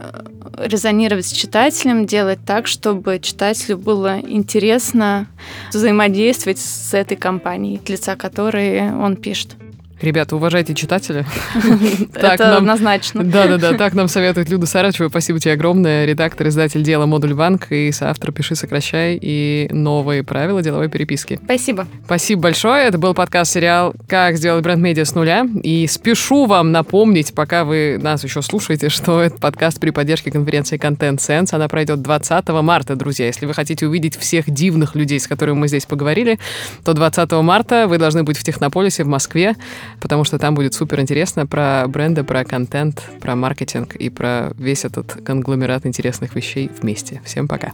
резонировать 0.57 1.25
с 1.25 1.31
читателем, 1.31 2.05
делать 2.05 2.39
так, 2.45 2.67
чтобы 2.67 3.19
читателю 3.19 3.77
было 3.77 4.19
интересно 4.19 5.27
взаимодействовать 5.71 6.59
с 6.59 6.93
этой 6.93 7.17
компанией, 7.17 7.77
от 7.77 7.89
лица 7.89 8.15
которой 8.15 8.93
он 8.93 9.15
пишет. 9.15 9.55
Ребята, 10.03 10.35
уважайте 10.35 10.75
читателя. 10.75 11.25
Это 12.13 12.57
однозначно. 12.57 13.23
Да-да-да, 13.23 13.77
так 13.77 13.93
нам 13.93 14.09
советует 14.09 14.49
Люда 14.49 14.65
Сарачева. 14.65 15.07
Спасибо 15.07 15.39
тебе 15.39 15.53
огромное. 15.53 16.03
Редактор, 16.03 16.49
издатель 16.49 16.83
дела 16.83 17.05
«Модуль 17.05 17.33
Банк» 17.33 17.71
и 17.71 17.89
соавтор 17.93 18.33
«Пиши, 18.33 18.55
сокращай» 18.55 19.17
и 19.21 19.69
новые 19.71 20.23
правила 20.23 20.61
деловой 20.61 20.89
переписки. 20.89 21.39
Спасибо. 21.45 21.87
Спасибо 22.03 22.41
большое. 22.41 22.83
Это 22.83 22.97
был 22.97 23.13
подкаст-сериал 23.13 23.95
«Как 24.09 24.35
сделать 24.35 24.61
бренд-медиа 24.61 25.05
с 25.05 25.15
нуля». 25.15 25.47
И 25.63 25.87
спешу 25.87 26.47
вам 26.47 26.73
напомнить, 26.73 27.33
пока 27.33 27.63
вы 27.63 27.97
нас 27.97 28.25
еще 28.25 28.41
слушаете, 28.41 28.89
что 28.89 29.21
этот 29.21 29.39
подкаст 29.39 29.79
при 29.79 29.91
поддержке 29.91 30.31
конференции 30.31 30.77
Content 30.77 31.19
Sense. 31.19 31.55
Она 31.55 31.69
пройдет 31.69 32.01
20 32.01 32.49
марта, 32.49 32.97
друзья. 32.97 33.27
Если 33.27 33.45
вы 33.45 33.53
хотите 33.53 33.87
увидеть 33.87 34.17
всех 34.17 34.49
дивных 34.49 34.95
людей, 34.95 35.21
с 35.21 35.27
которыми 35.27 35.59
мы 35.59 35.69
здесь 35.69 35.85
поговорили, 35.85 36.39
то 36.83 36.91
20 36.91 37.31
марта 37.31 37.87
вы 37.87 37.97
должны 37.97 38.23
быть 38.23 38.37
в 38.37 38.43
Технополисе 38.43 39.05
в 39.05 39.07
Москве, 39.07 39.55
потому 40.01 40.23
что 40.23 40.39
там 40.39 40.55
будет 40.55 40.73
супер 40.73 40.99
интересно 40.99 41.45
про 41.45 41.85
бренды, 41.87 42.23
про 42.23 42.43
контент, 42.43 43.03
про 43.21 43.35
маркетинг 43.35 43.95
и 43.95 44.09
про 44.09 44.51
весь 44.57 44.85
этот 44.85 45.13
конгломерат 45.25 45.85
интересных 45.85 46.35
вещей 46.35 46.69
вместе. 46.81 47.21
Всем 47.25 47.47
пока. 47.47 47.73